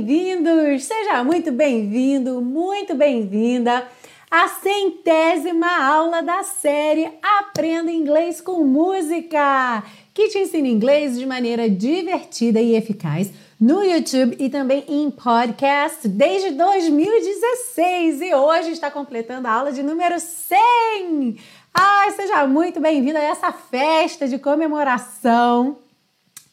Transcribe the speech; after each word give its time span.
bem-vindos! 0.00 0.84
Seja 0.84 1.22
muito 1.22 1.52
bem-vindo, 1.52 2.40
muito 2.40 2.94
bem-vinda 2.94 3.86
à 4.30 4.48
centésima 4.48 5.66
aula 5.84 6.22
da 6.22 6.42
série 6.42 7.10
Aprenda 7.22 7.92
Inglês 7.92 8.40
com 8.40 8.64
Música, 8.64 9.84
que 10.14 10.28
te 10.28 10.38
ensina 10.38 10.68
inglês 10.68 11.18
de 11.18 11.26
maneira 11.26 11.68
divertida 11.68 12.62
e 12.62 12.74
eficaz 12.74 13.30
no 13.60 13.84
YouTube 13.84 14.36
e 14.38 14.48
também 14.48 14.84
em 14.88 15.10
podcast 15.10 16.08
desde 16.08 16.52
2016 16.52 18.22
e 18.22 18.34
hoje 18.34 18.70
está 18.70 18.90
completando 18.90 19.48
a 19.48 19.52
aula 19.52 19.70
de 19.70 19.82
número 19.82 20.18
100. 20.18 21.36
Ai, 21.74 22.10
seja 22.12 22.46
muito 22.46 22.80
bem-vindo 22.80 23.18
a 23.18 23.22
essa 23.22 23.52
festa 23.52 24.26
de 24.26 24.38
comemoração. 24.38 25.76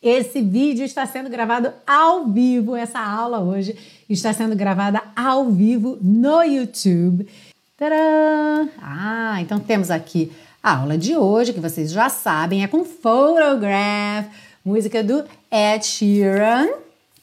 Esse 0.01 0.41
vídeo 0.41 0.85
está 0.85 1.05
sendo 1.05 1.29
gravado 1.29 1.73
ao 1.85 2.25
vivo, 2.27 2.75
essa 2.75 2.99
aula 2.99 3.39
hoje 3.39 3.75
está 4.09 4.31
sendo 4.31 4.55
gravada 4.55 5.01
ao 5.15 5.49
vivo 5.49 5.97
no 6.01 6.43
YouTube. 6.43 7.27
Tadã! 7.75 8.67
Ah, 8.81 9.37
então 9.41 9.59
temos 9.59 9.89
aqui 9.89 10.31
a 10.61 10.77
aula 10.77 10.97
de 10.97 11.15
hoje, 11.15 11.53
que 11.53 11.59
vocês 11.59 11.91
já 11.91 12.09
sabem, 12.09 12.63
é 12.63 12.67
com 12.67 12.85
Photograph, 12.85 14.27
música 14.63 15.03
do 15.03 15.23
Ed 15.51 15.85
Sheeran 15.85 16.67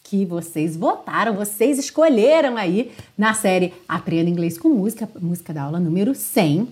que 0.05 0.25
vocês 0.25 0.77
votaram, 0.77 1.35
vocês 1.35 1.79
escolheram 1.79 2.57
aí 2.57 2.93
na 3.17 3.35
série 3.35 3.73
Aprenda 3.89 4.31
Inglês 4.31 4.57
com 4.57 4.69
Música, 4.69 5.09
música 5.21 5.53
da 5.53 5.63
aula 5.63 5.81
número 5.81 6.15
100. 6.15 6.69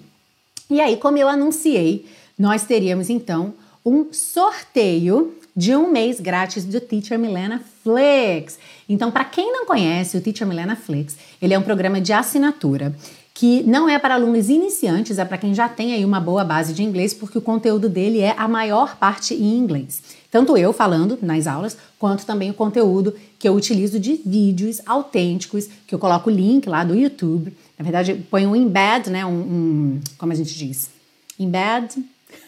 E 0.70 0.80
aí, 0.80 0.97
como 0.97 1.19
eu 1.19 1.28
anunciei, 1.28 2.06
nós 2.39 2.64
teríamos 2.64 3.11
então 3.11 3.55
um 3.84 4.12
sorteio 4.12 5.34
de 5.55 5.77
um 5.77 5.91
mês 5.91 6.20
grátis 6.20 6.64
do 6.64 6.81
Teacher 6.81 7.19
Milena 7.19 7.62
Flix. 7.83 8.58
Então, 8.89 9.11
para 9.11 9.25
quem 9.25 9.53
não 9.53 9.67
conhece 9.67 10.17
o 10.17 10.20
Teacher 10.20 10.47
Milena 10.47 10.77
Flix, 10.77 11.17
ele 11.41 11.55
é 11.55 11.59
um 11.59 11.62
programa 11.62 12.00
de 12.00 12.12
assinatura 12.12 12.94
que 13.34 13.62
não 13.62 13.89
é 13.89 13.98
para 13.98 14.14
alunos 14.14 14.48
iniciantes, 14.48 15.19
é 15.19 15.25
para 15.25 15.39
quem 15.39 15.55
já 15.55 15.69
tem 15.69 15.94
aí 15.94 16.05
uma 16.05 16.20
boa 16.20 16.44
base 16.44 16.75
de 16.75 16.83
inglês, 16.83 17.14
porque 17.14 17.39
o 17.39 17.41
conteúdo 17.41 17.89
dele 17.89 18.20
é 18.20 18.34
a 18.36 18.47
maior 18.47 18.97
parte 18.97 19.34
em 19.34 19.56
inglês. 19.56 20.03
Tanto 20.31 20.56
eu 20.56 20.72
falando 20.72 21.19
nas 21.20 21.47
aulas, 21.47 21.77
quanto 21.98 22.27
também 22.27 22.50
o 22.50 22.55
conteúdo 22.55 23.14
que 23.39 23.48
eu 23.48 23.55
utilizo 23.55 23.98
de 23.98 24.20
vídeos 24.25 24.81
autênticos, 24.87 25.69
que 25.87 25.94
eu 25.94 25.98
coloco 25.98 26.31
o 26.31 26.33
link 26.33 26.69
lá 26.69 26.84
do 26.84 26.94
YouTube. 26.94 27.53
Na 27.78 27.83
verdade, 27.83 28.14
põe 28.31 28.47
um 28.47 28.55
embed, 28.55 29.11
né? 29.11 29.25
Um, 29.25 29.31
um 29.31 30.00
como 30.19 30.33
a 30.33 30.34
gente 30.34 30.55
diz? 30.55 30.91
Embed. 31.39 32.03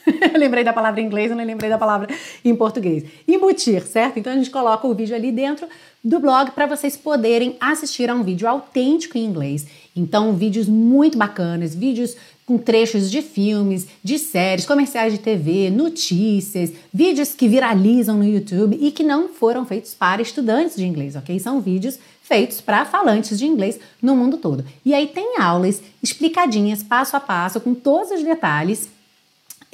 Eu 0.07 0.39
lembrei 0.39 0.65
da 0.65 0.73
palavra 0.73 1.01
em 1.01 1.07
inglês, 1.07 1.31
eu 1.31 1.37
não 1.37 1.45
lembrei 1.45 1.71
da 1.71 1.79
palavra 1.79 2.09
em 2.45 2.55
português. 2.55 3.05
Embutir, 3.27 3.87
certo? 3.87 4.19
Então 4.19 4.33
a 4.33 4.37
gente 4.37 4.51
coloca 4.51 4.87
o 4.87 4.95
vídeo 4.95 5.15
ali 5.15 5.33
dentro 5.33 5.67
do 6.03 6.21
blog 6.21 6.51
para 6.51 6.67
vocês 6.67 6.97
poderem 6.97 7.57
assistir 7.59 8.11
a 8.11 8.15
um 8.15 8.23
vídeo 8.23 8.47
autêntico 8.47 9.17
em 9.17 9.25
inglês. 9.25 9.67
Então, 9.97 10.35
vídeos 10.35 10.69
muito 10.69 11.17
bacanas, 11.17 11.75
vídeos 11.75 12.17
com 12.45 12.59
trechos 12.59 13.11
de 13.11 13.23
filmes, 13.23 13.87
de 14.03 14.19
séries, 14.19 14.67
comerciais 14.67 15.13
de 15.13 15.19
TV, 15.19 15.71
notícias, 15.71 16.73
vídeos 16.93 17.35
que 17.35 17.49
viralizam 17.49 18.19
no 18.19 18.25
YouTube 18.25 18.77
e 18.79 18.91
que 18.91 19.03
não 19.03 19.29
foram 19.29 19.65
feitos 19.65 19.95
para 19.95 20.21
estudantes 20.21 20.77
de 20.77 20.85
inglês, 20.85 21.17
ok? 21.17 21.39
São 21.39 21.61
vídeos 21.61 21.99
feitos 22.23 22.61
para 22.61 22.85
falantes 22.85 23.39
de 23.39 23.47
inglês 23.47 23.81
no 24.03 24.15
mundo 24.15 24.37
todo. 24.37 24.65
E 24.85 24.93
aí 24.93 25.07
tem 25.07 25.39
aulas 25.39 25.81
explicadinhas, 26.03 26.83
passo 26.83 27.17
a 27.17 27.21
passo, 27.21 27.61
com 27.61 27.75
todos 27.75 28.11
os 28.11 28.23
detalhes 28.23 28.91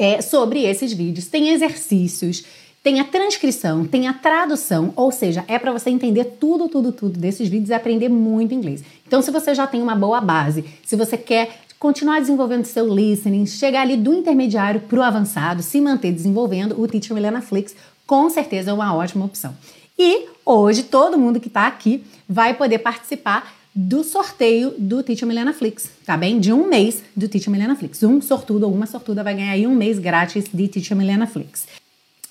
é, 0.00 0.22
sobre 0.22 0.64
esses 0.64 0.94
vídeos. 0.94 1.26
Tem 1.26 1.50
exercícios, 1.50 2.42
tem 2.82 2.98
a 3.00 3.04
transcrição, 3.04 3.84
tem 3.84 4.08
a 4.08 4.14
tradução, 4.14 4.94
ou 4.96 5.12
seja, 5.12 5.44
é 5.46 5.58
para 5.58 5.70
você 5.70 5.90
entender 5.90 6.24
tudo, 6.40 6.70
tudo, 6.70 6.90
tudo 6.90 7.20
desses 7.20 7.46
vídeos 7.50 7.68
e 7.68 7.74
aprender 7.74 8.08
muito 8.08 8.54
inglês. 8.54 8.82
Então, 9.06 9.20
se 9.20 9.30
você 9.30 9.54
já 9.54 9.66
tem 9.66 9.82
uma 9.82 9.94
boa 9.94 10.18
base, 10.18 10.64
se 10.86 10.96
você 10.96 11.18
quer 11.18 11.60
continuar 11.78 12.18
desenvolvendo 12.18 12.64
seu 12.64 12.88
listening, 12.92 13.44
chegar 13.44 13.82
ali 13.82 13.98
do 13.98 14.14
intermediário 14.14 14.80
para 14.80 14.98
o 14.98 15.02
avançado, 15.02 15.62
se 15.62 15.78
manter 15.82 16.12
desenvolvendo, 16.12 16.80
o 16.80 16.88
Teacher 16.88 17.14
Milena 17.14 17.42
Flix 17.42 17.76
com 18.06 18.30
certeza 18.30 18.70
é 18.70 18.74
uma 18.74 18.94
ótima 18.94 19.26
opção. 19.26 19.54
E 19.98 20.28
hoje 20.46 20.84
todo 20.84 21.18
mundo 21.18 21.38
que 21.38 21.48
está 21.48 21.66
aqui 21.66 22.02
vai 22.26 22.54
poder 22.54 22.78
participar 22.78 23.52
do 23.74 24.02
sorteio 24.02 24.74
do 24.76 25.02
Teacher 25.02 25.26
Milena 25.26 25.52
Flix, 25.52 25.90
tá 26.04 26.16
bem? 26.16 26.40
De 26.40 26.52
um 26.52 26.68
mês 26.68 27.02
do 27.14 27.28
Teacher 27.28 27.50
Milena 27.50 27.76
Flix. 27.76 28.02
Um 28.02 28.20
sortudo 28.20 28.66
ou 28.66 28.74
uma 28.74 28.86
sortuda 28.86 29.22
vai 29.22 29.34
ganhar 29.34 29.52
aí 29.52 29.66
um 29.66 29.74
mês 29.74 29.98
grátis 29.98 30.46
de 30.52 30.68
Teacher 30.68 30.96
Milena 30.96 31.26
Flix. 31.26 31.68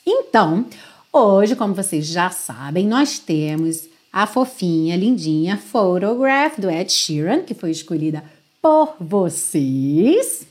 Então, 0.06 0.66
hoje, 1.14 1.56
como 1.56 1.74
vocês 1.74 2.06
já 2.08 2.30
sabem, 2.30 2.86
nós 2.86 3.20
temos 3.20 3.88
a 4.12 4.26
fofinha, 4.26 4.96
lindinha 4.96 5.58
Photograph 5.58 6.60
do 6.60 6.70
Ed 6.70 6.92
Sheeran, 6.92 7.44
que 7.44 7.54
foi 7.54 7.72
escolhida 7.72 8.24
por 8.62 8.96
vocês. 9.00 10.46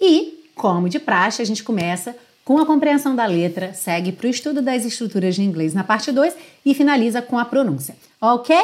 E, 0.00 0.44
como 0.54 0.88
de 0.88 0.98
praxe, 0.98 1.42
a 1.42 1.44
gente 1.44 1.62
começa 1.62 2.16
com 2.44 2.58
a 2.58 2.66
compreensão 2.66 3.16
da 3.16 3.24
letra, 3.24 3.72
segue 3.72 4.12
para 4.12 4.26
o 4.26 4.30
estudo 4.30 4.60
das 4.60 4.84
estruturas 4.84 5.34
de 5.34 5.42
inglês 5.42 5.72
na 5.72 5.82
parte 5.82 6.12
2 6.12 6.34
e 6.64 6.74
finaliza 6.74 7.22
com 7.22 7.38
a 7.38 7.44
pronúncia. 7.44 7.96
Ok? 8.20 8.54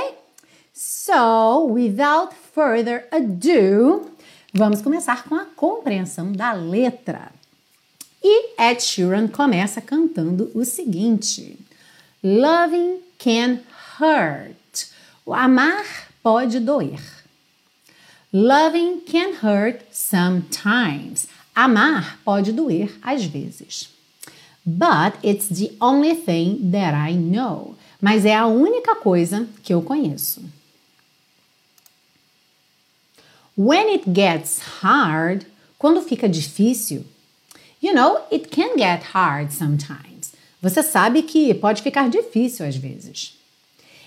So, 0.82 1.66
without 1.66 2.32
further 2.54 3.06
ado, 3.12 4.10
vamos 4.50 4.80
começar 4.80 5.24
com 5.24 5.34
a 5.34 5.44
compreensão 5.44 6.32
da 6.32 6.54
letra. 6.54 7.32
E 8.24 8.54
Ed 8.58 8.82
Sheeran 8.82 9.28
começa 9.28 9.82
cantando 9.82 10.50
o 10.54 10.64
seguinte: 10.64 11.58
Loving 12.24 13.00
can 13.18 13.58
hurt. 14.00 14.86
O 15.26 15.34
amar 15.34 15.84
pode 16.22 16.58
doer. 16.58 17.02
Loving 18.32 19.00
can 19.00 19.34
hurt 19.44 19.82
sometimes. 19.92 21.28
Amar 21.54 22.18
pode 22.24 22.52
doer 22.52 22.90
às 23.02 23.22
vezes. 23.22 23.90
But 24.64 25.22
it's 25.22 25.48
the 25.48 25.76
only 25.78 26.14
thing 26.14 26.70
that 26.72 26.96
I 26.96 27.12
know. 27.12 27.76
Mas 28.00 28.24
é 28.24 28.34
a 28.34 28.46
única 28.46 28.96
coisa 28.96 29.46
que 29.62 29.74
eu 29.74 29.82
conheço. 29.82 30.42
When 33.62 33.90
it 33.90 34.14
gets 34.14 34.80
hard, 34.80 35.44
quando 35.78 36.00
fica 36.00 36.26
difícil, 36.26 37.04
you 37.78 37.92
know, 37.92 38.22
it 38.30 38.50
can 38.50 38.74
get 38.78 39.02
hard 39.12 39.52
sometimes. 39.52 40.32
Você 40.62 40.82
sabe 40.82 41.22
que 41.24 41.52
pode 41.52 41.82
ficar 41.82 42.08
difícil 42.08 42.64
às 42.64 42.74
vezes. 42.76 43.34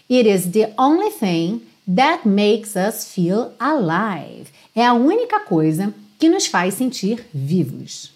It 0.09 0.27
is 0.27 0.53
the 0.53 0.73
only 0.75 1.11
thing 1.11 1.61
that 1.87 2.27
makes 2.27 2.75
us 2.75 3.13
feel 3.13 3.53
alive. 3.59 4.47
É 4.75 4.83
a 4.87 4.95
única 4.95 5.39
coisa 5.41 5.93
que 6.17 6.27
nos 6.27 6.47
faz 6.47 6.73
sentir 6.73 7.23
vivos. 7.31 8.11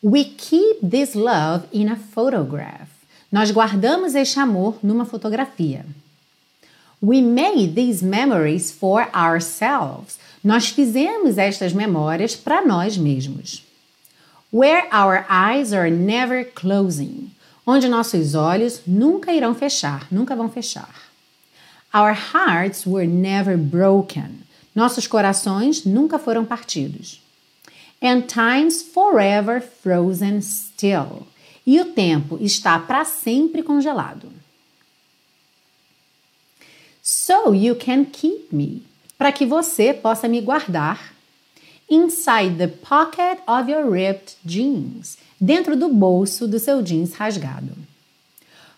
We 0.00 0.26
keep 0.26 0.78
this 0.80 1.16
love 1.16 1.66
in 1.72 1.88
a 1.88 1.96
photograph. 1.96 2.88
Nós 3.32 3.50
guardamos 3.50 4.14
este 4.14 4.38
amor 4.38 4.78
numa 4.80 5.04
fotografia. 5.04 5.84
We 7.04 7.20
made 7.20 7.74
these 7.74 8.02
memories 8.02 8.72
for 8.72 9.10
ourselves. 9.14 10.18
Nós 10.42 10.70
fizemos 10.70 11.36
estas 11.36 11.74
memórias 11.74 12.34
para 12.34 12.64
nós 12.64 12.96
mesmos. 12.96 13.62
Where 14.50 14.88
our 14.90 15.26
eyes 15.28 15.74
are 15.74 15.90
never 15.90 16.44
closing. 16.46 17.30
Onde 17.66 17.88
nossos 17.88 18.34
olhos 18.34 18.80
nunca 18.86 19.34
irão 19.34 19.54
fechar, 19.54 20.06
nunca 20.10 20.34
vão 20.34 20.48
fechar. 20.48 20.94
Our 21.92 22.14
hearts 22.14 22.86
were 22.86 23.06
never 23.06 23.58
broken. 23.58 24.38
Nossos 24.74 25.06
corações 25.06 25.84
nunca 25.84 26.18
foram 26.18 26.46
partidos. 26.46 27.20
And 28.00 28.22
time's 28.22 28.80
forever 28.80 29.60
frozen 29.60 30.40
still. 30.40 31.26
E 31.66 31.78
o 31.80 31.92
tempo 31.92 32.38
está 32.40 32.78
para 32.78 33.04
sempre 33.04 33.62
congelado. 33.62 34.32
So 37.04 37.52
you 37.52 37.76
can 37.76 38.06
keep 38.06 38.50
me. 38.50 38.82
Para 39.18 39.30
que 39.30 39.44
você 39.44 39.92
possa 39.92 40.26
me 40.26 40.40
guardar. 40.40 41.12
Inside 41.88 42.56
the 42.56 42.68
pocket 42.68 43.42
of 43.46 43.70
your 43.70 43.90
ripped 43.90 44.38
jeans. 44.44 45.18
Dentro 45.38 45.76
do 45.76 45.88
bolso 45.88 46.48
do 46.48 46.58
seu 46.58 46.82
jeans 46.82 47.14
rasgado 47.14 47.84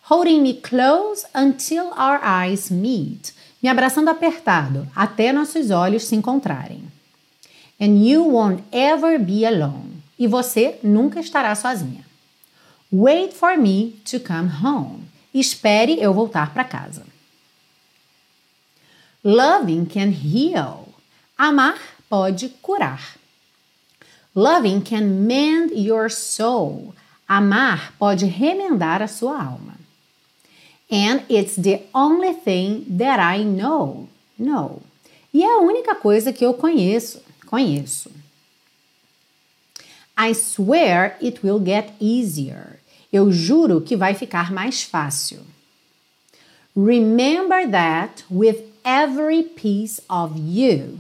holding 0.08 0.40
me 0.40 0.55
close 0.55 1.26
until 1.34 1.87
our 1.99 2.20
eyes 2.23 2.70
meet, 2.70 3.32
me 3.61 3.69
abraçando 3.69 4.08
apertado 4.08 4.87
até 4.94 5.32
nossos 5.32 5.70
olhos 5.70 6.05
se 6.05 6.14
encontrarem. 6.14 6.82
And 7.81 8.06
you 8.06 8.25
won't 8.25 8.62
ever 8.73 9.19
be 9.19 9.44
alone. 9.44 10.02
E 10.19 10.26
você 10.26 10.78
nunca 10.82 11.20
estará 11.20 11.55
sozinha. 11.55 12.06
Wait 12.90 13.34
for 13.34 13.58
me 13.58 13.96
to 14.05 14.20
come 14.20 14.49
home. 14.62 15.00
Espere 15.34 16.00
eu 16.00 16.14
voltar 16.14 16.55
para 16.55 16.64
casa. 16.64 17.02
Loving 19.26 19.87
can 19.87 20.12
heal. 20.12 20.94
Amar 21.37 21.81
pode 22.08 22.49
curar. 22.62 23.00
Loving 24.37 24.82
can 24.82 25.26
mend 25.26 25.73
your 25.73 26.08
soul. 26.08 26.94
Amar 27.28 27.93
pode 27.99 28.23
remendar 28.23 29.02
a 29.02 29.08
sua 29.08 29.32
alma. 29.32 29.78
And 30.88 31.25
it's 31.28 31.56
the 31.56 31.82
only 31.93 32.34
thing 32.34 32.84
that 32.99 33.19
I 33.19 33.43
know. 33.43 34.08
No. 34.38 34.81
E 35.34 35.43
é 35.43 35.56
a 35.56 35.61
única 35.61 35.96
coisa 35.96 36.32
que 36.32 36.46
eu 36.46 36.55
conheço. 36.55 37.20
Conheço. 37.46 38.12
I 40.17 40.34
swear 40.34 41.17
it 41.20 41.40
will 41.43 41.58
get 41.58 41.93
easier. 42.00 42.78
Eu 43.12 43.32
juro 43.32 43.81
que 43.81 43.96
vai 43.96 44.14
ficar 44.14 44.52
mais 44.52 44.84
fácil. 44.84 45.40
Remember 46.76 47.69
that 47.69 48.25
with 48.31 48.75
every 48.87 49.43
piece 49.43 50.00
of 50.09 50.38
you. 50.38 50.99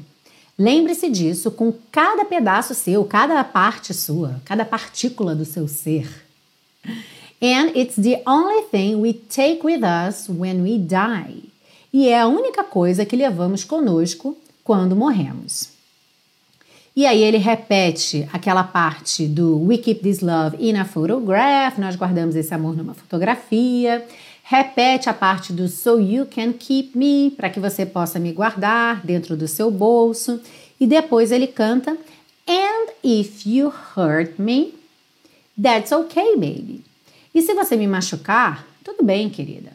Lembre-se 0.58 1.08
disso 1.08 1.50
com 1.50 1.72
cada 1.92 2.24
pedaço 2.24 2.74
seu, 2.74 3.04
cada 3.04 3.44
parte 3.44 3.94
sua, 3.94 4.40
cada 4.44 4.64
partícula 4.64 5.34
do 5.34 5.44
seu 5.44 5.68
ser. 5.68 6.08
And 7.40 7.76
it's 7.76 7.96
the 7.96 8.22
only 8.26 8.62
thing 8.70 8.96
we 8.96 9.12
take 9.12 9.60
with 9.62 9.82
us 9.84 10.28
when 10.28 10.62
we 10.62 10.78
die. 10.78 11.44
E 11.92 12.08
é 12.08 12.20
a 12.20 12.26
única 12.26 12.64
coisa 12.64 13.04
que 13.04 13.14
levamos 13.14 13.62
conosco 13.64 14.36
quando 14.64 14.96
morremos. 14.96 15.68
E 16.96 17.04
aí 17.04 17.22
ele 17.22 17.36
repete 17.36 18.26
aquela 18.32 18.64
parte 18.64 19.26
do 19.26 19.62
We 19.66 19.76
keep 19.76 20.00
this 20.00 20.20
love 20.20 20.56
in 20.58 20.76
a 20.76 20.84
photograph, 20.86 21.78
nós 21.78 21.94
guardamos 21.94 22.34
esse 22.34 22.54
amor 22.54 22.74
numa 22.74 22.94
fotografia. 22.94 24.02
Repete 24.48 25.08
a 25.08 25.12
parte 25.12 25.52
do 25.52 25.66
So 25.66 25.98
you 25.98 26.24
can 26.24 26.52
keep 26.52 26.96
me, 26.96 27.32
para 27.32 27.50
que 27.50 27.58
você 27.58 27.84
possa 27.84 28.20
me 28.20 28.32
guardar 28.32 29.04
dentro 29.04 29.36
do 29.36 29.48
seu 29.48 29.72
bolso. 29.72 30.40
E 30.78 30.86
depois 30.86 31.32
ele 31.32 31.48
canta 31.48 31.98
And 32.46 32.92
if 33.02 33.44
you 33.44 33.72
hurt 33.96 34.38
me, 34.38 34.72
that's 35.60 35.90
okay, 35.90 36.36
baby. 36.36 36.84
E 37.34 37.42
se 37.42 37.54
você 37.54 37.76
me 37.76 37.88
machucar, 37.88 38.64
tudo 38.84 39.02
bem, 39.02 39.28
querida. 39.28 39.72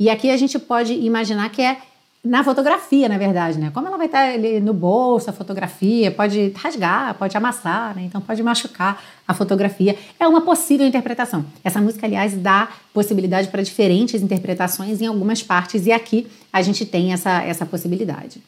E 0.00 0.10
aqui 0.10 0.30
a 0.30 0.36
gente 0.36 0.58
pode 0.58 0.92
imaginar 0.92 1.48
que 1.50 1.62
é 1.62 1.80
na 2.26 2.42
fotografia, 2.42 3.08
na 3.08 3.16
verdade, 3.16 3.56
né? 3.56 3.70
Como 3.72 3.86
ela 3.86 3.96
vai 3.96 4.06
estar 4.06 4.32
ali 4.32 4.60
no 4.60 4.74
bolso, 4.74 5.30
a 5.30 5.32
fotografia, 5.32 6.10
pode 6.10 6.52
rasgar, 6.56 7.14
pode 7.14 7.36
amassar, 7.36 7.94
né? 7.94 8.02
Então 8.04 8.20
pode 8.20 8.42
machucar 8.42 9.00
a 9.26 9.32
fotografia. 9.32 9.96
É 10.18 10.26
uma 10.26 10.40
possível 10.40 10.86
interpretação. 10.86 11.44
Essa 11.62 11.80
música, 11.80 12.04
aliás, 12.04 12.34
dá 12.34 12.68
possibilidade 12.92 13.48
para 13.48 13.62
diferentes 13.62 14.20
interpretações 14.22 15.00
em 15.00 15.06
algumas 15.06 15.40
partes, 15.42 15.86
e 15.86 15.92
aqui 15.92 16.26
a 16.52 16.60
gente 16.62 16.84
tem 16.84 17.12
essa, 17.12 17.42
essa 17.44 17.64
possibilidade. 17.64 18.42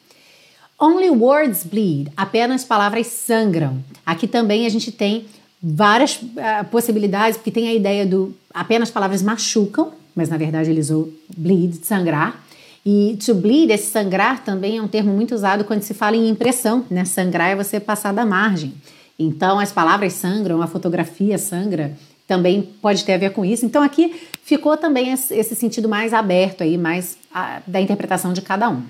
Only 0.81 1.11
words 1.11 1.63
bleed, 1.65 2.11
apenas 2.17 2.65
palavras 2.65 3.07
sangram. 3.07 3.79
Aqui 4.05 4.27
também 4.27 4.67
a 4.67 4.69
gente 4.69 4.91
tem 4.91 5.27
várias 5.63 6.17
uh, 6.17 6.65
possibilidades, 6.71 7.37
porque 7.37 7.53
tem 7.53 7.69
a 7.69 7.75
ideia 7.75 8.05
do 8.05 8.35
apenas 8.53 8.91
palavras 8.91 9.23
machucam, 9.23 9.93
mas 10.17 10.29
na 10.29 10.37
verdade 10.37 10.71
ele 10.71 10.81
usou 10.81 11.13
bleed, 11.37 11.85
sangrar. 11.85 12.48
E 12.85 13.19
to 13.25 13.35
bleed, 13.35 13.71
esse 13.71 13.91
sangrar 13.91 14.45
também 14.45 14.79
é 14.79 14.83
um 14.83 14.89
termo 14.89 15.13
muito 15.13 15.35
usado 15.35 15.65
quando 15.65 15.83
se 15.83 15.93
fala 15.93 16.17
em 16.17 16.29
impressão, 16.29 16.85
né? 16.91 17.05
Sangrar 17.05 17.51
é 17.51 17.57
você 17.57 17.79
passar 17.79 18.13
da 18.13 18.25
margem. 18.25 18.75
Então 19.19 19.59
as 19.59 19.73
palavras 19.73 20.13
sangram, 20.13 20.63
a 20.63 20.67
fotografia 20.67 21.37
sangra, 21.39 21.97
também 22.27 22.63
pode 22.63 23.05
ter 23.05 23.15
a 23.15 23.19
ver 23.19 23.33
com 23.33 23.45
isso. 23.45 23.67
Então 23.67 23.83
aqui 23.83 24.15
ficou 24.43 24.77
também 24.77 25.13
esse 25.13 25.55
sentido 25.55 25.89
mais 25.89 26.13
aberto 26.13 26.63
aí, 26.63 26.79
mais 26.79 27.17
a, 27.35 27.61
da 27.67 27.81
interpretação 27.81 28.33
de 28.33 28.43
cada 28.43 28.69
um. 28.71 28.83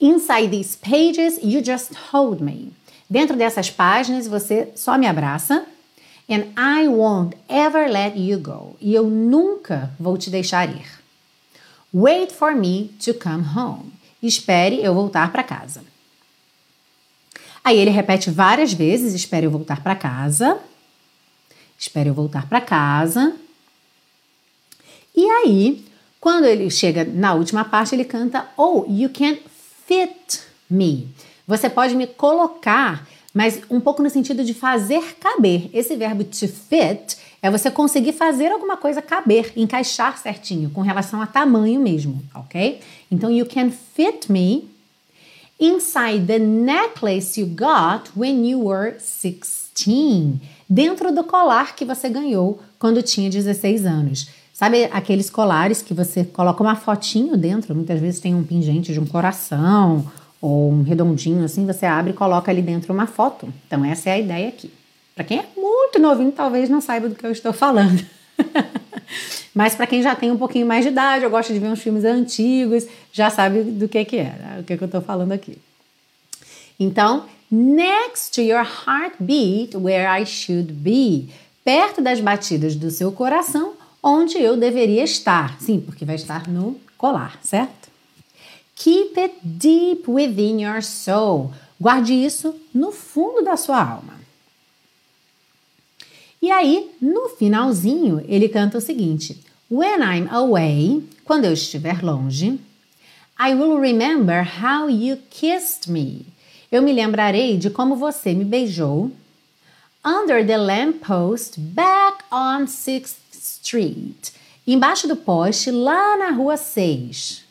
Inside 0.00 0.48
these 0.48 0.76
pages, 0.76 1.38
you 1.42 1.62
just 1.64 1.92
hold 2.12 2.40
me. 2.40 2.72
Dentro 3.10 3.36
dessas 3.36 3.70
páginas, 3.70 4.26
você 4.26 4.68
só 4.74 4.96
me 4.98 5.06
abraça. 5.06 5.64
And 6.30 6.44
I 6.56 6.88
won't 6.88 7.36
ever 7.48 7.90
let 7.90 8.16
you 8.16 8.38
go. 8.38 8.76
E 8.80 8.94
eu 8.94 9.04
nunca 9.04 9.90
vou 9.98 10.18
te 10.18 10.28
deixar 10.28 10.68
ir. 10.68 10.97
Wait 11.92 12.32
for 12.32 12.54
me 12.54 12.90
to 13.04 13.14
come 13.14 13.44
home. 13.56 13.92
Espere 14.22 14.82
eu 14.82 14.94
voltar 14.94 15.30
para 15.32 15.42
casa. 15.42 15.82
Aí 17.64 17.78
ele 17.78 17.90
repete 17.90 18.30
várias 18.30 18.72
vezes: 18.72 19.14
espere 19.14 19.46
eu 19.46 19.50
voltar 19.50 19.82
para 19.82 19.94
casa. 19.94 20.58
Espere 21.78 22.08
eu 22.08 22.14
voltar 22.14 22.48
para 22.48 22.60
casa. 22.60 23.36
E 25.14 25.24
aí, 25.28 25.84
quando 26.20 26.44
ele 26.44 26.70
chega 26.70 27.04
na 27.04 27.34
última 27.34 27.64
parte, 27.64 27.94
ele 27.94 28.04
canta: 28.04 28.48
Oh, 28.56 28.84
you 28.88 29.10
can 29.10 29.36
fit 29.86 30.40
me. 30.68 31.08
Você 31.46 31.70
pode 31.70 31.94
me 31.94 32.06
colocar, 32.06 33.08
mas 33.32 33.60
um 33.70 33.80
pouco 33.80 34.02
no 34.02 34.10
sentido 34.10 34.44
de 34.44 34.52
fazer 34.52 35.16
caber. 35.20 35.70
Esse 35.72 35.96
verbo 35.96 36.24
to 36.24 36.48
fit 36.48 37.16
é 37.40 37.50
você 37.50 37.70
conseguir 37.70 38.12
fazer 38.12 38.50
alguma 38.50 38.76
coisa 38.76 39.00
caber, 39.00 39.52
encaixar 39.56 40.18
certinho, 40.18 40.70
com 40.70 40.80
relação 40.80 41.22
a 41.22 41.26
tamanho 41.26 41.80
mesmo, 41.80 42.22
ok? 42.34 42.80
Então, 43.10 43.30
you 43.30 43.46
can 43.46 43.70
fit 43.70 44.30
me 44.30 44.68
inside 45.58 46.26
the 46.26 46.38
necklace 46.38 47.40
you 47.40 47.46
got 47.46 48.10
when 48.16 48.48
you 48.48 48.64
were 48.64 48.92
16. 48.92 50.40
Dentro 50.68 51.12
do 51.12 51.24
colar 51.24 51.74
que 51.74 51.84
você 51.84 52.08
ganhou 52.08 52.60
quando 52.78 53.02
tinha 53.02 53.30
16 53.30 53.86
anos. 53.86 54.28
Sabe 54.52 54.84
aqueles 54.86 55.30
colares 55.30 55.82
que 55.82 55.94
você 55.94 56.24
coloca 56.24 56.62
uma 56.62 56.74
fotinho 56.74 57.36
dentro? 57.36 57.74
Muitas 57.74 58.00
vezes 58.00 58.18
tem 58.18 58.34
um 58.34 58.42
pingente 58.42 58.92
de 58.92 58.98
um 58.98 59.06
coração 59.06 60.04
ou 60.40 60.72
um 60.72 60.82
redondinho 60.82 61.44
assim, 61.44 61.64
você 61.64 61.86
abre 61.86 62.10
e 62.10 62.14
coloca 62.14 62.50
ali 62.50 62.60
dentro 62.60 62.92
uma 62.92 63.06
foto. 63.06 63.52
Então, 63.66 63.84
essa 63.84 64.10
é 64.10 64.14
a 64.14 64.18
ideia 64.18 64.48
aqui. 64.48 64.70
Para 65.18 65.24
quem 65.24 65.40
é 65.40 65.46
muito 65.56 65.98
novinho, 65.98 66.30
talvez 66.30 66.68
não 66.68 66.80
saiba 66.80 67.08
do 67.08 67.16
que 67.16 67.26
eu 67.26 67.32
estou 67.32 67.52
falando. 67.52 68.06
Mas 69.52 69.74
para 69.74 69.84
quem 69.84 70.00
já 70.00 70.14
tem 70.14 70.30
um 70.30 70.38
pouquinho 70.38 70.64
mais 70.64 70.84
de 70.84 70.92
idade, 70.92 71.24
eu 71.24 71.30
gosto 71.30 71.52
de 71.52 71.58
ver 71.58 71.66
uns 71.66 71.82
filmes 71.82 72.04
antigos, 72.04 72.86
já 73.12 73.28
sabe 73.28 73.64
do 73.64 73.88
que, 73.88 74.04
que 74.04 74.16
é, 74.18 74.22
né? 74.22 74.58
o 74.60 74.62
que, 74.62 74.76
que 74.76 74.84
eu 74.84 74.86
estou 74.86 75.00
falando 75.00 75.32
aqui. 75.32 75.58
Então, 76.78 77.24
next 77.50 78.30
to 78.32 78.42
your 78.42 78.64
heartbeat, 78.64 79.76
where 79.76 80.06
I 80.06 80.24
should 80.24 80.72
be. 80.72 81.28
Perto 81.64 82.00
das 82.00 82.20
batidas 82.20 82.76
do 82.76 82.88
seu 82.88 83.10
coração, 83.10 83.72
onde 84.00 84.38
eu 84.38 84.56
deveria 84.56 85.02
estar. 85.02 85.60
Sim, 85.60 85.80
porque 85.80 86.04
vai 86.04 86.14
estar 86.14 86.46
no 86.46 86.78
colar, 86.96 87.40
certo? 87.42 87.88
Keep 88.76 89.18
it 89.18 89.34
deep 89.42 90.08
within 90.08 90.62
your 90.62 90.80
soul. 90.80 91.50
Guarde 91.80 92.14
isso 92.14 92.54
no 92.72 92.92
fundo 92.92 93.42
da 93.42 93.56
sua 93.56 93.82
alma. 93.82 94.17
E 96.40 96.50
aí, 96.50 96.90
no 97.00 97.28
finalzinho, 97.30 98.24
ele 98.28 98.48
canta 98.48 98.78
o 98.78 98.80
seguinte: 98.80 99.42
When 99.70 100.00
I'm 100.00 100.28
away, 100.30 101.02
quando 101.24 101.44
eu 101.44 101.52
estiver 101.52 102.02
longe, 102.02 102.60
I 103.38 103.54
will 103.54 103.78
remember 103.78 104.42
how 104.42 104.88
you 104.88 105.18
kissed 105.30 105.90
me. 105.90 106.26
Eu 106.70 106.82
me 106.82 106.92
lembrarei 106.92 107.56
de 107.56 107.70
como 107.70 107.96
você 107.96 108.34
me 108.34 108.44
beijou. 108.44 109.10
Under 110.04 110.46
the 110.46 110.56
lamppost 110.56 111.58
back 111.58 112.24
on 112.30 112.66
6th 112.66 113.16
Street. 113.32 114.30
Embaixo 114.66 115.08
do 115.08 115.16
poste, 115.16 115.70
lá 115.70 116.16
na 116.16 116.30
rua 116.30 116.56
6. 116.56 117.44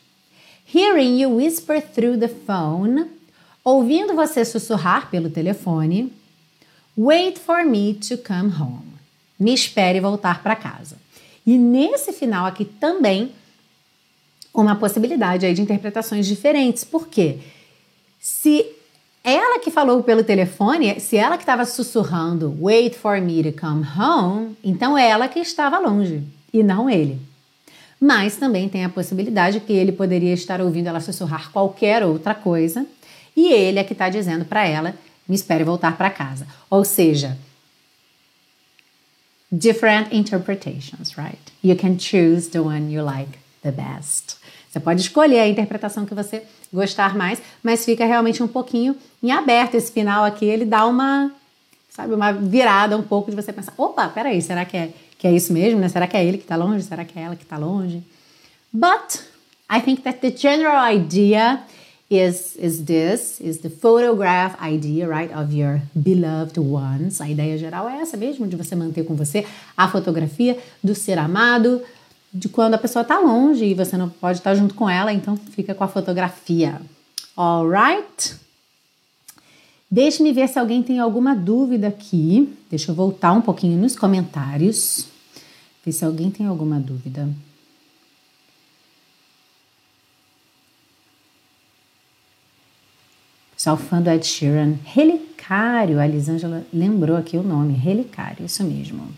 Hearing 0.74 1.20
you 1.20 1.36
whisper 1.36 1.80
through 1.80 2.18
the 2.18 2.28
phone. 2.28 3.06
Ouvindo 3.64 4.14
você 4.14 4.44
sussurrar 4.44 5.10
pelo 5.10 5.28
telefone. 5.28 6.12
Wait 7.00 7.38
for 7.38 7.64
me 7.64 7.94
to 7.94 8.18
come 8.18 8.52
home. 8.60 8.98
Me 9.38 9.54
espere 9.54 10.00
voltar 10.00 10.42
para 10.42 10.56
casa. 10.56 10.96
E 11.46 11.56
nesse 11.56 12.12
final 12.12 12.44
aqui 12.44 12.64
também 12.64 13.30
uma 14.52 14.74
possibilidade 14.74 15.46
aí 15.46 15.54
de 15.54 15.62
interpretações 15.62 16.26
diferentes. 16.26 16.82
Por 16.82 17.06
quê? 17.06 17.38
Se 18.18 18.66
ela 19.22 19.60
que 19.60 19.70
falou 19.70 20.02
pelo 20.02 20.24
telefone, 20.24 20.98
se 20.98 21.16
ela 21.16 21.36
que 21.36 21.44
estava 21.44 21.64
sussurrando 21.64 22.56
wait 22.60 22.96
for 22.96 23.20
me 23.20 23.44
to 23.44 23.56
come 23.56 23.86
home, 23.96 24.56
então 24.64 24.98
é 24.98 25.08
ela 25.08 25.28
que 25.28 25.38
estava 25.38 25.78
longe 25.78 26.24
e 26.52 26.64
não 26.64 26.90
ele. 26.90 27.20
Mas 28.00 28.34
também 28.34 28.68
tem 28.68 28.84
a 28.84 28.88
possibilidade 28.88 29.60
que 29.60 29.72
ele 29.72 29.92
poderia 29.92 30.34
estar 30.34 30.60
ouvindo 30.60 30.88
ela 30.88 31.00
sussurrar 31.00 31.52
qualquer 31.52 32.04
outra 32.04 32.34
coisa 32.34 32.84
e 33.36 33.52
ele 33.52 33.78
é 33.78 33.84
que 33.84 33.92
está 33.92 34.08
dizendo 34.08 34.44
para 34.44 34.66
ela 34.66 34.96
me 35.28 35.34
espere 35.34 35.62
voltar 35.64 35.96
para 35.96 36.10
casa. 36.10 36.46
Ou 36.70 36.84
seja, 36.84 37.36
different 39.50 40.12
interpretations, 40.12 41.16
right? 41.16 41.38
You 41.62 41.76
can 41.76 41.98
choose 41.98 42.50
the 42.50 42.60
one 42.60 42.92
you 42.92 43.04
like 43.04 43.38
the 43.62 43.70
best. 43.70 44.36
Você 44.70 44.80
pode 44.80 45.00
escolher 45.00 45.40
a 45.40 45.48
interpretação 45.48 46.04
que 46.04 46.14
você 46.14 46.42
gostar 46.72 47.16
mais, 47.16 47.40
mas 47.62 47.84
fica 47.84 48.04
realmente 48.04 48.42
um 48.42 48.48
pouquinho 48.48 48.96
em 49.22 49.30
aberto 49.30 49.74
esse 49.74 49.90
final 49.90 50.24
aqui, 50.24 50.44
ele 50.44 50.64
dá 50.64 50.86
uma, 50.86 51.32
sabe, 51.88 52.14
uma 52.14 52.32
virada 52.32 52.96
um 52.96 53.02
pouco 53.02 53.30
de 53.30 53.36
você 53.36 53.52
pensar, 53.52 53.72
opa, 53.76 54.08
peraí, 54.08 54.40
será 54.42 54.64
que 54.64 54.76
é, 54.76 54.92
que 55.18 55.26
é 55.26 55.32
isso 55.32 55.52
mesmo, 55.52 55.80
né? 55.80 55.88
Será 55.88 56.06
que 56.06 56.16
é 56.16 56.24
ele 56.24 56.36
que 56.36 56.44
está 56.44 56.56
longe? 56.56 56.84
Será 56.84 57.04
que 57.04 57.18
é 57.18 57.22
ela 57.22 57.36
que 57.36 57.42
está 57.42 57.56
longe? 57.56 58.02
But 58.72 59.24
I 59.70 59.80
think 59.80 60.02
that 60.02 60.20
the 60.20 60.30
general 60.30 60.94
idea 60.94 61.62
is 62.10 62.56
is 62.56 62.84
this 62.84 63.38
is 63.40 63.58
the 63.58 63.68
photograph 63.68 64.56
idea 64.62 65.06
right 65.06 65.34
of 65.34 65.54
your 65.54 65.80
beloved 65.94 66.58
ones 66.58 67.20
a 67.20 67.28
ideia 67.28 67.58
geral 67.58 67.88
é 67.88 68.00
essa 68.00 68.16
mesmo 68.16 68.46
de 68.46 68.56
você 68.56 68.74
manter 68.74 69.04
com 69.04 69.14
você 69.14 69.46
a 69.76 69.88
fotografia 69.88 70.58
do 70.82 70.94
ser 70.94 71.18
amado 71.18 71.82
de 72.32 72.48
quando 72.48 72.74
a 72.74 72.78
pessoa 72.78 73.02
está 73.02 73.18
longe 73.18 73.64
e 73.64 73.74
você 73.74 73.96
não 73.96 74.08
pode 74.08 74.38
estar 74.38 74.54
junto 74.54 74.74
com 74.74 74.88
ela, 74.88 75.12
então 75.12 75.36
fica 75.36 75.74
com 75.74 75.84
a 75.84 75.88
fotografia. 75.88 76.80
Alright? 77.36 78.36
Deixe-me 79.90 80.32
ver 80.32 80.48
se 80.48 80.58
alguém 80.58 80.82
tem 80.82 80.98
alguma 80.98 81.34
dúvida 81.34 81.88
aqui. 81.88 82.54
Deixa 82.68 82.90
eu 82.90 82.94
voltar 82.94 83.32
um 83.32 83.40
pouquinho 83.40 83.78
nos 83.78 83.96
comentários. 83.96 85.06
Ver 85.84 85.92
se 85.92 86.04
alguém 86.04 86.30
tem 86.30 86.46
alguma 86.46 86.78
dúvida. 86.78 87.28
Pessoal 93.58 93.76
fã 93.76 94.00
do 94.00 94.08
Ed 94.08 94.24
Sheeran. 94.24 94.74
Relicário. 94.84 95.98
A 95.98 96.06
Elisângela 96.06 96.64
lembrou 96.72 97.16
aqui 97.16 97.36
o 97.36 97.42
nome. 97.42 97.74
Relicário, 97.74 98.46
isso 98.46 98.62
mesmo. 98.62 99.08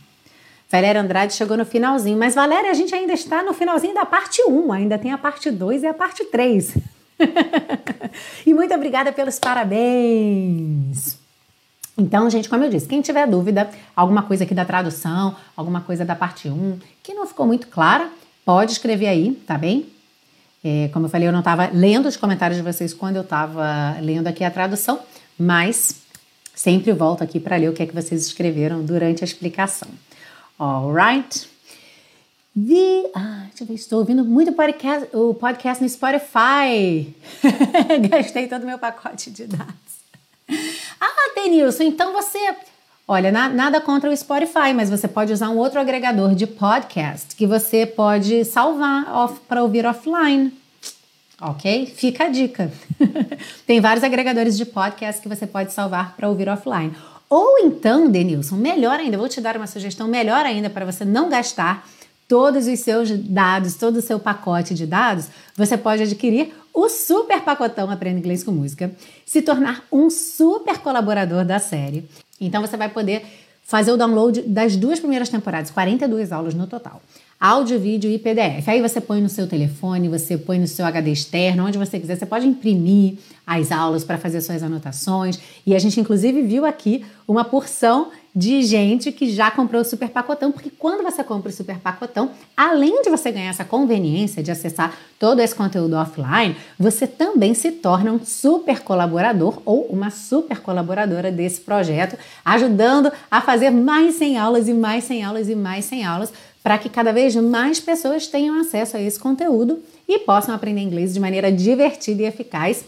Valéria 0.70 1.02
Andrade 1.02 1.35
chegou 1.35 1.59
no 1.59 1.66
finalzinho. 1.66 2.18
Mas, 2.18 2.37
Valéria, 2.37 2.70
a 2.70 2.75
gente 2.75 2.94
ainda 2.94 3.12
está 3.12 3.42
no 3.42 3.52
finalzinho 3.52 3.92
da 3.92 4.06
parte 4.06 4.42
1. 4.42 4.73
Ainda 4.73 4.97
tem 4.97 5.12
a 5.12 5.18
parte 5.18 5.50
2 5.50 5.82
e 5.82 5.87
a 5.87 5.92
parte 5.92 6.25
3. 6.25 6.75
e 8.47 8.54
muito 8.54 8.73
obrigada 8.73 9.12
pelos 9.12 9.38
parabéns. 9.38 11.18
Então, 11.99 12.30
gente, 12.30 12.49
como 12.49 12.64
eu 12.64 12.70
disse, 12.70 12.88
quem 12.88 13.02
tiver 13.02 13.26
dúvida, 13.26 13.68
alguma 13.94 14.23
coisa 14.23 14.44
aqui 14.44 14.54
da 14.54 14.64
tradução, 14.64 15.37
alguma 15.54 15.82
coisa 15.82 16.02
da 16.02 16.16
parte 16.16 16.49
1 16.49 16.78
que 17.02 17.12
não 17.12 17.26
ficou 17.26 17.47
muito 17.47 17.66
clara, 17.66 18.09
pode 18.42 18.73
escrever 18.73 19.09
aí, 19.09 19.32
tá 19.47 19.59
bem? 19.59 19.87
É, 20.62 20.88
como 20.92 21.06
eu 21.06 21.10
falei, 21.10 21.26
eu 21.26 21.32
não 21.32 21.38
estava 21.38 21.70
lendo 21.72 22.06
os 22.06 22.16
comentários 22.16 22.56
de 22.56 22.62
vocês 22.62 22.92
quando 22.92 23.16
eu 23.16 23.22
estava 23.22 23.96
lendo 24.00 24.26
aqui 24.26 24.44
a 24.44 24.50
tradução, 24.50 25.00
mas 25.38 26.02
sempre 26.54 26.92
volto 26.92 27.24
aqui 27.24 27.40
para 27.40 27.56
ler 27.56 27.70
o 27.70 27.72
que 27.72 27.82
é 27.82 27.86
que 27.86 27.94
vocês 27.94 28.26
escreveram 28.26 28.84
durante 28.84 29.24
a 29.24 29.26
explicação. 29.26 29.88
Alright? 30.58 31.48
The, 32.54 33.10
ah, 33.14 33.46
deixa 33.48 33.62
eu 33.62 33.66
ver, 33.66 33.74
estou 33.74 34.00
ouvindo 34.00 34.24
muito 34.24 34.52
podcast, 34.52 35.08
o 35.16 35.32
podcast 35.32 35.82
no 35.82 35.88
Spotify. 35.88 37.14
Gastei 38.10 38.48
todo 38.48 38.64
o 38.64 38.66
meu 38.66 38.78
pacote 38.78 39.30
de 39.30 39.46
dados. 39.46 40.00
Ah, 41.00 41.32
Denilson, 41.36 41.84
então 41.84 42.12
você. 42.12 42.38
Olha, 43.12 43.32
na, 43.32 43.48
nada 43.48 43.80
contra 43.80 44.08
o 44.08 44.16
Spotify, 44.16 44.72
mas 44.72 44.88
você 44.88 45.08
pode 45.08 45.32
usar 45.32 45.48
um 45.48 45.56
outro 45.56 45.80
agregador 45.80 46.32
de 46.32 46.46
podcast 46.46 47.34
que 47.34 47.44
você 47.44 47.84
pode 47.84 48.44
salvar 48.44 49.04
para 49.48 49.64
ouvir 49.64 49.84
offline. 49.84 50.56
Ok? 51.40 51.86
Fica 51.86 52.26
a 52.26 52.28
dica. 52.28 52.70
Tem 53.66 53.80
vários 53.80 54.04
agregadores 54.04 54.56
de 54.56 54.64
podcast 54.64 55.20
que 55.20 55.28
você 55.28 55.44
pode 55.44 55.72
salvar 55.72 56.14
para 56.14 56.28
ouvir 56.28 56.48
offline. 56.48 56.92
Ou 57.28 57.58
então, 57.58 58.08
Denilson, 58.08 58.54
melhor 58.54 59.00
ainda, 59.00 59.18
vou 59.18 59.28
te 59.28 59.40
dar 59.40 59.56
uma 59.56 59.66
sugestão 59.66 60.06
melhor 60.06 60.46
ainda 60.46 60.70
para 60.70 60.86
você 60.86 61.04
não 61.04 61.28
gastar 61.28 61.84
todos 62.28 62.68
os 62.68 62.78
seus 62.78 63.10
dados, 63.10 63.74
todo 63.74 63.96
o 63.96 64.02
seu 64.02 64.20
pacote 64.20 64.72
de 64.72 64.86
dados, 64.86 65.26
você 65.56 65.76
pode 65.76 66.04
adquirir 66.04 66.54
o 66.72 66.88
super 66.88 67.40
pacotão 67.40 67.90
Aprenda 67.90 68.20
Inglês 68.20 68.44
com 68.44 68.52
Música, 68.52 68.92
se 69.26 69.42
tornar 69.42 69.82
um 69.90 70.08
super 70.08 70.78
colaborador 70.78 71.44
da 71.44 71.58
série. 71.58 72.08
Então 72.40 72.61
você 72.61 72.76
vai 72.76 72.88
poder 72.88 73.23
fazer 73.62 73.92
o 73.92 73.97
download 73.97 74.42
das 74.42 74.76
duas 74.76 74.99
primeiras 74.99 75.28
temporadas, 75.28 75.70
42 75.70 76.32
aulas 76.32 76.54
no 76.54 76.66
total 76.66 77.00
áudio, 77.40 77.80
vídeo 77.80 78.11
e 78.11 78.18
PDF. 78.18 78.68
Aí 78.68 78.82
você 78.82 79.00
põe 79.00 79.23
no 79.23 79.28
seu 79.30 79.47
telefone, 79.47 80.11
você 80.11 80.37
põe 80.37 80.59
no 80.59 80.66
seu 80.66 80.85
HD 80.85 81.11
externo, 81.11 81.64
onde 81.64 81.78
você 81.78 81.99
quiser. 81.99 82.16
Você 82.16 82.26
pode 82.26 82.47
imprimir 82.47 83.14
as 83.47 83.73
aulas 83.73 84.04
para 84.04 84.18
fazer 84.18 84.42
suas 84.42 84.62
anotações. 84.62 85.40
E 85.66 85.75
a 85.75 85.78
gente, 85.78 85.99
inclusive, 85.99 86.42
viu 86.42 86.66
aqui 86.66 87.02
uma 87.26 87.42
porção 87.42 88.11
de 88.34 88.62
gente 88.62 89.10
que 89.10 89.30
já 89.30 89.50
comprou 89.50 89.82
o 89.82 89.84
super 89.84 90.08
pacotão, 90.08 90.52
porque 90.52 90.70
quando 90.70 91.02
você 91.02 91.25
compra 91.25 91.50
o 91.50 91.52
super 91.52 91.78
pacotão, 91.78 92.30
além 92.56 93.02
de 93.02 93.10
você 93.10 93.30
ganhar 93.30 93.50
essa 93.50 93.64
conveniência 93.64 94.42
de 94.42 94.50
acessar 94.50 94.96
todo 95.18 95.40
esse 95.40 95.54
conteúdo 95.54 95.96
offline, 95.96 96.56
você 96.78 97.06
também 97.06 97.54
se 97.54 97.72
torna 97.72 98.12
um 98.12 98.25
super 98.25 98.80
colaborador 98.80 99.60
ou 99.64 99.87
uma 99.87 100.10
super 100.10 100.60
colaboradora 100.60 101.32
desse 101.32 101.60
projeto, 101.60 102.16
ajudando 102.44 103.10
a 103.30 103.40
fazer 103.40 103.70
mais 103.70 104.14
100 104.14 104.38
aulas 104.38 104.68
e 104.68 104.75
mais 104.75 105.04
100 105.04 105.25
aulas 105.25 105.49
e 105.49 105.54
mais 105.54 105.84
100 105.87 106.04
aulas 106.04 106.32
para 106.62 106.78
que 106.78 106.88
cada 106.88 107.12
vez 107.12 107.34
mais 107.37 107.80
pessoas 107.80 108.26
tenham 108.26 108.60
acesso 108.60 108.96
a 108.96 109.00
esse 109.00 109.18
conteúdo 109.18 109.82
e 110.06 110.18
possam 110.20 110.54
aprender 110.54 110.82
inglês 110.82 111.14
de 111.14 111.20
maneira 111.20 111.50
divertida 111.50 112.22
e 112.22 112.26
eficaz, 112.26 112.84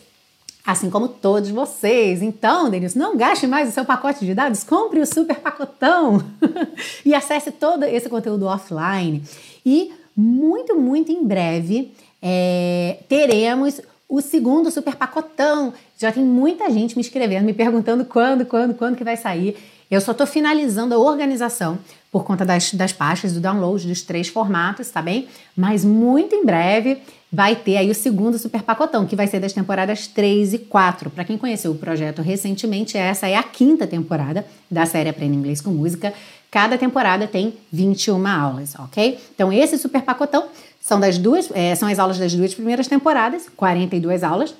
assim 0.64 0.88
como 0.90 1.08
todos 1.08 1.50
vocês. 1.50 2.22
Então, 2.22 2.70
Denilson, 2.70 2.98
não 2.98 3.16
gaste 3.16 3.46
mais 3.46 3.68
o 3.68 3.72
seu 3.72 3.84
pacote 3.84 4.24
de 4.24 4.34
dados, 4.34 4.62
compre 4.62 5.00
o 5.00 5.06
super 5.06 5.38
pacotão 5.40 6.22
e 7.04 7.14
acesse 7.14 7.50
todo 7.50 7.84
esse 7.84 8.08
conteúdo 8.08 8.46
offline. 8.46 9.22
E 9.66 9.92
muito, 10.16 10.76
muito 10.76 11.10
em 11.10 11.24
breve 11.24 11.92
é, 12.20 12.98
teremos 13.08 13.80
o 14.08 14.20
segundo 14.20 14.70
super 14.70 14.94
pacotão. 14.94 15.72
Já 15.98 16.12
tem 16.12 16.22
muita 16.22 16.70
gente 16.70 16.94
me 16.96 17.00
escrevendo, 17.00 17.44
me 17.44 17.54
perguntando 17.54 18.04
quando, 18.04 18.44
quando, 18.44 18.74
quando 18.74 18.96
que 18.96 19.04
vai 19.04 19.16
sair. 19.16 19.56
Eu 19.90 20.00
só 20.00 20.12
estou 20.12 20.26
finalizando 20.26 20.94
a 20.94 20.98
organização 20.98 21.78
por 22.10 22.24
conta 22.24 22.44
das, 22.44 22.72
das 22.72 22.92
pastas 22.92 23.32
do 23.32 23.40
download 23.40 23.86
dos 23.86 24.02
três 24.02 24.28
formatos, 24.28 24.90
tá 24.90 25.02
bem? 25.02 25.28
Mas 25.56 25.84
muito 25.84 26.34
em 26.34 26.44
breve 26.44 26.98
vai 27.32 27.56
ter 27.56 27.78
aí 27.78 27.90
o 27.90 27.94
segundo 27.94 28.38
super 28.38 28.62
pacotão, 28.62 29.06
que 29.06 29.16
vai 29.16 29.26
ser 29.26 29.40
das 29.40 29.54
temporadas 29.54 30.06
3 30.06 30.52
e 30.52 30.58
4. 30.58 31.08
Para 31.10 31.24
quem 31.24 31.38
conheceu 31.38 31.72
o 31.72 31.74
projeto 31.74 32.20
recentemente, 32.20 32.98
essa 32.98 33.26
é 33.26 33.36
a 33.36 33.42
quinta 33.42 33.86
temporada 33.86 34.44
da 34.70 34.84
série 34.84 35.08
Aprenda 35.08 35.34
Inglês 35.34 35.62
com 35.62 35.70
Música. 35.70 36.12
Cada 36.50 36.76
temporada 36.76 37.26
tem 37.26 37.54
21 37.72 38.26
aulas, 38.26 38.74
ok? 38.78 39.18
Então, 39.34 39.50
esse 39.50 39.78
super 39.78 40.02
pacotão 40.02 40.48
são 40.78 41.00
das 41.00 41.16
duas, 41.16 41.50
é, 41.54 41.74
são 41.74 41.88
as 41.88 41.98
aulas 41.98 42.18
das 42.18 42.34
duas 42.34 42.52
primeiras 42.54 42.86
temporadas, 42.86 43.48
42 43.56 44.22
aulas. 44.22 44.54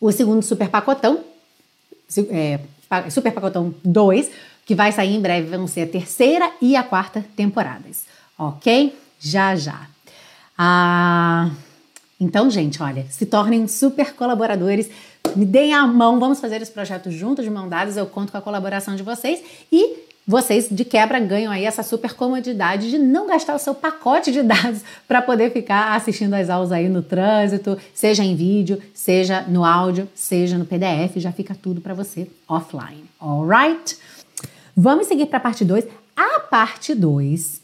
O 0.00 0.10
segundo 0.10 0.42
super 0.42 0.68
pacotão, 0.68 1.20
é, 2.30 2.58
Super 3.10 3.32
Pacotão 3.32 3.74
2, 3.84 4.30
que 4.66 4.74
vai 4.74 4.92
sair 4.92 5.14
em 5.14 5.20
breve, 5.20 5.56
vão 5.56 5.66
ser 5.66 5.82
a 5.82 5.86
terceira 5.86 6.50
e 6.60 6.76
a 6.76 6.82
quarta 6.82 7.24
temporadas, 7.36 8.04
ok? 8.38 8.96
Já 9.20 9.56
já. 9.56 9.88
Ah, 10.56 11.50
então, 12.24 12.48
gente, 12.48 12.82
olha, 12.82 13.04
se 13.10 13.26
tornem 13.26 13.68
super 13.68 14.14
colaboradores, 14.14 14.88
me 15.36 15.44
deem 15.44 15.74
a 15.74 15.86
mão, 15.86 16.18
vamos 16.18 16.40
fazer 16.40 16.62
esse 16.62 16.72
projeto 16.72 17.10
juntos, 17.10 17.44
de 17.44 17.50
mão 17.50 17.68
dadas, 17.68 17.98
eu 17.98 18.06
conto 18.06 18.32
com 18.32 18.38
a 18.38 18.40
colaboração 18.40 18.96
de 18.96 19.02
vocês 19.02 19.42
e 19.70 20.04
vocês 20.26 20.68
de 20.70 20.86
quebra 20.86 21.20
ganham 21.20 21.52
aí 21.52 21.66
essa 21.66 21.82
super 21.82 22.14
comodidade 22.14 22.88
de 22.88 22.96
não 22.96 23.26
gastar 23.26 23.54
o 23.54 23.58
seu 23.58 23.74
pacote 23.74 24.32
de 24.32 24.42
dados 24.42 24.80
para 25.06 25.20
poder 25.20 25.52
ficar 25.52 25.94
assistindo 25.94 26.32
as 26.32 26.48
aulas 26.48 26.72
aí 26.72 26.88
no 26.88 27.02
trânsito, 27.02 27.76
seja 27.92 28.24
em 28.24 28.34
vídeo, 28.34 28.80
seja 28.94 29.42
no 29.42 29.66
áudio, 29.66 30.08
seja 30.14 30.56
no 30.56 30.64
PDF, 30.64 31.16
já 31.16 31.30
fica 31.30 31.54
tudo 31.54 31.82
para 31.82 31.92
você 31.92 32.26
offline. 32.48 33.04
Alright? 33.20 33.98
Vamos 34.74 35.08
seguir 35.08 35.26
para 35.26 35.36
a 35.36 35.42
parte 35.42 35.62
2. 35.62 35.84
A 36.16 36.40
parte 36.40 36.94
2 36.94 37.63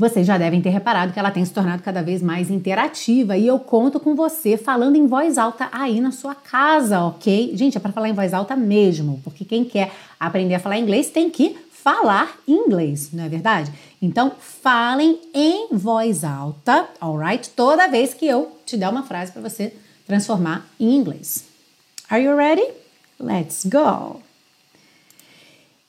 vocês 0.00 0.26
já 0.26 0.38
devem 0.38 0.62
ter 0.62 0.70
reparado 0.70 1.12
que 1.12 1.18
ela 1.18 1.30
tem 1.30 1.44
se 1.44 1.52
tornado 1.52 1.82
cada 1.82 2.02
vez 2.02 2.22
mais 2.22 2.50
interativa 2.50 3.36
e 3.36 3.46
eu 3.46 3.58
conto 3.58 4.00
com 4.00 4.14
você 4.14 4.56
falando 4.56 4.96
em 4.96 5.06
voz 5.06 5.36
alta 5.36 5.68
aí 5.70 6.00
na 6.00 6.10
sua 6.10 6.34
casa, 6.34 7.02
ok? 7.02 7.54
Gente, 7.54 7.76
é 7.76 7.80
para 7.80 7.92
falar 7.92 8.08
em 8.08 8.14
voz 8.14 8.32
alta 8.32 8.56
mesmo, 8.56 9.20
porque 9.22 9.44
quem 9.44 9.62
quer 9.62 9.92
aprender 10.18 10.54
a 10.54 10.58
falar 10.58 10.78
inglês 10.78 11.10
tem 11.10 11.28
que 11.28 11.54
falar 11.70 12.34
inglês, 12.48 13.10
não 13.12 13.24
é 13.24 13.28
verdade? 13.28 13.70
Então, 14.00 14.32
falem 14.40 15.20
em 15.34 15.68
voz 15.70 16.24
alta, 16.24 16.88
alright? 16.98 17.50
Toda 17.50 17.86
vez 17.86 18.14
que 18.14 18.26
eu 18.26 18.56
te 18.64 18.78
der 18.78 18.88
uma 18.88 19.02
frase 19.02 19.32
para 19.32 19.42
você 19.42 19.74
transformar 20.06 20.66
em 20.80 20.96
inglês. 20.96 21.44
Are 22.08 22.24
you 22.24 22.34
ready? 22.34 22.66
Let's 23.18 23.66
go! 23.66 24.22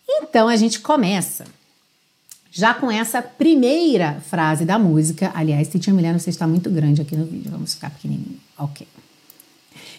Então, 0.06 0.50
a 0.50 0.58
gente 0.58 0.82
começa 0.82 1.46
já 2.52 2.74
com 2.74 2.92
essa 2.92 3.22
primeira 3.22 4.20
frase 4.20 4.66
da 4.66 4.78
música. 4.78 5.32
Aliás, 5.34 5.70
Titia 5.70 5.94
Milena, 5.94 6.20
você 6.20 6.30
está 6.30 6.46
muito 6.46 6.70
grande 6.70 7.02
aqui 7.02 7.16
no 7.16 7.26
vídeo, 7.26 7.50
vamos 7.50 7.74
ficar 7.74 7.90
pequenininho. 7.90 8.40
Ok. 8.58 8.86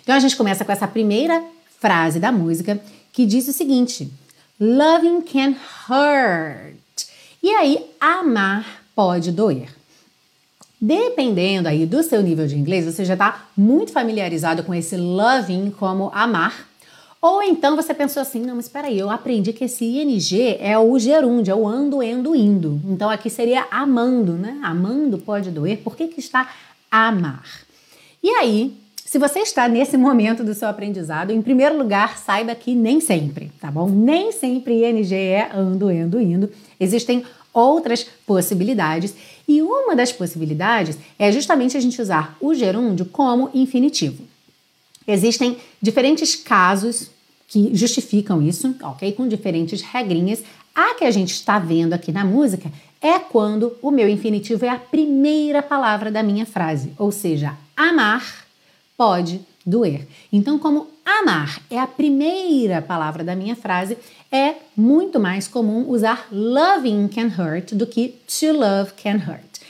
Então, 0.03 0.15
a 0.15 0.21
gente 0.21 0.37
começa 0.37 0.65
com 0.65 0.71
essa 0.71 0.87
primeira 0.87 1.43
frase 1.81 2.21
da 2.21 2.31
música 2.31 2.79
que 3.13 3.25
diz 3.25 3.49
o 3.49 3.53
seguinte: 3.53 4.13
Loving 4.61 5.23
can 5.23 5.55
hurt. 5.89 6.77
E 7.43 7.51
aí, 7.51 7.87
amar 7.99 8.85
pode 8.95 9.33
doer. 9.33 9.69
Dependendo 10.81 11.69
aí 11.69 11.87
do 11.87 12.03
seu 12.03 12.21
nível 12.23 12.47
de 12.47 12.59
inglês, 12.59 12.85
você 12.85 13.05
já 13.05 13.15
está 13.15 13.47
muito 13.57 13.93
familiarizado 13.93 14.63
com 14.65 14.75
esse 14.75 14.97
loving 14.97 15.71
como 15.71 16.11
amar. 16.13 16.69
Ou 17.23 17.41
então 17.41 17.77
você 17.77 17.95
pensou 17.95 18.21
assim, 18.21 18.41
não, 18.41 18.57
mas 18.57 18.65
espera 18.65 18.89
aí, 18.89 18.99
eu 18.99 19.09
aprendi 19.09 19.53
que 19.53 19.67
esse 19.67 19.85
ing 19.85 20.57
é 20.59 20.77
o 20.77 20.99
gerúndio, 20.99 21.53
é 21.53 21.55
o 21.55 21.69
ando, 21.69 22.03
endo, 22.03 22.35
indo. 22.35 22.81
Então 22.85 23.09
aqui 23.09 23.31
seria 23.31 23.65
amando, 23.71 24.33
né? 24.33 24.59
Amando 24.61 25.17
pode 25.19 25.53
doer. 25.53 25.79
Por 25.79 25.95
que 25.95 26.09
que 26.09 26.19
está 26.19 26.51
amar? 26.91 27.45
E 28.21 28.29
aí, 28.29 28.75
se 29.07 29.19
você 29.19 29.39
está 29.39 29.69
nesse 29.69 29.97
momento 29.97 30.43
do 30.43 30.53
seu 30.53 30.67
aprendizado, 30.67 31.31
em 31.31 31.41
primeiro 31.41 31.79
lugar, 31.79 32.19
saiba 32.19 32.57
que 32.57 32.75
nem 32.75 33.01
sempre, 33.01 33.53
tá 33.61 33.71
bom? 33.71 33.89
Nem 33.89 34.33
sempre 34.33 34.85
ING 34.85 35.15
é 35.15 35.49
ando, 35.55 35.93
endo, 35.93 36.21
indo. 36.21 36.51
Existem 36.81 37.25
outras 37.55 38.03
possibilidades. 38.27 39.15
E 39.47 39.63
uma 39.63 39.95
das 39.95 40.11
possibilidades 40.11 40.99
é 41.19 41.31
justamente 41.31 41.77
a 41.77 41.81
gente 41.81 42.03
usar 42.03 42.37
o 42.41 42.53
gerúndio 42.53 43.07
como 43.07 43.49
infinitivo. 43.55 44.32
Existem 45.07 45.57
diferentes 45.81 46.37
casos 46.37 47.11
que 47.49 47.75
justificam 47.75 48.43
isso, 48.43 48.75
ok? 48.83 49.13
Com 49.13 49.29
diferentes 49.29 49.83
regrinhas. 49.83 50.43
A 50.75 50.95
que 50.95 51.05
a 51.05 51.11
gente 51.11 51.33
está 51.35 51.59
vendo 51.59 51.93
aqui 51.93 52.11
na 52.11 52.25
música 52.25 52.73
é 53.01 53.19
quando 53.19 53.77
o 53.83 53.91
meu 53.91 54.09
infinitivo 54.09 54.65
é 54.65 54.69
a 54.69 54.79
primeira 54.79 55.61
palavra 55.61 56.11
da 56.11 56.23
minha 56.23 56.47
frase, 56.47 56.93
ou 56.97 57.11
seja, 57.11 57.55
amar 57.77 58.47
pode 58.97 59.41
doer. 59.67 60.07
Então, 60.33 60.59
como 60.59 60.87
amar 61.05 61.61
é 61.69 61.79
a 61.79 61.87
primeira 61.87 62.81
palavra 62.81 63.25
da 63.25 63.35
minha 63.35 63.57
frase, 63.57 63.99
é 64.31 64.55
muito 64.77 65.19
mais 65.19 65.49
comum 65.49 65.89
usar 65.91 66.29
loving 66.31 67.09
can 67.09 67.27
hurt 67.27 67.73
do 67.75 67.87
que 67.87 68.15
to 68.27 68.53
love 68.53 68.93
can 68.93 69.17
hurt. 69.17 69.61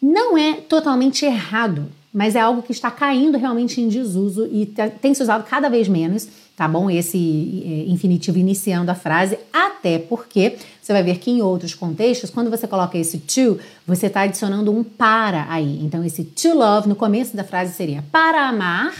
Não 0.00 0.36
é 0.36 0.54
totalmente 0.54 1.24
errado, 1.24 1.90
mas 2.14 2.36
é 2.36 2.40
algo 2.40 2.62
que 2.62 2.70
está 2.70 2.92
caindo 2.92 3.36
realmente 3.36 3.80
em 3.80 3.88
desuso 3.88 4.46
e 4.46 4.66
tem 5.02 5.12
se 5.12 5.20
usado 5.20 5.42
cada 5.42 5.68
vez 5.68 5.88
menos, 5.88 6.28
tá 6.56 6.68
bom? 6.68 6.88
Esse 6.88 7.18
é, 7.66 7.90
infinitivo 7.90 8.38
iniciando 8.38 8.88
a 8.88 8.94
frase, 8.94 9.36
até 9.52 9.98
porque 9.98 10.56
você 10.80 10.92
vai 10.92 11.02
ver 11.02 11.18
que 11.18 11.32
em 11.32 11.42
outros 11.42 11.74
contextos, 11.74 12.30
quando 12.30 12.48
você 12.50 12.68
coloca 12.68 12.96
esse 12.96 13.18
to, 13.18 13.58
você 13.84 14.06
está 14.06 14.20
adicionando 14.20 14.70
um 14.70 14.84
para 14.84 15.44
aí. 15.50 15.80
Então, 15.82 16.04
esse 16.04 16.22
to 16.22 16.54
love 16.54 16.88
no 16.88 16.94
começo 16.94 17.36
da 17.36 17.42
frase 17.42 17.74
seria 17.74 18.04
para 18.12 18.48
amar 18.48 18.94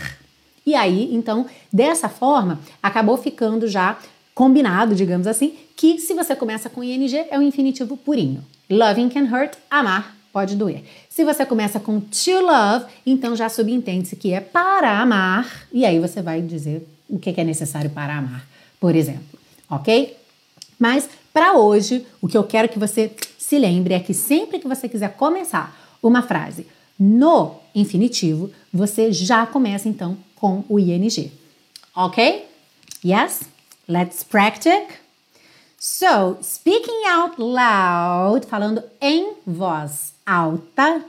e 0.66 0.74
aí, 0.74 1.14
então, 1.14 1.46
dessa 1.72 2.08
forma, 2.08 2.58
acabou 2.82 3.16
ficando 3.16 3.68
já 3.68 3.98
combinado, 4.34 4.94
digamos 4.94 5.26
assim, 5.26 5.54
que 5.76 5.98
se 5.98 6.14
você 6.14 6.34
começa 6.34 6.70
com 6.70 6.82
ing, 6.82 7.14
é 7.30 7.38
um 7.38 7.42
infinitivo 7.42 7.96
purinho. 7.96 8.42
Loving 8.68 9.10
can 9.10 9.24
hurt, 9.24 9.54
amar 9.70 10.23
pode 10.34 10.56
doer. 10.56 10.82
Se 11.08 11.24
você 11.24 11.46
começa 11.46 11.78
com 11.78 12.00
to 12.00 12.40
love, 12.40 12.86
então 13.06 13.36
já 13.36 13.48
subentende-se 13.48 14.16
que 14.16 14.32
é 14.32 14.40
para 14.40 14.98
amar, 14.98 15.68
e 15.72 15.86
aí 15.86 16.00
você 16.00 16.20
vai 16.20 16.42
dizer 16.42 16.84
o 17.08 17.20
que 17.20 17.40
é 17.40 17.44
necessário 17.44 17.88
para 17.88 18.18
amar, 18.18 18.44
por 18.80 18.96
exemplo, 18.96 19.38
ok? 19.70 20.16
Mas 20.76 21.08
para 21.32 21.56
hoje, 21.56 22.04
o 22.20 22.26
que 22.26 22.36
eu 22.36 22.42
quero 22.42 22.68
que 22.68 22.80
você 22.80 23.12
se 23.38 23.56
lembre 23.60 23.94
é 23.94 24.00
que 24.00 24.12
sempre 24.12 24.58
que 24.58 24.66
você 24.66 24.88
quiser 24.88 25.14
começar 25.14 25.96
uma 26.02 26.20
frase 26.20 26.66
no 26.98 27.54
infinitivo, 27.72 28.50
você 28.72 29.12
já 29.12 29.46
começa 29.46 29.88
então 29.88 30.16
com 30.34 30.64
o 30.68 30.80
ing. 30.80 31.30
Ok? 31.94 32.44
Yes? 33.04 33.42
Let's 33.88 34.24
practice. 34.24 34.86
So, 35.78 36.38
speaking 36.42 37.06
out 37.06 37.40
loud, 37.40 38.46
falando 38.46 38.82
em 39.00 39.34
voz 39.46 40.13
alta. 40.24 41.04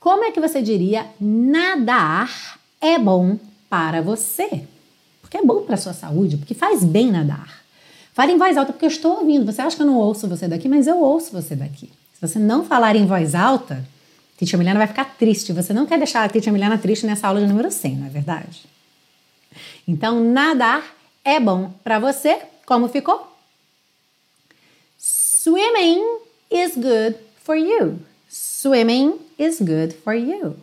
Como 0.00 0.24
é 0.24 0.32
que 0.32 0.40
você 0.40 0.60
diria 0.60 1.06
nadar 1.20 2.58
é 2.80 2.98
bom 2.98 3.38
para 3.70 4.02
você? 4.02 4.64
Porque 5.20 5.36
é 5.36 5.42
bom 5.44 5.62
para 5.62 5.76
sua 5.76 5.92
saúde, 5.92 6.36
porque 6.36 6.54
faz 6.54 6.82
bem 6.82 7.10
nadar. 7.10 7.62
Fale 8.12 8.32
em 8.32 8.38
voz 8.38 8.56
alta 8.56 8.72
porque 8.72 8.84
eu 8.84 8.90
estou 8.90 9.20
ouvindo. 9.20 9.46
Você 9.50 9.62
acha 9.62 9.76
que 9.76 9.82
eu 9.82 9.86
não 9.86 9.96
ouço 9.96 10.28
você 10.28 10.48
daqui, 10.48 10.68
mas 10.68 10.86
eu 10.86 10.98
ouço 10.98 11.32
você 11.32 11.54
daqui. 11.54 11.90
Se 12.14 12.20
você 12.20 12.38
não 12.38 12.64
falar 12.64 12.96
em 12.96 13.06
voz 13.06 13.34
alta, 13.34 13.84
Titia 14.36 14.58
Milena 14.58 14.78
vai 14.78 14.88
ficar 14.88 15.04
triste. 15.16 15.52
Você 15.52 15.72
não 15.72 15.86
quer 15.86 15.98
deixar 15.98 16.24
a 16.24 16.28
Titia 16.28 16.52
Milena 16.52 16.76
triste 16.76 17.06
nessa 17.06 17.28
aula 17.28 17.40
de 17.40 17.46
número 17.46 17.70
100, 17.70 17.96
não 17.96 18.06
é 18.06 18.10
verdade? 18.10 18.62
Então, 19.86 20.22
nadar 20.22 20.84
é 21.24 21.38
bom 21.40 21.72
para 21.82 21.98
você. 21.98 22.40
Como 22.66 22.88
ficou? 22.88 23.28
Swimming 24.98 26.02
is 26.50 26.74
good 26.74 27.16
for 27.44 27.56
you. 27.56 27.98
Swimming 28.28 29.18
is 29.38 29.60
good 29.60 29.94
for 30.02 30.14
you. 30.14 30.56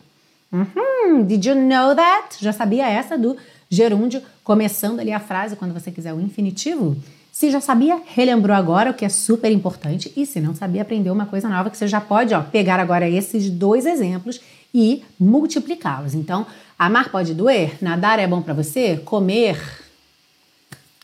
Uhum. 0.52 1.24
Did 1.26 1.44
you 1.44 1.54
know 1.54 1.94
that? 1.94 2.36
Já 2.40 2.52
sabia 2.52 2.88
essa 2.88 3.16
do 3.16 3.36
gerúndio 3.68 4.20
começando 4.42 4.98
ali 4.98 5.12
a 5.12 5.20
frase 5.20 5.54
quando 5.54 5.72
você 5.72 5.90
quiser 5.90 6.12
o 6.12 6.20
infinitivo? 6.20 6.96
Se 7.30 7.50
já 7.50 7.60
sabia, 7.60 8.02
relembrou 8.04 8.56
agora, 8.56 8.90
o 8.90 8.94
que 8.94 9.04
é 9.04 9.08
super 9.08 9.52
importante. 9.52 10.12
E 10.16 10.26
se 10.26 10.40
não 10.40 10.54
sabia, 10.54 10.82
aprendeu 10.82 11.12
uma 11.12 11.26
coisa 11.26 11.48
nova 11.48 11.70
que 11.70 11.76
você 11.76 11.86
já 11.86 12.00
pode 12.00 12.34
ó, 12.34 12.42
pegar 12.42 12.80
agora 12.80 13.08
esses 13.08 13.48
dois 13.48 13.86
exemplos 13.86 14.40
e 14.74 15.04
multiplicá-los. 15.18 16.14
Então, 16.14 16.44
amar 16.78 17.10
pode 17.10 17.32
doer? 17.32 17.76
Nadar 17.80 18.18
é 18.18 18.26
bom 18.26 18.42
para 18.42 18.54
você? 18.54 18.96
Comer 18.96 19.56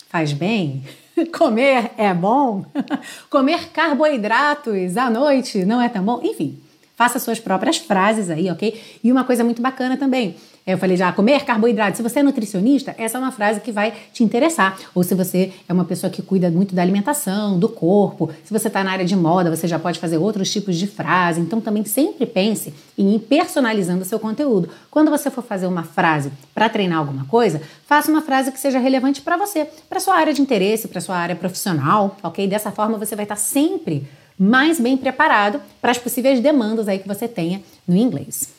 faz 0.09 0.33
bem? 0.33 0.83
Comer 1.37 1.93
é 1.97 2.13
bom? 2.13 2.65
Comer 3.31 3.69
carboidratos 3.71 4.97
à 4.97 5.09
noite 5.11 5.65
não 5.65 5.81
é 5.81 5.89
tão 5.89 6.05
bom? 6.05 6.21
Enfim, 6.23 6.59
faça 6.95 7.19
suas 7.19 7.39
próprias 7.39 7.79
frases 7.79 8.31
aí, 8.31 8.51
ok? 8.51 8.99
E 9.03 9.11
uma 9.11 9.25
coisa 9.25 9.43
muito 9.43 9.63
bacana 9.63 9.97
também 9.97 10.37
eu 10.67 10.79
falei 10.79 10.97
já, 10.97 11.13
comer 11.13 11.45
carboidrato. 11.45 11.97
Se 11.97 12.03
você 12.03 12.19
é 12.19 12.23
nutricionista, 12.25 12.93
essa 12.99 13.19
é 13.19 13.21
uma 13.21 13.31
frase 13.31 13.61
que 13.61 13.71
vai 13.71 13.95
te 14.13 14.25
interessar. 14.25 14.77
Ou 14.97 15.05
se 15.05 15.15
você 15.15 15.53
é 15.69 15.73
uma 15.73 15.85
pessoa 15.85 16.11
que 16.11 16.21
cuida 16.21 16.51
muito 16.51 16.75
da 16.75 16.83
alimentação, 16.83 17.57
do 17.57 17.69
corpo, 17.69 18.31
se 18.43 18.53
você 18.53 18.67
está 18.67 18.83
na 18.83 18.91
área 18.91 19.05
de 19.05 19.15
moda, 19.15 19.55
você 19.55 19.69
já 19.69 19.79
pode 19.79 20.01
fazer 20.01 20.19
outros 20.19 20.51
tipos 20.51 20.77
de 20.77 20.89
frase. 20.89 21.41
Então 21.41 21.61
também 21.61 21.85
sempre 21.85 22.27
pense 22.27 22.75
em 22.99 23.15
ir 23.15 23.21
personalizando 23.21 24.03
o 24.03 24.05
seu 24.05 24.19
conteúdo. 24.19 24.69
Quando 24.91 25.09
você 25.09 25.31
for 25.31 25.45
fazer 25.45 25.69
uma 25.69 25.85
frase 25.85 26.33
para 26.53 26.69
treinar 26.69 26.99
alguma 26.99 27.25
coisa, 27.27 27.63
faça 27.87 28.11
uma 28.11 28.21
frase 28.21 28.51
que 28.51 28.59
seja 28.59 28.81
relevante 28.81 29.23
para 29.23 29.37
você, 29.37 29.69
para 29.89 30.01
sua 30.01 30.17
área 30.17 30.35
de 30.35 30.43
interesse, 30.43 30.89
para 30.89 31.01
sua 31.01 31.17
área 31.17 31.37
profissional, 31.37 32.17
ok? 32.25 32.49
Dessa 32.49 32.73
forma 32.73 32.99
você 32.99 33.15
vai 33.15 33.25
estar 33.25 33.37
tá 33.37 33.41
sempre 33.41 34.05
mais 34.37 34.81
bem 34.81 34.97
preparado 34.97 35.61
para 35.81 35.93
as 35.93 35.99
possíveis 35.99 36.41
demandas 36.41 36.89
aí 36.89 36.99
que 36.99 37.07
você 37.07 37.29
tenha 37.29 37.63
no 37.87 37.97
inglês. 37.97 38.56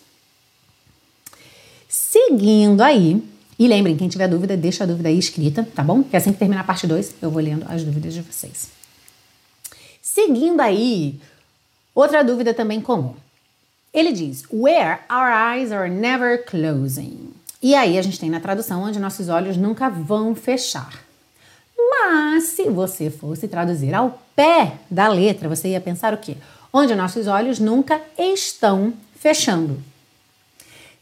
Seguindo 2.18 2.82
aí, 2.82 3.24
e 3.60 3.68
lembrem, 3.68 3.96
quem 3.96 4.10
tiver 4.10 4.28
dúvida, 4.28 4.58
deixa 4.58 4.84
a 4.84 4.88
dúvida 4.88 5.08
aí 5.08 5.20
escrita, 5.20 5.68
tá 5.76 5.84
bom? 5.84 6.02
Que 6.02 6.18
assim 6.18 6.34
que 6.34 6.40
terminar 6.40 6.62
a 6.62 6.64
parte 6.64 6.88
2, 6.88 7.16
eu 7.22 7.30
vou 7.30 7.42
lendo 7.42 7.64
as 7.70 7.84
dúvidas 7.84 8.12
de 8.12 8.22
vocês. 8.22 8.70
Seguindo 10.02 10.60
aí, 10.60 11.20
outra 11.94 12.24
dúvida 12.24 12.56
também 12.56 12.82
comum. 12.82 13.14
Ele 13.94 14.12
diz: 14.12 14.44
Where 14.52 15.00
our 15.12 15.30
eyes 15.30 15.72
are 15.72 15.90
never 15.90 16.44
closing. 16.44 17.34
E 17.62 17.76
aí 17.76 18.00
a 18.00 18.02
gente 18.02 18.20
tem 18.20 18.32
na 18.32 18.40
tradução 18.40 18.82
onde 18.82 19.00
nossos 19.00 19.30
olhos 19.30 19.56
nunca 19.56 19.88
vão 19.88 20.34
fechar. 20.34 21.04
Mas 21.78 22.46
se 22.46 22.64
você 22.70 23.12
fosse 23.12 23.48
traduzir 23.48 23.94
ao 23.94 24.22
pé 24.36 24.80
da 24.90 25.08
letra, 25.08 25.48
você 25.48 25.70
ia 25.70 25.82
pensar 25.82 26.16
o 26.16 26.18
quê? 26.18 26.36
Onde 26.74 26.96
nossos 26.96 27.28
olhos 27.28 27.60
nunca 27.60 28.02
estão 28.18 28.94
fechando. 29.16 29.82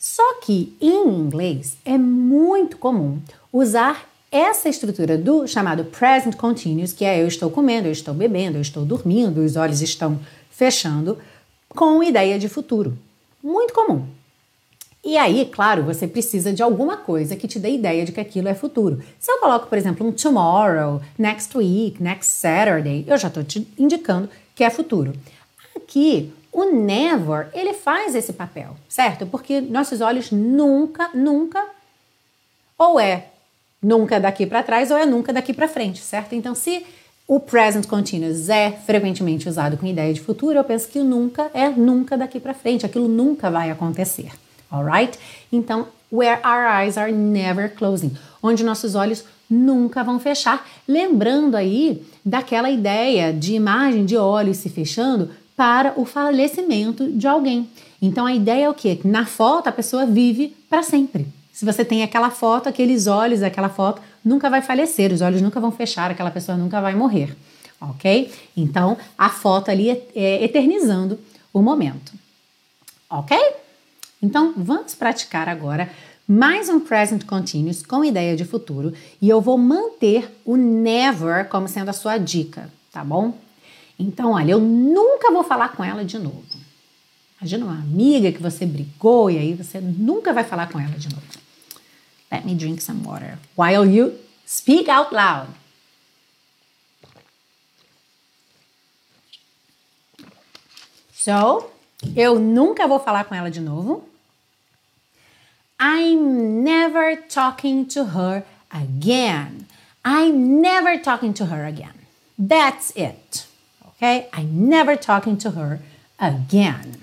Só 0.07 0.35
que 0.35 0.77
em 0.79 1.09
inglês 1.09 1.77
é 1.83 1.97
muito 1.97 2.77
comum 2.77 3.19
usar 3.51 4.07
essa 4.31 4.69
estrutura 4.69 5.17
do 5.17 5.47
chamado 5.47 5.83
present 5.85 6.35
continuous, 6.35 6.93
que 6.93 7.03
é 7.03 7.23
eu 7.23 7.27
estou 7.27 7.49
comendo, 7.49 7.87
eu 7.87 7.91
estou 7.91 8.13
bebendo, 8.13 8.59
eu 8.59 8.61
estou 8.61 8.85
dormindo, 8.85 9.43
os 9.43 9.55
olhos 9.55 9.81
estão 9.81 10.19
fechando, 10.51 11.17
com 11.69 12.03
ideia 12.03 12.37
de 12.37 12.47
futuro. 12.47 12.95
Muito 13.43 13.73
comum. 13.73 14.05
E 15.03 15.17
aí, 15.17 15.43
claro, 15.51 15.81
você 15.81 16.07
precisa 16.07 16.53
de 16.53 16.61
alguma 16.61 16.97
coisa 16.97 17.35
que 17.35 17.47
te 17.47 17.57
dê 17.57 17.71
ideia 17.71 18.05
de 18.05 18.11
que 18.11 18.21
aquilo 18.21 18.47
é 18.47 18.53
futuro. 18.53 19.01
Se 19.19 19.31
eu 19.31 19.39
coloco, 19.39 19.65
por 19.65 19.75
exemplo, 19.75 20.07
um 20.07 20.11
tomorrow, 20.11 21.01
next 21.17 21.57
week, 21.57 22.01
next 22.01 22.31
Saturday, 22.31 23.03
eu 23.07 23.17
já 23.17 23.27
estou 23.27 23.43
te 23.43 23.67
indicando 23.75 24.29
que 24.53 24.63
é 24.63 24.69
futuro. 24.69 25.13
Aqui, 25.75 26.31
o 26.55 26.71
never, 26.71 27.49
ele 27.53 27.73
faz 27.73 28.15
esse 28.15 28.31
papel, 28.31 28.77
certo? 28.87 29.25
Porque 29.25 29.59
nossos 29.59 29.99
olhos 29.99 30.31
nunca, 30.31 31.09
nunca, 31.13 31.61
ou 32.77 32.97
é 32.97 33.25
nunca 33.83 34.21
daqui 34.21 34.45
para 34.45 34.63
trás 34.63 34.89
ou 34.89 34.97
é 34.97 35.05
nunca 35.05 35.33
daqui 35.33 35.53
para 35.53 35.67
frente, 35.67 36.01
certo? 36.01 36.33
Então, 36.33 36.55
se 36.55 36.85
o 37.27 37.41
present 37.41 37.85
continuous 37.87 38.47
é 38.47 38.71
frequentemente 38.71 39.49
usado 39.49 39.75
com 39.75 39.85
ideia 39.85 40.13
de 40.13 40.21
futuro, 40.21 40.57
eu 40.57 40.63
penso 40.63 40.87
que 40.87 40.97
o 40.97 41.03
nunca 41.03 41.51
é 41.53 41.67
nunca 41.67 42.17
daqui 42.17 42.39
para 42.39 42.53
frente, 42.53 42.85
aquilo 42.85 43.09
nunca 43.09 43.51
vai 43.51 43.69
acontecer, 43.69 44.31
alright? 44.71 45.19
Então, 45.51 45.89
where 46.09 46.39
our 46.45 46.81
eyes 46.81 46.97
are 46.97 47.11
never 47.11 47.69
closing, 47.69 48.15
onde 48.41 48.63
nossos 48.63 48.95
olhos 48.95 49.25
nunca 49.49 50.05
vão 50.05 50.21
fechar. 50.21 50.65
Lembrando 50.87 51.55
aí 51.55 52.01
daquela 52.23 52.69
ideia 52.69 53.33
de 53.33 53.55
imagem 53.55 54.05
de 54.05 54.15
olhos 54.15 54.57
se 54.57 54.69
fechando 54.69 55.29
para 55.55 55.93
o 55.99 56.05
falecimento 56.05 57.11
de 57.11 57.27
alguém. 57.27 57.69
Então 58.01 58.25
a 58.25 58.33
ideia 58.33 58.65
é 58.65 58.69
o 58.69 58.73
quê? 58.73 58.95
Que 58.95 59.07
na 59.07 59.25
foto 59.25 59.67
a 59.67 59.71
pessoa 59.71 60.05
vive 60.05 60.55
para 60.69 60.83
sempre. 60.83 61.27
Se 61.53 61.63
você 61.63 61.85
tem 61.85 62.03
aquela 62.03 62.29
foto, 62.29 62.67
aqueles 62.67 63.07
olhos, 63.07 63.41
aquela 63.41 63.69
foto 63.69 64.01
nunca 64.23 64.49
vai 64.49 64.61
falecer, 64.61 65.13
os 65.13 65.21
olhos 65.21 65.41
nunca 65.41 65.59
vão 65.59 65.71
fechar, 65.71 66.11
aquela 66.11 66.29
pessoa 66.29 66.57
nunca 66.57 66.81
vai 66.81 66.93
morrer, 66.93 67.35
ok? 67.79 68.29
Então 68.57 68.97
a 69.17 69.29
foto 69.29 69.71
ali 69.71 69.89
é, 69.89 70.05
é 70.13 70.43
eternizando 70.43 71.17
o 71.53 71.61
momento, 71.61 72.11
ok? 73.09 73.37
Então 74.21 74.53
vamos 74.57 74.93
praticar 74.95 75.47
agora 75.47 75.89
mais 76.27 76.67
um 76.67 76.79
present 76.79 77.23
continuous 77.23 77.85
com 77.85 78.03
ideia 78.03 78.35
de 78.35 78.43
futuro 78.43 78.91
e 79.21 79.29
eu 79.29 79.39
vou 79.39 79.57
manter 79.57 80.29
o 80.43 80.57
never 80.57 81.47
como 81.47 81.67
sendo 81.67 81.89
a 81.89 81.93
sua 81.93 82.17
dica, 82.17 82.69
tá 82.91 83.03
bom? 83.03 83.44
Então, 83.97 84.31
olha, 84.31 84.51
eu 84.51 84.59
nunca 84.59 85.31
vou 85.31 85.43
falar 85.43 85.69
com 85.69 85.83
ela 85.83 86.03
de 86.03 86.19
novo. 86.19 86.43
Imagina 87.39 87.65
uma 87.65 87.79
amiga 87.79 88.31
que 88.31 88.41
você 88.41 88.65
brigou 88.65 89.29
e 89.29 89.37
aí 89.37 89.53
você 89.53 89.79
nunca 89.79 90.33
vai 90.33 90.43
falar 90.43 90.67
com 90.71 90.79
ela 90.79 90.97
de 90.97 91.09
novo. 91.09 91.25
Let 92.31 92.45
me 92.45 92.55
drink 92.55 92.81
some 92.81 93.05
water 93.05 93.37
while 93.55 93.85
you 93.85 94.13
speak 94.45 94.89
out 94.89 95.13
loud. 95.13 95.49
So, 101.13 101.71
eu 102.15 102.39
nunca 102.39 102.87
vou 102.87 102.99
falar 102.99 103.25
com 103.25 103.33
ela 103.33 103.49
de 103.49 103.59
novo. 103.59 104.07
I'm 105.79 106.63
never 106.63 107.15
talking 107.27 107.85
to 107.87 108.05
her 108.15 108.43
again. 108.71 109.67
I'm 110.03 110.61
never 110.61 111.01
talking 111.01 111.33
to 111.33 111.45
her 111.45 111.65
again. 111.65 111.93
That's 112.37 112.91
it. 112.95 113.44
Okay? 113.97 114.27
I'm 114.33 114.67
never 114.69 114.95
talking 114.95 115.37
to 115.37 115.51
her 115.51 115.79
again. 116.19 117.01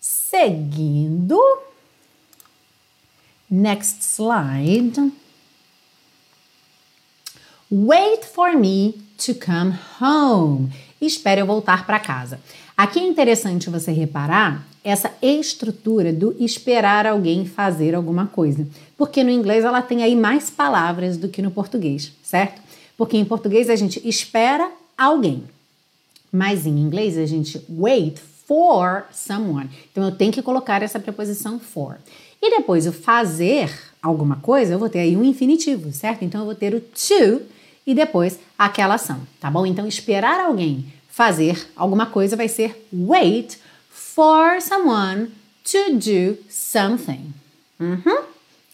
Seguindo. 0.00 1.40
Next 3.50 4.02
slide. 4.02 5.12
Wait 7.70 8.24
for 8.24 8.56
me 8.56 9.00
to 9.18 9.34
come 9.34 9.78
home. 10.00 10.72
Espere 11.00 11.40
eu 11.40 11.46
voltar 11.46 11.86
para 11.86 11.98
casa. 11.98 12.40
Aqui 12.76 12.98
é 12.98 13.02
interessante 13.02 13.68
você 13.68 13.92
reparar 13.92 14.66
essa 14.82 15.12
estrutura 15.20 16.12
do 16.12 16.34
esperar 16.38 17.06
alguém 17.06 17.44
fazer 17.44 17.94
alguma 17.94 18.26
coisa. 18.26 18.66
Porque 18.96 19.22
no 19.22 19.30
inglês 19.30 19.64
ela 19.64 19.82
tem 19.82 20.02
aí 20.02 20.16
mais 20.16 20.48
palavras 20.48 21.16
do 21.16 21.28
que 21.28 21.42
no 21.42 21.50
português, 21.50 22.12
certo? 22.22 22.60
Porque 23.00 23.16
em 23.16 23.24
português 23.24 23.70
a 23.70 23.76
gente 23.76 24.06
espera 24.06 24.70
alguém. 24.94 25.44
Mas 26.30 26.66
em 26.66 26.78
inglês 26.78 27.16
a 27.16 27.24
gente 27.24 27.58
wait 27.66 28.18
for 28.46 29.06
someone. 29.10 29.70
Então 29.90 30.04
eu 30.04 30.12
tenho 30.12 30.30
que 30.30 30.42
colocar 30.42 30.82
essa 30.82 31.00
preposição 31.00 31.58
for. 31.58 31.98
E 32.42 32.50
depois 32.50 32.86
o 32.86 32.92
fazer 32.92 33.72
alguma 34.02 34.36
coisa, 34.36 34.74
eu 34.74 34.78
vou 34.78 34.90
ter 34.90 34.98
aí 34.98 35.16
um 35.16 35.24
infinitivo, 35.24 35.90
certo? 35.94 36.26
Então 36.26 36.42
eu 36.42 36.44
vou 36.44 36.54
ter 36.54 36.74
o 36.74 36.80
to 36.82 37.40
e 37.86 37.94
depois 37.94 38.38
aquela 38.58 38.96
ação, 38.96 39.26
tá 39.40 39.50
bom? 39.50 39.64
Então 39.64 39.86
esperar 39.86 40.38
alguém 40.38 40.92
fazer 41.08 41.70
alguma 41.74 42.04
coisa 42.04 42.36
vai 42.36 42.48
ser 42.48 42.86
wait 42.92 43.56
for 43.88 44.60
someone 44.60 45.30
to 45.64 45.94
do 45.94 46.36
something. 46.50 47.32
Mm-hmm. 47.80 48.24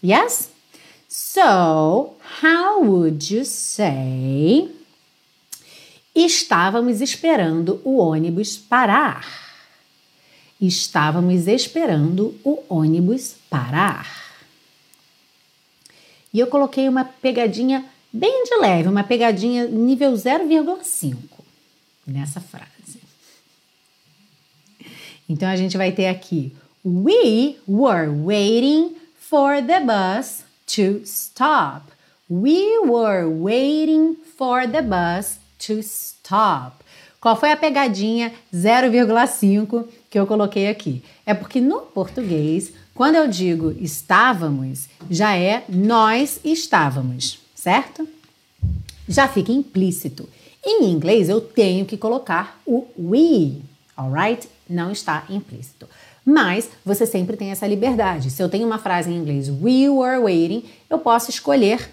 Yes? 0.03 0.56
So, 1.09 2.17
how 2.43 2.83
would 2.83 3.33
you 3.33 3.45
say? 3.45 4.71
Estávamos 6.15 7.01
esperando 7.01 7.81
o 7.85 7.99
ônibus 7.99 8.57
parar. 8.57 9.25
Estávamos 10.61 11.47
esperando 11.47 12.35
o 12.43 12.63
ônibus 12.69 13.37
parar. 13.51 14.35
E 16.33 16.41
eu 16.41 16.47
coloquei 16.47 16.89
uma 16.89 17.05
pegadinha 17.05 17.85
bem 18.13 18.45
de 18.45 18.57
leve, 18.57 18.89
uma 18.89 19.05
pegadinha 19.05 19.67
nível 19.67 20.13
0,5 20.13 21.17
nessa 22.07 22.41
frase. 22.41 23.01
Então 25.29 25.49
a 25.49 25.57
gente 25.57 25.77
vai 25.77 25.93
ter 25.93 26.09
aqui: 26.09 26.57
We 26.83 27.57
were 27.69 28.09
waiting 28.09 28.97
for 29.19 29.63
the 29.63 29.81
bus 29.81 30.46
to 30.67 31.03
stop. 31.05 31.93
We 32.29 32.79
were 32.81 33.29
waiting 33.29 34.17
for 34.37 34.67
the 34.67 34.83
bus 34.83 35.39
to 35.61 35.81
stop. 35.83 36.85
Qual 37.21 37.37
foi 37.37 37.51
a 37.51 37.57
pegadinha 37.57 38.33
0,5 38.53 39.87
que 40.17 40.19
eu 40.19 40.27
coloquei 40.27 40.69
aqui. 40.69 41.03
É 41.27 41.35
porque 41.35 41.61
no 41.61 41.81
português, 41.81 42.73
quando 42.95 43.17
eu 43.17 43.29
digo 43.29 43.77
estávamos, 43.79 44.89
já 45.11 45.37
é 45.37 45.63
nós 45.69 46.41
estávamos, 46.43 47.39
certo? 47.55 48.09
Já 49.07 49.29
fica 49.29 49.53
implícito. 49.53 50.27
Em 50.65 50.91
inglês, 50.91 51.29
eu 51.29 51.41
tenho 51.41 51.85
que 51.85 51.99
colocar 51.99 52.59
o 52.67 52.87
we, 52.99 53.61
alright? 53.95 54.49
Não 54.69 54.91
está 54.91 55.25
implícito. 55.29 55.87
Mas 56.27 56.69
você 56.85 57.07
sempre 57.07 57.37
tem 57.37 57.53
essa 57.53 57.69
liberdade. 57.69 58.33
Se 58.33 58.43
eu 58.43 58.49
tenho 58.49 58.67
uma 58.67 58.79
frase 58.79 59.09
em 59.09 59.17
inglês, 59.17 59.49
we 59.49 59.89
were 59.89 60.19
waiting, 60.19 60.65
eu 60.91 60.99
posso 60.99 61.31
escolher 61.31 61.89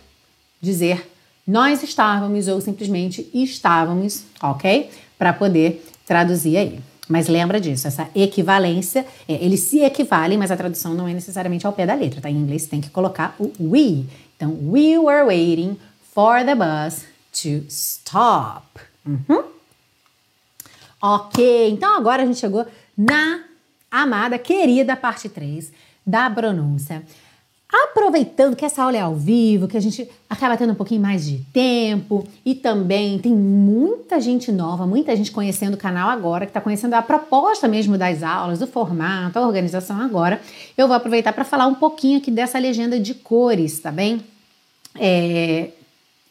dizer 0.60 1.08
nós 1.46 1.84
estávamos 1.84 2.48
ou 2.48 2.60
simplesmente 2.62 3.30
estávamos, 3.34 4.24
ok? 4.42 4.90
Para 5.18 5.34
poder 5.34 5.86
traduzir 6.06 6.58
aí. 6.58 6.80
Mas 7.08 7.28
lembra 7.28 7.60
disso, 7.60 7.86
essa 7.86 8.10
equivalência, 8.16 9.06
é, 9.28 9.34
eles 9.44 9.60
se 9.60 9.82
equivalem, 9.82 10.38
mas 10.38 10.52
a 10.52 10.58
tradução 10.58 10.94
não 10.94 11.08
é 11.08 11.14
necessariamente 11.14 11.68
ao 11.68 11.74
pé 11.74 11.86
da 11.86 11.94
letra, 11.94 12.22
tá? 12.22 12.30
Em 12.30 12.38
inglês 12.38 12.66
tem 12.66 12.80
que 12.80 12.90
colocar 12.90 13.36
o 13.38 13.52
we. 13.60 14.06
Então, 14.38 14.58
we 14.72 14.98
were 14.98 15.28
waiting 15.28 15.78
for 16.14 16.44
the 16.46 16.56
bus 16.56 17.04
to 17.34 17.66
stop. 17.68 18.80
Uhum. 19.06 19.44
Ok, 21.02 21.70
então 21.70 21.98
agora 21.98 22.24
a 22.24 22.26
gente 22.26 22.40
chegou 22.40 22.66
na 22.98 23.42
amada, 23.94 24.40
querida 24.40 24.96
parte 24.96 25.30
3 25.30 25.72
da 26.06 26.28
pronúncia. 26.30 27.04
Aproveitando 27.72 28.56
que 28.56 28.66
essa 28.66 28.84
aula 28.84 28.98
é 28.98 29.00
ao 29.00 29.16
vivo, 29.16 29.68
que 29.68 29.78
a 29.78 29.80
gente 29.80 30.08
acaba 30.30 30.56
tendo 30.56 30.74
um 30.74 30.76
pouquinho 30.76 31.02
mais 31.02 31.26
de 31.26 31.40
tempo 31.52 32.28
e 32.46 32.54
também 32.54 33.18
tem 33.18 33.34
muita 33.34 34.22
gente 34.22 34.52
nova, 34.52 34.86
muita 34.86 35.16
gente 35.16 35.32
conhecendo 35.32 35.74
o 35.74 35.78
canal 35.78 36.10
agora, 36.10 36.46
que 36.46 36.52
está 36.52 36.62
conhecendo 36.62 36.94
a 36.94 37.02
proposta 37.02 37.68
mesmo 37.68 37.98
das 37.98 38.22
aulas, 38.22 38.62
o 38.62 38.68
formato, 38.68 39.40
a 39.40 39.48
organização 39.48 40.00
agora, 40.00 40.40
eu 40.78 40.88
vou 40.88 40.96
aproveitar 40.96 41.34
para 41.34 41.44
falar 41.44 41.66
um 41.66 41.76
pouquinho 41.76 42.20
aqui 42.20 42.30
dessa 42.30 42.60
legenda 42.60 43.00
de 43.00 43.16
cores, 43.16 43.80
tá 43.80 43.92
bem? 43.92 44.22
É, 45.00 45.70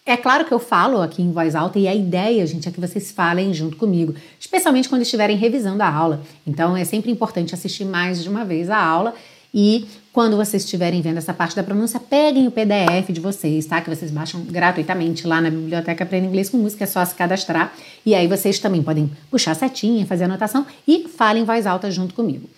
é 0.05 0.17
claro 0.17 0.45
que 0.45 0.53
eu 0.53 0.59
falo 0.59 1.01
aqui 1.01 1.23
em 1.23 1.31
voz 1.31 1.55
alta 1.55 1.79
e 1.79 1.87
a 1.87 1.95
ideia, 1.95 2.45
gente, 2.47 2.69
é 2.69 2.73
que 2.73 2.81
vocês 2.81 3.13
falem 3.13 3.55
junto 3.55 3.77
comigo, 3.77 4.15
especialmente 4.39 4.89
quando 4.89 5.03
estiverem 5.03 5.37
revisando 5.37 5.83
a 5.83 5.89
aula. 5.89 6.23
Então 6.47 6.77
é 6.77 6.85
sempre 6.85 7.11
importante 7.11 7.55
assistir 7.55 7.85
mais 7.85 8.23
de 8.23 8.29
uma 8.29 8.45
vez 8.45 8.69
a 8.69 8.83
aula 8.83 9.15
e 9.55 9.87
quando 10.13 10.37
vocês 10.37 10.65
estiverem 10.65 11.01
vendo 11.03 11.19
essa 11.19 11.33
parte 11.33 11.55
da 11.55 11.63
pronúncia, 11.63 12.01
peguem 12.01 12.47
o 12.47 12.51
PDF 12.51 13.11
de 13.11 13.21
vocês, 13.21 13.65
tá? 13.67 13.81
Que 13.81 13.91
vocês 13.91 14.11
baixam 14.11 14.43
gratuitamente 14.43 15.27
lá 15.27 15.41
na 15.41 15.51
Biblioteca 15.51 16.05
Aprenda 16.05 16.27
Inglês 16.27 16.51
com 16.51 16.57
Música, 16.57 16.85
é 16.85 16.87
só 16.87 17.05
se 17.05 17.15
cadastrar. 17.15 17.73
E 18.05 18.15
aí 18.15 18.27
vocês 18.27 18.59
também 18.59 18.83
podem 18.83 19.11
puxar 19.31 19.53
a 19.53 19.55
setinha, 19.55 20.05
fazer 20.05 20.25
anotação 20.25 20.67
e 20.87 21.07
falem 21.09 21.43
em 21.43 21.47
voz 21.47 21.67
alta 21.67 21.91
junto 21.91 22.15
comigo. 22.15 22.49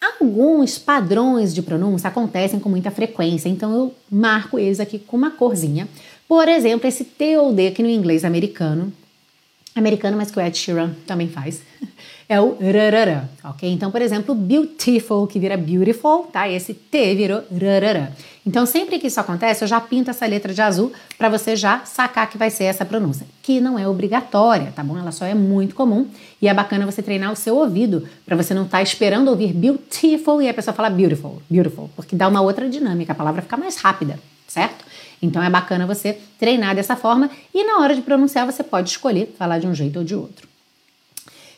Alguns 0.00 0.78
padrões 0.78 1.54
de 1.54 1.62
pronúncia 1.62 2.08
acontecem 2.08 2.60
com 2.60 2.68
muita 2.68 2.90
frequência, 2.90 3.48
então 3.48 3.74
eu 3.74 3.94
marco 4.10 4.58
eles 4.58 4.78
aqui 4.78 4.98
com 4.98 5.16
uma 5.16 5.30
corzinha. 5.30 5.88
Por 6.28 6.48
exemplo, 6.48 6.88
esse 6.88 7.04
T 7.04 7.36
ou 7.38 7.52
D 7.52 7.68
aqui 7.68 7.82
no 7.82 7.88
inglês 7.88 8.24
americano, 8.24 8.92
americano, 9.74 10.16
mas 10.16 10.30
que 10.30 10.38
o 10.38 10.42
Ed 10.42 10.56
Sheeran 10.56 10.94
também 11.06 11.28
faz, 11.28 11.62
é 12.28 12.40
o 12.40 12.56
rarará, 12.58 13.28
ok? 13.44 13.70
Então, 13.70 13.90
por 13.90 14.02
exemplo, 14.02 14.34
beautiful, 14.34 15.26
que 15.26 15.38
vira 15.38 15.56
beautiful, 15.56 16.24
tá? 16.24 16.48
Esse 16.48 16.74
T 16.74 17.14
virou 17.14 17.42
rarará. 17.52 18.10
Então, 18.44 18.64
sempre 18.64 18.98
que 18.98 19.08
isso 19.08 19.20
acontece, 19.20 19.62
eu 19.64 19.68
já 19.68 19.80
pinto 19.80 20.10
essa 20.10 20.24
letra 20.26 20.54
de 20.54 20.62
azul 20.62 20.92
para 21.18 21.28
você 21.28 21.54
já 21.54 21.84
sacar 21.84 22.28
que 22.30 22.38
vai 22.38 22.50
ser 22.50 22.64
essa 22.64 22.84
pronúncia, 22.84 23.26
que 23.42 23.60
não 23.60 23.78
é 23.78 23.86
obrigatória, 23.86 24.72
tá 24.74 24.82
bom? 24.82 24.96
Ela 24.96 25.12
só 25.12 25.24
é 25.24 25.34
muito 25.34 25.74
comum 25.74 26.06
e 26.40 26.48
é 26.48 26.54
bacana 26.54 26.86
você 26.86 27.02
treinar 27.02 27.32
o 27.32 27.36
seu 27.36 27.56
ouvido 27.56 28.08
para 28.24 28.36
você 28.36 28.54
não 28.54 28.64
estar 28.64 28.78
tá 28.78 28.82
esperando 28.82 29.28
ouvir 29.28 29.52
beautiful 29.52 30.40
e 30.40 30.48
a 30.48 30.54
pessoa 30.54 30.74
falar 30.74 30.90
beautiful, 30.90 31.42
beautiful, 31.50 31.90
porque 31.94 32.16
dá 32.16 32.28
uma 32.28 32.40
outra 32.40 32.68
dinâmica, 32.68 33.12
a 33.12 33.16
palavra 33.16 33.42
fica 33.42 33.56
mais 33.56 33.76
rápida, 33.76 34.18
certo? 34.46 34.84
Então 35.20 35.42
é 35.42 35.50
bacana 35.50 35.86
você 35.86 36.18
treinar 36.38 36.74
dessa 36.74 36.96
forma 36.96 37.30
e 37.54 37.64
na 37.64 37.78
hora 37.78 37.94
de 37.94 38.02
pronunciar 38.02 38.46
você 38.46 38.62
pode 38.62 38.90
escolher 38.90 39.34
falar 39.38 39.58
de 39.58 39.66
um 39.66 39.74
jeito 39.74 39.98
ou 39.98 40.04
de 40.04 40.14
outro. 40.14 40.48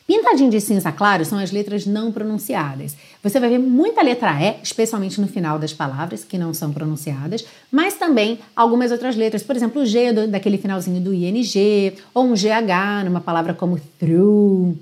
Pintadinho 0.09 0.49
de 0.49 0.59
cinza 0.59 0.91
claro 0.91 1.23
são 1.23 1.37
as 1.37 1.51
letras 1.51 1.85
não 1.85 2.11
pronunciadas. 2.11 2.97
Você 3.21 3.39
vai 3.39 3.47
ver 3.47 3.59
muita 3.59 4.01
letra 4.01 4.31
E, 4.41 4.55
especialmente 4.63 5.21
no 5.21 5.27
final 5.27 5.59
das 5.59 5.71
palavras, 5.71 6.23
que 6.23 6.35
não 6.35 6.51
são 6.51 6.73
pronunciadas, 6.73 7.45
mas 7.71 7.93
também 7.93 8.39
algumas 8.55 8.91
outras 8.91 9.15
letras, 9.15 9.43
por 9.43 9.55
exemplo, 9.55 9.83
o 9.83 9.85
G 9.85 10.11
do, 10.11 10.27
daquele 10.27 10.57
finalzinho 10.57 10.99
do 10.99 11.13
ING, 11.13 11.93
ou 12.11 12.25
um 12.25 12.33
GH 12.33 13.05
numa 13.05 13.21
palavra 13.21 13.53
como 13.53 13.79
through. 13.99 14.75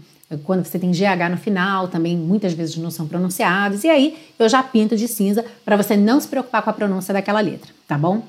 Quando 0.45 0.63
você 0.63 0.79
tem 0.79 0.91
GH 0.91 1.29
no 1.29 1.37
final, 1.37 1.89
também 1.89 2.15
muitas 2.15 2.53
vezes 2.53 2.77
não 2.77 2.89
são 2.89 3.05
pronunciados. 3.05 3.83
E 3.83 3.89
aí 3.89 4.17
eu 4.39 4.47
já 4.47 4.63
pinto 4.63 4.95
de 4.95 5.09
cinza 5.09 5.43
para 5.65 5.75
você 5.75 5.97
não 5.97 6.21
se 6.21 6.29
preocupar 6.29 6.61
com 6.61 6.69
a 6.69 6.73
pronúncia 6.73 7.13
daquela 7.13 7.41
letra, 7.41 7.69
tá 7.85 7.97
bom? 7.97 8.23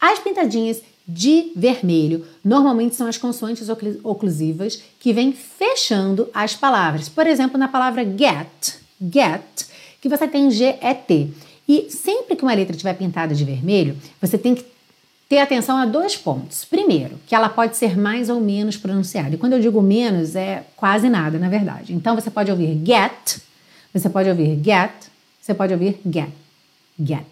As 0.00 0.18
pintadinhas 0.18 0.82
de 1.06 1.52
vermelho 1.56 2.24
normalmente 2.44 2.94
são 2.94 3.06
as 3.06 3.18
consoantes 3.18 3.68
oclusivas 4.02 4.82
que 5.00 5.12
vêm 5.12 5.32
fechando 5.32 6.28
as 6.32 6.54
palavras. 6.54 7.08
Por 7.08 7.26
exemplo, 7.26 7.58
na 7.58 7.68
palavra 7.68 8.04
get, 8.04 8.76
get, 9.00 9.66
que 10.00 10.08
você 10.08 10.28
tem 10.28 10.50
G-E-T. 10.50 11.30
E 11.68 11.90
sempre 11.90 12.36
que 12.36 12.42
uma 12.42 12.54
letra 12.54 12.72
estiver 12.72 12.94
pintada 12.94 13.34
de 13.34 13.44
vermelho, 13.44 13.96
você 14.20 14.38
tem 14.38 14.54
que 14.54 14.64
ter 15.28 15.38
atenção 15.38 15.76
a 15.76 15.86
dois 15.86 16.16
pontos. 16.16 16.64
Primeiro, 16.64 17.20
que 17.26 17.34
ela 17.34 17.48
pode 17.48 17.76
ser 17.76 17.96
mais 17.96 18.28
ou 18.28 18.40
menos 18.40 18.76
pronunciada. 18.76 19.34
E 19.34 19.38
quando 19.38 19.52
eu 19.52 19.60
digo 19.60 19.80
menos, 19.80 20.34
é 20.34 20.64
quase 20.76 21.08
nada, 21.08 21.38
na 21.38 21.48
verdade. 21.48 21.92
Então 21.92 22.14
você 22.14 22.30
pode 22.30 22.50
ouvir 22.50 22.80
get, 22.84 23.40
você 23.92 24.08
pode 24.08 24.28
ouvir 24.28 24.60
get, 24.62 24.90
você 25.40 25.54
pode 25.54 25.72
ouvir 25.72 26.00
get, 26.04 26.30
get. 26.98 27.24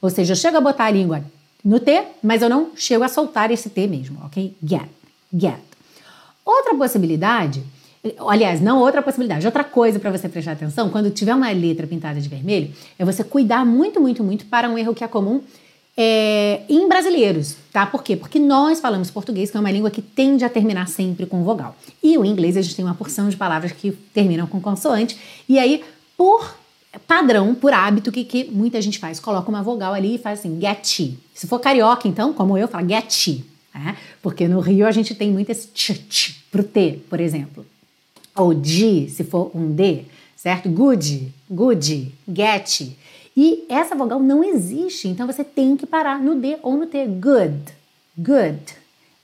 Ou 0.00 0.10
seja, 0.10 0.32
eu 0.32 0.36
chego 0.36 0.58
a 0.58 0.60
botar 0.60 0.84
a 0.84 0.90
língua 0.90 1.24
no 1.64 1.80
T, 1.80 2.02
mas 2.22 2.42
eu 2.42 2.48
não 2.48 2.70
chego 2.76 3.04
a 3.04 3.08
soltar 3.08 3.50
esse 3.50 3.68
T 3.70 3.86
mesmo, 3.86 4.20
ok? 4.24 4.54
Get, 4.62 4.88
get. 5.32 5.58
Outra 6.44 6.74
possibilidade, 6.74 7.62
aliás, 8.26 8.60
não 8.60 8.78
outra 8.80 9.02
possibilidade, 9.02 9.44
outra 9.44 9.64
coisa 9.64 9.98
para 9.98 10.10
você 10.10 10.28
prestar 10.28 10.52
atenção, 10.52 10.88
quando 10.88 11.10
tiver 11.10 11.34
uma 11.34 11.50
letra 11.50 11.86
pintada 11.86 12.20
de 12.20 12.28
vermelho, 12.28 12.72
é 12.98 13.04
você 13.04 13.22
cuidar 13.22 13.66
muito, 13.66 14.00
muito, 14.00 14.22
muito 14.24 14.46
para 14.46 14.68
um 14.68 14.78
erro 14.78 14.94
que 14.94 15.04
é 15.04 15.08
comum 15.08 15.42
é, 16.00 16.60
em 16.68 16.88
brasileiros, 16.88 17.56
tá? 17.72 17.84
Por 17.84 18.04
quê? 18.04 18.14
Porque 18.16 18.38
nós 18.38 18.78
falamos 18.78 19.10
português, 19.10 19.50
que 19.50 19.56
é 19.56 19.60
uma 19.60 19.70
língua 19.70 19.90
que 19.90 20.00
tende 20.00 20.44
a 20.44 20.48
terminar 20.48 20.86
sempre 20.86 21.26
com 21.26 21.42
vogal. 21.42 21.76
E 22.00 22.16
o 22.16 22.24
inglês, 22.24 22.56
a 22.56 22.62
gente 22.62 22.76
tem 22.76 22.84
uma 22.84 22.94
porção 22.94 23.28
de 23.28 23.36
palavras 23.36 23.72
que 23.72 23.90
terminam 24.14 24.46
com 24.46 24.60
consoante. 24.60 25.18
E 25.48 25.58
aí, 25.58 25.82
por 26.16 26.54
padrão, 27.06 27.54
por 27.54 27.72
hábito, 27.72 28.10
que, 28.10 28.24
que 28.24 28.44
muita 28.44 28.80
gente 28.80 28.98
faz? 28.98 29.20
Coloca 29.20 29.48
uma 29.48 29.62
vogal 29.62 29.92
ali 29.92 30.14
e 30.14 30.18
faz 30.18 30.40
assim, 30.40 30.58
get. 30.60 31.14
Se 31.34 31.46
for 31.46 31.58
carioca, 31.58 32.08
então, 32.08 32.32
como 32.32 32.56
eu, 32.56 32.68
fala 32.68 32.86
get. 32.86 33.44
Né? 33.74 33.96
Porque 34.22 34.48
no 34.48 34.60
Rio 34.60 34.86
a 34.86 34.92
gente 34.92 35.14
tem 35.14 35.30
muito 35.30 35.50
esse 35.50 35.68
tch, 35.68 36.36
pro 36.50 36.62
T, 36.62 37.00
por 37.08 37.20
exemplo. 37.20 37.66
Ou 38.34 38.54
D, 38.54 39.08
se 39.08 39.24
for 39.24 39.50
um 39.54 39.70
D, 39.72 40.04
certo? 40.36 40.68
Good, 40.68 41.32
good, 41.50 42.14
get. 42.28 42.96
E 43.36 43.64
essa 43.68 43.94
vogal 43.94 44.20
não 44.20 44.42
existe, 44.42 45.08
então 45.08 45.26
você 45.26 45.44
tem 45.44 45.76
que 45.76 45.86
parar 45.86 46.18
no 46.18 46.40
D 46.40 46.58
ou 46.62 46.76
no 46.76 46.86
T. 46.86 47.06
Good, 47.06 47.72
good, 48.16 48.60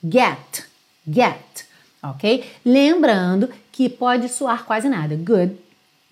get, 0.04 0.64
get, 1.08 1.66
ok? 2.02 2.44
Lembrando 2.64 3.48
que 3.72 3.88
pode 3.88 4.28
soar 4.28 4.64
quase 4.64 4.88
nada. 4.88 5.16
Good, 5.16 5.56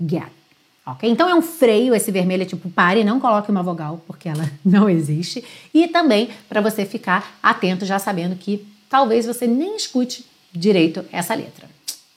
get. 0.00 0.41
Ok? 0.84 1.08
Então 1.08 1.28
é 1.28 1.34
um 1.34 1.42
freio, 1.42 1.94
esse 1.94 2.10
vermelho 2.10 2.42
é 2.42 2.46
tipo 2.46 2.68
pare, 2.68 3.04
não 3.04 3.20
coloque 3.20 3.50
uma 3.50 3.62
vogal, 3.62 4.02
porque 4.06 4.28
ela 4.28 4.50
não 4.64 4.90
existe. 4.90 5.44
E 5.72 5.86
também 5.88 6.30
para 6.48 6.60
você 6.60 6.84
ficar 6.84 7.38
atento, 7.42 7.86
já 7.86 7.98
sabendo 7.98 8.36
que 8.36 8.66
talvez 8.88 9.24
você 9.24 9.46
nem 9.46 9.76
escute 9.76 10.24
direito 10.52 11.04
essa 11.12 11.34
letra. 11.34 11.68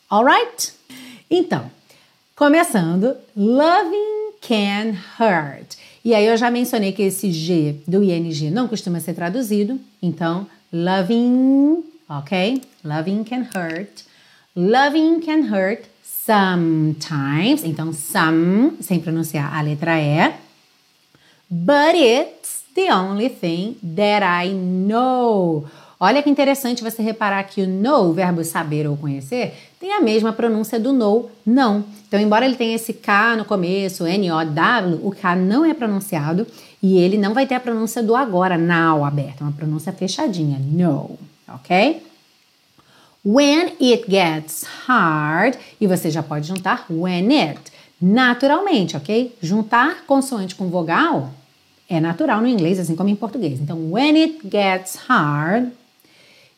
Alright? 0.09 0.73
Então, 1.29 1.71
começando, 2.35 3.15
loving 3.35 4.33
can 4.41 4.95
hurt. 5.19 5.75
E 6.03 6.13
aí 6.13 6.25
eu 6.25 6.37
já 6.37 6.51
mencionei 6.51 6.91
que 6.91 7.03
esse 7.03 7.31
G 7.31 7.77
do 7.87 8.03
ING 8.03 8.51
não 8.51 8.67
costuma 8.67 8.99
ser 8.99 9.13
traduzido, 9.13 9.79
então 10.01 10.47
loving, 10.71 11.83
ok? 12.09 12.61
Loving 12.83 13.23
can 13.23 13.47
hurt. 13.55 14.03
Loving 14.55 15.19
can 15.21 15.41
hurt 15.51 15.85
sometimes. 16.25 17.63
Então, 17.63 17.93
some, 17.93 18.73
sem 18.81 18.99
pronunciar 18.99 19.55
a 19.55 19.61
letra 19.61 19.99
E. 19.99 20.33
But 21.49 21.95
it's 21.95 22.63
the 22.73 22.91
only 22.91 23.29
thing 23.29 23.77
that 23.95 24.25
I 24.25 24.51
know. 24.51 25.65
Olha 25.99 26.21
que 26.21 26.29
interessante 26.29 26.83
você 26.83 27.01
reparar 27.01 27.43
que 27.43 27.61
o 27.61 27.67
know, 27.67 28.09
o 28.09 28.13
verbo 28.13 28.43
saber 28.43 28.85
ou 28.85 28.97
conhecer, 28.97 29.53
tem 29.79 29.93
a 29.93 30.01
mesma 30.01 30.33
pronúncia 30.33 30.77
do 30.79 30.91
know, 30.91 31.31
não. 31.45 31.85
Então, 32.07 32.19
embora 32.19 32.45
ele 32.45 32.55
tenha 32.55 32.75
esse 32.75 32.91
K 32.93 33.37
no 33.37 33.45
começo, 33.45 34.05
N-O-W, 34.05 34.99
o 35.03 35.11
K 35.11 35.35
não 35.35 35.63
é 35.63 35.73
pronunciado 35.73 36.45
e 36.83 36.97
ele 36.97 37.17
não 37.17 37.33
vai 37.33 37.47
ter 37.47 37.55
a 37.55 37.59
pronúncia 37.59 38.03
do 38.03 38.15
agora, 38.15 38.57
now, 38.57 39.05
aberta, 39.05 39.43
uma 39.43 39.53
pronúncia 39.53 39.93
fechadinha, 39.93 40.59
no, 40.59 41.17
ok? 41.47 42.01
When 43.25 43.73
it 43.81 44.05
gets 44.07 44.65
hard, 44.87 45.57
e 45.81 45.87
você 45.87 46.11
já 46.11 46.21
pode 46.21 46.47
juntar 46.47 46.85
when 46.89 47.33
it, 47.33 47.59
naturalmente, 47.99 48.95
ok? 48.95 49.35
Juntar 49.41 50.05
consoante 50.05 50.53
com 50.53 50.69
vogal 50.69 51.31
é 51.89 51.99
natural 51.99 52.41
no 52.41 52.47
inglês, 52.47 52.79
assim 52.79 52.95
como 52.95 53.09
em 53.09 53.15
português. 53.15 53.59
Então, 53.59 53.91
when 53.91 54.15
it 54.15 54.39
gets 54.47 54.95
hard, 55.07 55.71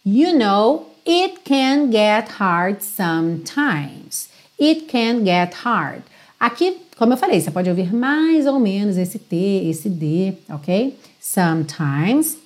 You 0.10 0.38
know, 0.38 0.86
it 1.06 1.44
can 1.44 1.92
get 1.92 2.30
hard 2.40 2.82
sometimes. 2.82 4.30
It 4.58 4.88
can 4.88 5.26
get 5.26 5.54
hard. 5.54 6.04
Aqui, 6.40 6.78
como 6.98 7.12
eu 7.12 7.18
falei, 7.18 7.42
você 7.42 7.52
pode 7.52 7.70
ouvir 7.70 7.94
mais 7.94 8.48
ou 8.48 8.58
menos 8.58 8.96
esse 8.96 9.20
T, 9.20 9.36
esse 9.70 9.90
D, 9.90 10.34
ok? 10.50 10.98
Sometimes. 11.20 12.38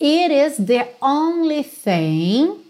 It 0.00 0.34
is 0.34 0.56
the 0.56 0.88
only 1.00 1.62
thing. 1.62 2.63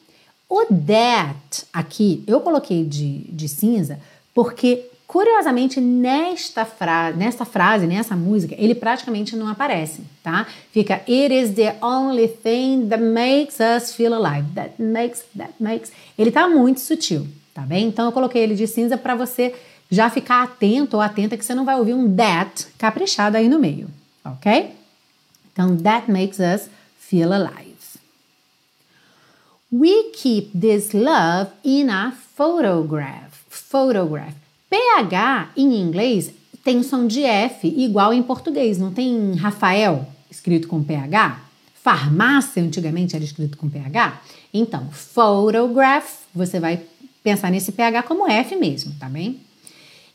O 0.48 0.66
that 0.66 1.66
aqui 1.72 2.22
eu 2.26 2.40
coloquei 2.40 2.84
de, 2.84 3.24
de 3.30 3.48
cinza 3.48 3.98
porque 4.34 4.90
Curiosamente, 5.06 5.80
nesta 5.80 6.64
frase, 6.64 7.16
nesta 7.16 7.44
frase, 7.44 7.86
nessa 7.86 8.16
música, 8.16 8.54
ele 8.58 8.74
praticamente 8.74 9.36
não 9.36 9.46
aparece, 9.46 10.00
tá? 10.24 10.46
Fica 10.72 10.94
It 11.06 11.32
is 11.32 11.50
the 11.54 11.76
only 11.82 12.26
thing 12.26 12.88
that 12.88 13.00
makes 13.00 13.58
us 13.60 13.94
feel 13.94 14.14
alive. 14.14 14.48
That 14.54 14.82
makes, 14.82 15.22
that 15.36 15.52
makes. 15.60 15.92
Ele 16.18 16.32
tá 16.32 16.48
muito 16.48 16.80
sutil, 16.80 17.28
tá 17.52 17.62
bem? 17.62 17.86
Então 17.86 18.06
eu 18.06 18.12
coloquei 18.12 18.42
ele 18.42 18.56
de 18.56 18.66
cinza 18.66 18.96
para 18.96 19.14
você 19.14 19.54
já 19.90 20.08
ficar 20.10 20.42
atento 20.42 20.96
ou 20.96 21.02
atenta 21.02 21.36
que 21.36 21.44
você 21.44 21.54
não 21.54 21.66
vai 21.66 21.76
ouvir 21.76 21.94
um 21.94 22.12
that 22.16 22.66
caprichado 22.78 23.36
aí 23.36 23.48
no 23.48 23.60
meio, 23.60 23.88
ok? 24.24 24.72
Então, 25.52 25.76
that 25.76 26.10
makes 26.10 26.40
us 26.40 26.68
feel 26.98 27.32
alive. 27.32 27.73
We 29.76 30.12
keep 30.12 30.52
this 30.54 30.94
love 30.94 31.50
in 31.64 31.90
a 31.90 32.12
photograph. 32.12 33.44
Photograph. 33.48 34.36
PH 34.70 35.50
em 35.56 35.80
inglês 35.80 36.30
tem 36.62 36.84
som 36.84 37.08
de 37.08 37.24
F 37.24 37.66
igual 37.66 38.14
em 38.14 38.22
português, 38.22 38.78
não 38.78 38.92
tem 38.92 39.34
Rafael 39.34 40.06
escrito 40.30 40.68
com 40.68 40.80
PH? 40.80 41.40
Farmácia 41.74 42.62
antigamente 42.62 43.16
era 43.16 43.24
escrito 43.24 43.58
com 43.58 43.68
PH? 43.68 44.22
Então, 44.52 44.90
photograph, 44.92 46.20
você 46.32 46.60
vai 46.60 46.80
pensar 47.24 47.50
nesse 47.50 47.72
PH 47.72 48.04
como 48.04 48.30
F 48.30 48.54
mesmo, 48.54 48.94
tá 49.00 49.08
bem? 49.08 49.40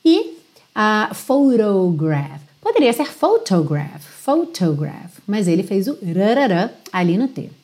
E 0.06 0.38
uh, 0.74 1.14
photograph, 1.14 2.44
poderia 2.62 2.94
ser 2.94 3.08
photograph, 3.08 4.06
photograph, 4.24 5.20
mas 5.28 5.50
ele 5.50 5.64
fez 5.64 5.90
o 5.90 5.98
rarará 6.16 6.70
ali 6.94 7.18
no 7.18 7.28
T. 7.28 7.59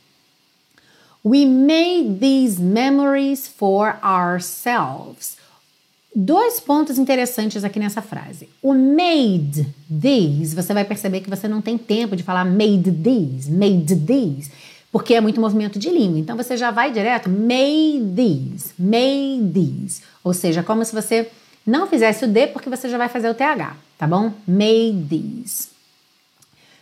We 1.25 1.43
made 1.43 2.19
these 2.19 2.61
memories 2.61 3.47
for 3.47 3.97
ourselves 4.03 5.37
dois 6.15 6.59
pontos 6.59 6.97
interessantes 6.97 7.63
aqui 7.63 7.79
nessa 7.79 8.01
frase. 8.01 8.47
O 8.61 8.73
made 8.73 9.67
these, 9.89 10.55
você 10.55 10.73
vai 10.73 10.85
perceber 10.85 11.21
que 11.21 11.29
você 11.29 11.47
não 11.47 11.61
tem 11.61 11.77
tempo 11.77 12.15
de 12.15 12.23
falar 12.23 12.45
made 12.45 12.91
these, 12.91 13.51
made 13.51 13.95
these, 13.95 14.51
porque 14.91 15.15
é 15.15 15.19
muito 15.19 15.41
movimento 15.41 15.77
de 15.77 15.89
língua. 15.89 16.19
Então 16.19 16.37
você 16.37 16.55
já 16.55 16.71
vai 16.71 16.91
direto 16.91 17.27
made 17.27 18.13
these, 18.15 18.71
made 18.79 19.51
these. 19.51 20.01
Ou 20.23 20.33
seja, 20.33 20.63
como 20.63 20.85
se 20.85 20.93
você 20.93 21.29
não 21.65 21.87
fizesse 21.87 22.23
o 22.23 22.27
D 22.27 22.47
porque 22.47 22.69
você 22.69 22.87
já 22.87 22.97
vai 22.97 23.09
fazer 23.09 23.29
o 23.29 23.33
TH, 23.33 23.75
tá 23.97 24.07
bom? 24.07 24.31
Made 24.47 25.05
these. 25.09 25.69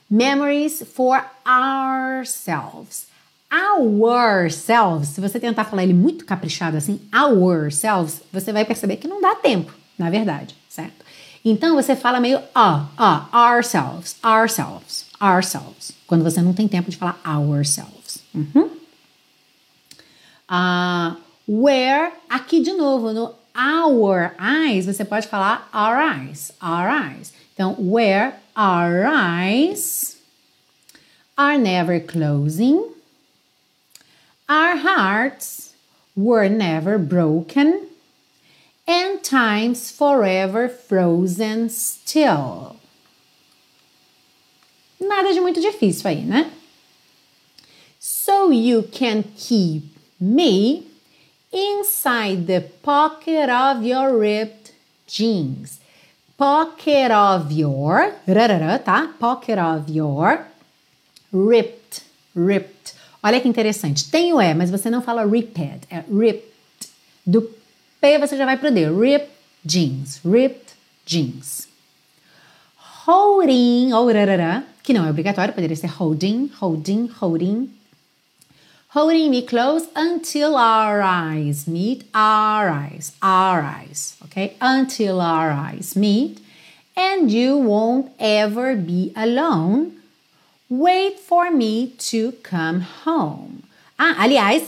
Memories 0.09 0.83
for 0.93 1.25
ourselves 1.47 3.12
ourselves, 3.53 5.09
se 5.09 5.21
você 5.21 5.39
tentar 5.39 5.65
falar 5.65 5.83
ele 5.83 5.93
muito 5.93 6.25
caprichado 6.25 6.75
assim, 6.77 6.99
ourselves, 7.13 8.21
você 8.31 8.51
vai 8.51 8.65
perceber 8.65 8.97
que 8.97 9.07
não 9.07 9.21
dá 9.21 9.35
tempo, 9.35 9.71
na 9.97 10.09
verdade, 10.09 10.55
certo? 10.67 11.03
Então 11.45 11.75
você 11.75 11.95
fala 11.95 12.19
meio 12.19 12.39
ah, 12.55 12.87
ah, 12.97 13.27
ourselves, 13.31 14.15
ourselves, 14.23 15.05
ourselves, 15.19 15.91
quando 16.07 16.23
você 16.23 16.41
não 16.41 16.53
tem 16.53 16.67
tempo 16.67 16.89
de 16.89 16.97
falar 16.97 17.19
ourselves. 17.25 18.23
Uhum. 18.33 18.69
Uh, 20.49 21.17
where, 21.47 22.13
aqui 22.29 22.61
de 22.61 22.73
novo, 22.73 23.11
no 23.11 23.35
our 23.55 24.33
eyes, 24.39 24.85
você 24.85 25.05
pode 25.05 25.27
falar 25.27 25.69
our 25.71 25.97
eyes, 25.97 26.51
our 26.61 26.89
eyes. 26.89 27.33
Então, 27.53 27.75
where 27.77 28.35
our 28.55 29.05
eyes 29.05 30.17
are 31.37 31.57
never 31.57 31.99
closing 31.99 32.92
Our 34.49 34.75
hearts 34.77 35.73
were 36.15 36.49
never 36.49 36.97
broken, 36.97 37.87
and 38.85 39.23
times 39.23 39.89
forever 39.89 40.67
frozen 40.67 41.69
still. 41.69 42.75
Nada 44.99 45.33
de 45.33 45.39
muito 45.39 45.61
difícil 45.61 46.09
aí, 46.09 46.25
né? 46.25 46.51
So 47.99 48.51
you 48.51 48.83
can 48.83 49.23
keep 49.37 49.83
me 50.19 50.87
inside 51.51 52.47
the 52.47 52.61
pocket 52.81 53.49
of 53.49 53.85
your 53.85 54.17
ripped 54.17 54.73
jeans. 55.07 55.79
Pocket 56.37 57.11
of 57.11 57.51
your, 57.51 58.13
tá? 58.83 59.13
Pocket 59.19 59.57
of 59.57 59.89
your 59.89 60.45
ripped, 61.31 62.03
ripped 62.35 62.93
Olha 63.23 63.39
que 63.39 63.47
interessante. 63.47 64.11
Tem 64.11 64.33
o 64.33 64.41
E, 64.41 64.53
mas 64.53 64.69
você 64.69 64.89
não 64.89 65.01
fala 65.01 65.25
ripped, 65.25 65.87
é 65.89 66.03
ripped. 66.13 66.51
Do 67.25 67.41
P 68.01 68.19
você 68.19 68.35
já 68.35 68.45
vai 68.45 68.57
pro 68.57 68.69
D. 68.69 68.89
Ripped 68.89 69.31
jeans, 69.65 70.19
ripped 70.25 70.73
jeans. 71.05 71.69
Holding 73.05 73.93
ou 73.93 74.07
rarará, 74.07 74.63
que 74.83 74.93
não 74.93 75.05
é 75.05 75.09
obrigatório, 75.09 75.53
poderia 75.53 75.75
ser 75.75 75.87
holding, 75.87 76.51
holding, 76.59 77.09
holding. 77.19 77.69
Holding 78.93 79.29
me 79.29 79.41
close 79.41 79.87
until 79.95 80.55
our 80.55 81.01
eyes 81.01 81.65
meet, 81.65 82.05
our 82.13 82.69
eyes, 82.69 83.13
our 83.21 83.63
eyes, 83.63 84.15
okay? 84.25 84.55
Until 84.61 85.19
our 85.19 85.51
eyes 85.51 85.95
meet, 85.95 86.39
and 86.95 87.31
you 87.31 87.57
won't 87.57 88.11
ever 88.19 88.75
be 88.75 89.11
alone. 89.15 90.02
Wait 90.75 91.19
for 91.19 91.51
me 91.51 91.93
to 91.99 92.31
come 92.41 92.81
home. 93.05 93.61
Ah, 93.95 94.23
aliás, 94.23 94.63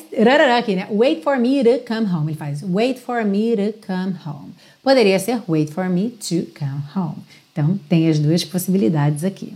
aqui, 0.56 0.76
né? 0.76 0.88
Wait 0.92 1.24
for 1.24 1.36
me 1.40 1.64
to 1.64 1.80
come 1.80 2.06
home. 2.06 2.30
Ele 2.30 2.38
faz 2.38 2.62
wait 2.62 3.00
for 3.00 3.26
me 3.26 3.56
to 3.56 3.74
come 3.82 4.14
home. 4.24 4.54
Poderia 4.84 5.18
ser 5.18 5.42
wait 5.48 5.72
for 5.74 5.90
me 5.90 6.12
to 6.12 6.46
come 6.54 6.84
home. 6.96 7.24
Então, 7.52 7.80
tem 7.90 8.08
as 8.08 8.20
duas 8.20 8.46
possibilidades 8.46 9.24
aqui. 9.24 9.56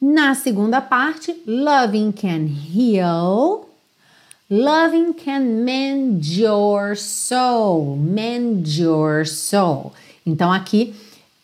Na 0.00 0.34
segunda 0.34 0.80
parte, 0.80 1.40
loving 1.46 2.10
can 2.10 2.48
heal. 2.48 3.68
Loving 4.50 5.12
can 5.12 5.62
mend 5.64 6.26
your 6.36 6.96
soul. 6.96 7.96
Mend 7.96 8.66
your 8.66 9.24
soul. 9.24 9.92
Então, 10.26 10.52
aqui, 10.52 10.96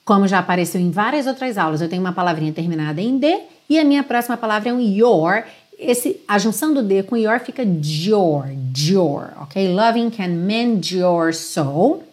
como 0.06 0.28
já 0.28 0.38
apareceu 0.38 0.80
em 0.80 0.92
várias 0.92 1.26
outras 1.26 1.58
aulas, 1.58 1.80
eu 1.80 1.88
tenho 1.88 2.00
uma 2.00 2.12
palavrinha 2.12 2.52
terminada 2.52 3.02
em 3.02 3.18
D 3.18 3.40
e 3.68 3.76
a 3.76 3.84
minha 3.84 4.04
próxima 4.04 4.36
palavra 4.36 4.68
é 4.68 4.72
um 4.72 4.80
your. 4.80 5.42
Esse, 5.76 6.20
a 6.28 6.38
junção 6.38 6.72
do 6.72 6.80
D 6.80 7.02
com 7.02 7.16
your 7.16 7.40
fica 7.40 7.64
your, 7.64 8.46
your, 8.78 9.32
ok? 9.42 9.74
Loving 9.74 10.10
can 10.10 10.28
mend 10.28 10.94
your 10.94 11.34
soul. 11.34 12.04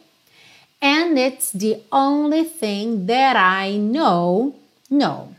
And 0.81 1.19
it's 1.19 1.51
the 1.51 1.81
only 1.91 2.43
thing 2.43 3.05
that 3.05 3.37
I 3.37 3.77
know, 3.77 4.55
know. 4.89 5.35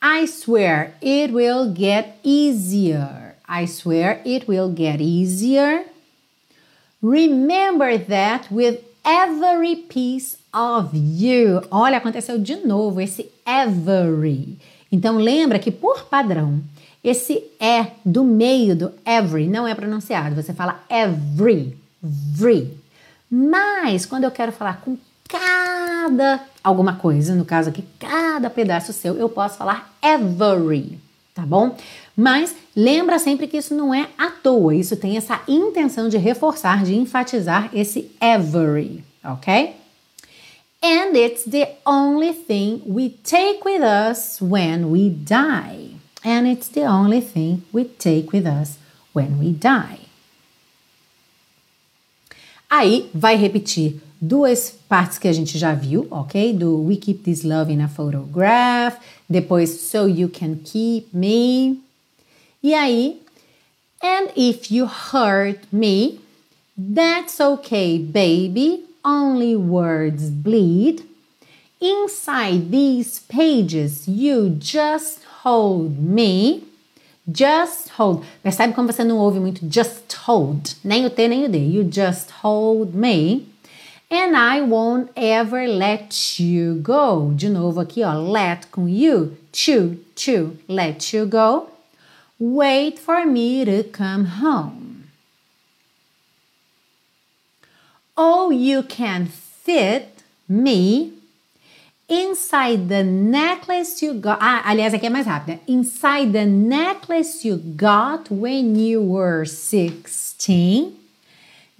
I 0.00 0.26
swear 0.26 0.94
it 1.02 1.32
will 1.32 1.74
get 1.74 2.18
easier. 2.22 3.34
I 3.48 3.66
swear 3.66 4.22
it 4.24 4.46
will 4.46 4.72
get 4.72 5.00
easier. 5.00 5.86
Remember 7.02 7.98
that 7.98 8.46
with 8.48 8.78
every 9.04 9.74
piece 9.74 10.36
of 10.54 10.90
you. 10.94 11.60
Olha, 11.70 11.98
aconteceu 11.98 12.38
de 12.38 12.56
novo 12.56 13.00
esse 13.00 13.30
every. 13.46 14.56
Então 14.90 15.16
lembra 15.16 15.58
que 15.58 15.70
por 15.70 16.04
padrão, 16.04 16.62
esse 17.02 17.42
é 17.58 17.88
do 18.04 18.24
meio 18.24 18.76
do 18.76 18.92
every 19.04 19.48
não 19.48 19.66
é 19.66 19.74
pronunciado. 19.74 20.36
Você 20.36 20.54
fala 20.54 20.80
every, 20.88 21.76
every. 22.02 22.78
Mas 23.30 24.06
quando 24.06 24.24
eu 24.24 24.30
quero 24.30 24.52
falar 24.52 24.80
com 24.80 24.96
cada 25.28 26.40
alguma 26.62 26.94
coisa, 26.94 27.34
no 27.34 27.44
caso 27.44 27.70
aqui, 27.70 27.84
cada 27.98 28.48
pedaço 28.48 28.92
seu, 28.92 29.16
eu 29.16 29.28
posso 29.28 29.58
falar 29.58 29.92
every, 30.02 30.98
tá 31.34 31.42
bom? 31.42 31.76
Mas 32.16 32.54
lembra 32.76 33.18
sempre 33.18 33.48
que 33.48 33.56
isso 33.56 33.74
não 33.74 33.92
é 33.92 34.08
à 34.16 34.30
toa, 34.30 34.74
isso 34.74 34.96
tem 34.96 35.16
essa 35.16 35.40
intenção 35.48 36.08
de 36.08 36.16
reforçar, 36.16 36.84
de 36.84 36.94
enfatizar 36.94 37.68
esse 37.72 38.10
every, 38.20 39.04
ok? 39.24 39.74
And 40.84 41.16
it's 41.16 41.44
the 41.44 41.66
only 41.86 42.34
thing 42.34 42.82
we 42.84 43.16
take 43.24 43.64
with 43.64 43.80
us 43.80 44.38
when 44.38 44.90
we 44.90 45.08
die. 45.08 45.92
And 46.22 46.46
it's 46.46 46.68
the 46.68 46.84
only 46.84 47.22
thing 47.22 47.62
we 47.72 47.84
take 47.84 48.32
with 48.32 48.46
us 48.46 48.76
when 49.14 49.38
we 49.38 49.52
die. 49.52 50.00
Aí 52.70 53.08
vai 53.14 53.36
repetir 53.36 54.02
duas 54.20 54.70
partes 54.86 55.18
que 55.18 55.28
a 55.28 55.32
gente 55.32 55.56
já 55.56 55.72
viu, 55.72 56.06
ok? 56.10 56.52
Do 56.52 56.84
We 56.86 56.96
Keep 56.96 57.24
This 57.24 57.44
Love 57.44 57.72
in 57.72 57.80
a 57.80 57.88
Photograph, 57.88 58.98
depois 59.26 59.70
So 59.80 60.06
You 60.06 60.28
Can 60.28 60.56
Keep 60.56 61.14
Me. 61.14 61.80
E 62.62 62.74
aí, 62.74 63.22
And 64.02 64.30
if 64.36 64.70
you 64.70 64.84
hurt 64.84 65.60
me, 65.72 66.20
that's 66.76 67.40
okay, 67.40 67.96
baby. 67.96 68.84
Only 69.04 69.54
words 69.54 70.30
bleed. 70.30 71.02
Inside 71.80 72.70
these 72.70 73.20
pages, 73.20 74.08
you 74.08 74.56
just 74.58 75.22
hold 75.42 75.98
me. 75.98 76.64
Just 77.30 77.90
hold. 77.98 78.24
Percebe 78.42 78.74
como 78.74 78.90
você 78.90 79.04
não 79.04 79.18
ouve 79.18 79.40
muito 79.40 79.66
just 79.70 80.14
hold, 80.26 80.76
nem 80.82 81.04
o 81.04 81.10
T 81.10 81.28
nem 81.28 81.44
o 81.44 81.48
D. 81.48 81.58
You 81.58 81.84
just 81.84 82.30
hold 82.42 82.94
me. 82.94 83.46
And 84.10 84.36
I 84.36 84.60
won't 84.60 85.10
ever 85.16 85.66
let 85.66 86.38
you 86.38 86.76
go. 86.82 87.32
De 87.34 87.48
novo 87.48 87.80
aqui, 87.80 88.02
ó, 88.02 88.12
let 88.14 88.70
com 88.70 88.88
you. 88.88 89.36
To, 89.52 89.98
to, 90.16 90.56
let 90.68 91.12
you 91.12 91.26
go. 91.26 91.68
Wait 92.38 92.98
for 92.98 93.26
me 93.26 93.64
to 93.64 93.84
come 93.84 94.26
home. 94.26 94.93
Oh, 98.16 98.50
you 98.50 98.82
can 98.82 99.26
fit 99.26 100.22
me 100.48 101.14
Inside 102.06 102.90
the 102.90 103.02
necklace 103.02 104.02
you 104.02 104.12
got. 104.14 104.38
Ah, 104.38 104.62
aliás, 104.66 104.92
aqui 104.92 105.06
é 105.06 105.10
mais 105.10 105.26
rápido. 105.26 105.54
Né? 105.54 105.60
Inside 105.66 106.32
the 106.32 106.44
necklace 106.44 107.48
you 107.48 107.56
got 107.56 108.30
when 108.30 108.76
you 108.78 109.00
were 109.00 109.46
16. 109.46 110.92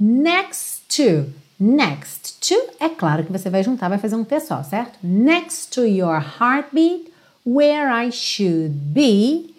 Next 0.00 0.88
to. 0.96 1.30
Next 1.60 2.40
to. 2.40 2.54
É 2.80 2.88
claro 2.88 3.24
que 3.24 3.30
você 3.30 3.50
vai 3.50 3.62
juntar, 3.62 3.88
vai 3.90 3.98
fazer 3.98 4.16
um 4.16 4.24
T 4.24 4.40
só, 4.40 4.62
certo? 4.62 4.98
Next 5.02 5.70
to 5.72 5.86
your 5.86 6.18
heartbeat, 6.40 7.12
where 7.44 7.90
I 7.90 8.10
should 8.10 8.94
be. 8.94 9.54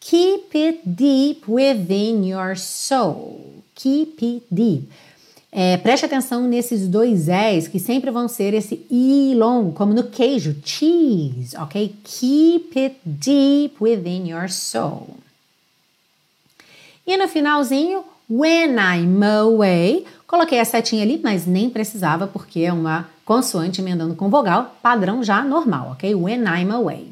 Keep 0.00 0.54
it 0.54 0.82
deep 0.84 1.48
within 1.48 2.24
your 2.24 2.56
soul. 2.56 3.64
Keep 3.74 4.22
it 4.22 4.46
deep. 4.50 4.90
É, 5.52 5.76
preste 5.78 6.06
atenção 6.06 6.46
nesses 6.46 6.86
dois 6.86 7.28
S 7.28 7.68
que 7.68 7.80
sempre 7.80 8.10
vão 8.10 8.28
ser 8.28 8.54
esse 8.54 8.86
I 8.90 9.34
longo, 9.34 9.72
como 9.72 9.92
no 9.92 10.04
queijo, 10.04 10.56
cheese, 10.64 11.56
ok? 11.56 11.94
Keep 12.04 12.78
it 12.78 12.96
deep 13.04 13.76
within 13.80 14.30
your 14.30 14.48
soul. 14.48 15.16
E 17.04 17.16
no 17.16 17.26
finalzinho, 17.26 18.04
when 18.28 18.76
I'm 18.76 19.24
away, 19.24 20.04
coloquei 20.26 20.60
a 20.60 20.64
setinha 20.64 21.02
ali, 21.02 21.20
mas 21.20 21.46
nem 21.46 21.68
precisava 21.68 22.28
porque 22.28 22.60
é 22.60 22.72
uma 22.72 23.08
consoante 23.24 23.80
emendando 23.80 24.14
com 24.14 24.30
vogal, 24.30 24.76
padrão 24.80 25.22
já 25.24 25.42
normal, 25.42 25.92
ok? 25.92 26.14
When 26.14 26.44
I'm 26.44 26.70
away. 26.70 27.08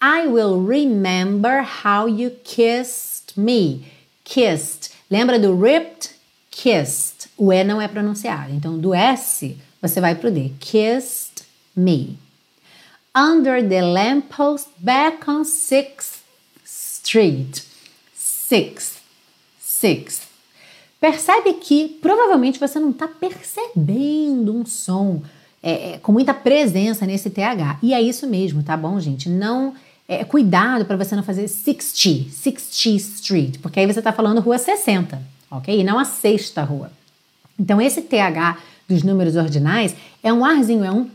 I 0.00 0.26
will 0.26 0.64
remember 0.66 1.66
how 1.84 2.08
you 2.08 2.30
kissed 2.44 3.38
me. 3.38 3.86
Kissed. 4.24 4.92
Lembra 5.10 5.38
do 5.38 5.54
ripped? 5.54 6.14
Kissed. 6.50 7.15
O 7.36 7.52
E 7.52 7.62
não 7.64 7.80
é 7.80 7.88
pronunciado. 7.88 8.52
Então, 8.52 8.78
do 8.78 8.94
S, 8.94 9.56
você 9.80 10.00
vai 10.00 10.14
pro 10.14 10.30
D. 10.30 10.52
Kissed 10.58 11.44
me. 11.74 12.18
Under 13.14 13.66
the 13.66 13.82
lamppost 13.82 14.68
back 14.78 15.28
on 15.28 15.42
6th 15.42 16.20
Street. 16.64 17.62
6th. 18.16 18.96
6th. 19.60 20.22
Percebe 21.00 21.54
que 21.54 21.98
provavelmente 22.00 22.58
você 22.58 22.80
não 22.80 22.90
está 22.90 23.06
percebendo 23.06 24.56
um 24.56 24.64
som 24.64 25.22
é, 25.62 25.94
é, 25.94 25.98
com 25.98 26.12
muita 26.12 26.32
presença 26.32 27.04
nesse 27.06 27.28
TH. 27.28 27.78
E 27.82 27.92
é 27.92 28.00
isso 28.00 28.26
mesmo, 28.26 28.62
tá 28.62 28.76
bom, 28.76 28.98
gente? 29.00 29.28
Não. 29.28 29.74
É, 30.08 30.24
cuidado 30.24 30.84
para 30.84 30.96
você 30.96 31.16
não 31.16 31.22
fazer 31.24 31.48
60, 31.48 32.30
60 32.30 32.88
Street, 32.88 33.58
porque 33.60 33.80
aí 33.80 33.86
você 33.86 33.98
está 33.98 34.12
falando 34.12 34.40
rua 34.40 34.56
60, 34.56 35.20
ok? 35.50 35.80
E 35.80 35.82
não 35.82 35.98
a 35.98 36.04
sexta 36.04 36.62
rua. 36.62 36.92
Então, 37.58 37.80
esse 37.80 38.02
TH 38.02 38.58
dos 38.88 39.02
números 39.02 39.36
ordinais 39.36 39.94
é 40.22 40.32
um 40.32 40.44
arzinho, 40.44 40.84
é 40.84 40.90
um 40.90 41.10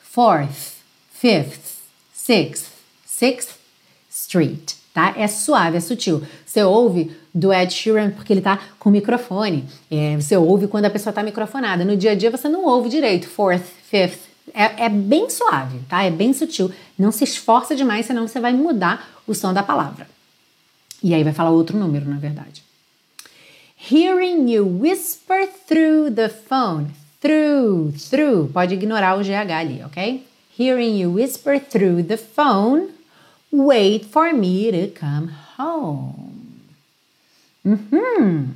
fourth, 0.00 0.74
fifth, 1.12 1.80
sixth, 2.12 2.72
sixth 3.04 3.56
street, 4.10 4.72
tá? 4.94 5.14
É 5.16 5.26
suave, 5.26 5.76
é 5.76 5.80
sutil. 5.80 6.22
Você 6.44 6.62
ouve 6.62 7.14
do 7.34 7.52
Ed 7.52 7.72
Sheeran 7.72 8.10
porque 8.10 8.32
ele 8.32 8.40
tá 8.40 8.58
com 8.78 8.90
microfone. 8.90 9.64
É, 9.90 10.16
você 10.16 10.36
ouve 10.36 10.66
quando 10.66 10.86
a 10.86 10.90
pessoa 10.90 11.12
tá 11.12 11.22
microfonada. 11.22 11.84
No 11.84 11.96
dia 11.96 12.12
a 12.12 12.14
dia 12.14 12.30
você 12.30 12.48
não 12.48 12.64
ouve 12.64 12.88
direito. 12.88 13.28
Fourth, 13.28 13.64
fifth. 13.90 14.20
É, 14.54 14.86
é 14.86 14.88
bem 14.88 15.28
suave, 15.28 15.80
tá? 15.88 16.02
É 16.02 16.10
bem 16.10 16.32
sutil. 16.32 16.70
Não 16.98 17.12
se 17.12 17.24
esforça 17.24 17.76
demais, 17.76 18.06
senão 18.06 18.26
você 18.26 18.40
vai 18.40 18.52
mudar 18.52 19.06
o 19.26 19.34
som 19.34 19.52
da 19.52 19.62
palavra. 19.62 20.08
E 21.02 21.12
aí 21.12 21.22
vai 21.22 21.32
falar 21.32 21.50
outro 21.50 21.76
número, 21.76 22.08
na 22.08 22.16
verdade. 22.16 22.65
Hearing 23.76 24.48
you 24.48 24.64
whisper 24.64 25.46
through 25.46 26.14
the 26.14 26.28
phone. 26.28 26.92
Through, 27.20 27.92
through. 27.98 28.50
Pode 28.52 28.74
ignorar 28.74 29.18
o 29.18 29.22
GH 29.22 29.50
ali, 29.50 29.82
ok? 29.84 30.24
hearing 30.56 30.96
you 30.96 31.10
whisper 31.10 31.58
through 31.58 32.02
the 32.04 32.16
phone, 32.16 32.88
wait 33.52 34.06
for 34.06 34.32
me 34.32 34.70
to 34.72 34.88
come 34.88 35.30
home. 35.58 36.32
Uhum. 37.64 38.48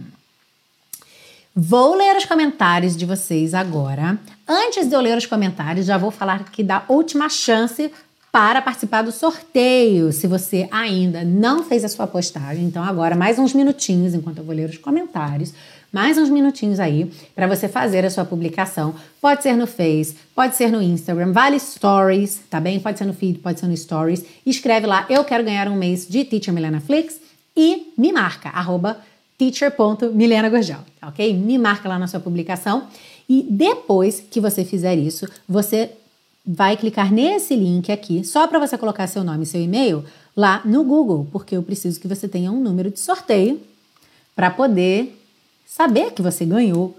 Vou 1.54 1.94
ler 1.94 2.16
os 2.16 2.24
comentários 2.24 2.96
de 2.96 3.04
vocês 3.04 3.52
agora. 3.52 4.18
Antes 4.48 4.88
de 4.88 4.94
eu 4.94 5.00
ler 5.00 5.18
os 5.18 5.26
comentários, 5.26 5.84
já 5.84 5.98
vou 5.98 6.10
falar 6.10 6.36
aqui 6.36 6.62
da 6.62 6.84
última 6.88 7.28
chance 7.28 7.92
para 8.32 8.62
participar 8.62 9.02
do 9.02 9.10
sorteio. 9.10 10.12
Se 10.12 10.26
você 10.26 10.68
ainda 10.70 11.24
não 11.24 11.64
fez 11.64 11.84
a 11.84 11.88
sua 11.88 12.06
postagem, 12.06 12.64
então 12.64 12.82
agora 12.82 13.16
mais 13.16 13.38
uns 13.38 13.52
minutinhos 13.52 14.14
enquanto 14.14 14.38
eu 14.38 14.44
vou 14.44 14.54
ler 14.54 14.70
os 14.70 14.78
comentários, 14.78 15.52
mais 15.92 16.16
uns 16.16 16.30
minutinhos 16.30 16.78
aí 16.78 17.10
para 17.34 17.48
você 17.48 17.68
fazer 17.68 18.04
a 18.04 18.10
sua 18.10 18.24
publicação. 18.24 18.94
Pode 19.20 19.42
ser 19.42 19.56
no 19.56 19.66
Face, 19.66 20.16
pode 20.34 20.54
ser 20.54 20.70
no 20.70 20.80
Instagram, 20.80 21.32
vale 21.32 21.58
Stories, 21.58 22.40
tá 22.48 22.60
bem? 22.60 22.78
Pode 22.78 22.98
ser 22.98 23.04
no 23.04 23.12
feed, 23.12 23.40
pode 23.40 23.58
ser 23.58 23.66
no 23.66 23.76
Stories. 23.76 24.24
Escreve 24.46 24.86
lá, 24.86 25.06
eu 25.08 25.24
quero 25.24 25.42
ganhar 25.42 25.66
um 25.68 25.76
mês 25.76 26.06
de 26.06 26.24
Teacher 26.24 26.54
Milena 26.54 26.80
Flix 26.80 27.20
e 27.56 27.92
me 27.98 28.12
marca, 28.12 28.50
arroba 28.50 28.98
teacher.milenagorgel, 29.36 30.80
tá 31.00 31.08
ok? 31.08 31.34
Me 31.34 31.58
marca 31.58 31.88
lá 31.88 31.98
na 31.98 32.06
sua 32.06 32.20
publicação 32.20 32.86
e 33.28 33.44
depois 33.50 34.20
que 34.20 34.38
você 34.40 34.64
fizer 34.64 34.96
isso, 34.96 35.26
você 35.48 35.90
vai 36.44 36.76
clicar 36.76 37.12
nesse 37.12 37.54
link 37.54 37.92
aqui, 37.92 38.24
só 38.24 38.46
para 38.46 38.58
você 38.58 38.76
colocar 38.78 39.06
seu 39.06 39.22
nome 39.22 39.44
e 39.44 39.46
seu 39.46 39.60
e-mail 39.60 40.04
lá 40.36 40.62
no 40.64 40.82
Google, 40.84 41.28
porque 41.30 41.56
eu 41.56 41.62
preciso 41.62 42.00
que 42.00 42.08
você 42.08 42.26
tenha 42.26 42.50
um 42.50 42.60
número 42.60 42.90
de 42.90 42.98
sorteio 42.98 43.60
para 44.34 44.50
poder 44.50 45.16
saber 45.66 46.12
que 46.12 46.22
você 46.22 46.44
ganhou 46.44 46.96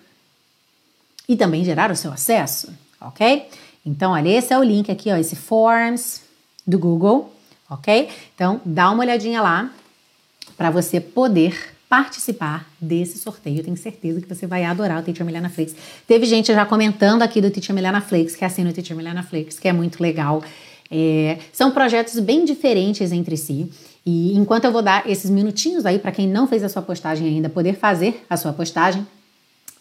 e 1.27 1.35
também 1.35 1.63
gerar 1.63 1.91
o 1.91 1.95
seu 1.95 2.11
acesso, 2.11 2.71
ok? 2.99 3.47
Então, 3.85 4.11
olha, 4.11 4.29
esse 4.29 4.53
é 4.53 4.59
o 4.59 4.63
link 4.63 4.91
aqui, 4.91 5.11
ó, 5.11 5.15
esse 5.15 5.35
Forms 5.35 6.21
do 6.67 6.77
Google, 6.77 7.33
ok? 7.69 8.09
Então, 8.35 8.61
dá 8.63 8.91
uma 8.91 9.03
olhadinha 9.03 9.41
lá 9.41 9.73
para 10.55 10.69
você 10.69 10.99
poder 10.99 11.75
participar 11.91 12.65
desse 12.79 13.19
sorteio. 13.19 13.57
Eu 13.57 13.65
tenho 13.65 13.75
certeza 13.75 14.21
que 14.21 14.27
você 14.33 14.47
vai 14.47 14.63
adorar 14.63 15.01
o 15.01 15.03
Teacher 15.03 15.25
Milena 15.25 15.49
Flix. 15.49 15.75
Teve 16.07 16.25
gente 16.25 16.53
já 16.53 16.65
comentando 16.65 17.21
aqui 17.21 17.41
do 17.41 17.51
Teacher 17.51 17.75
Milena 17.75 17.99
Flix, 17.99 18.33
que 18.33 18.45
assina 18.45 18.69
o 18.69 18.73
Teacher 18.73 18.95
Milena 18.95 19.21
Flix, 19.21 19.59
que 19.59 19.67
é 19.67 19.73
muito 19.73 20.01
legal. 20.01 20.41
É, 20.89 21.37
são 21.51 21.69
projetos 21.71 22.17
bem 22.21 22.45
diferentes 22.45 23.11
entre 23.11 23.35
si. 23.35 23.69
E 24.05 24.37
enquanto 24.37 24.63
eu 24.63 24.71
vou 24.71 24.81
dar 24.81 25.05
esses 25.05 25.29
minutinhos 25.29 25.85
aí 25.85 25.99
para 25.99 26.13
quem 26.13 26.29
não 26.29 26.47
fez 26.47 26.63
a 26.63 26.69
sua 26.69 26.81
postagem 26.81 27.27
ainda 27.27 27.49
poder 27.49 27.73
fazer 27.73 28.25
a 28.29 28.37
sua 28.37 28.53
postagem, 28.53 29.05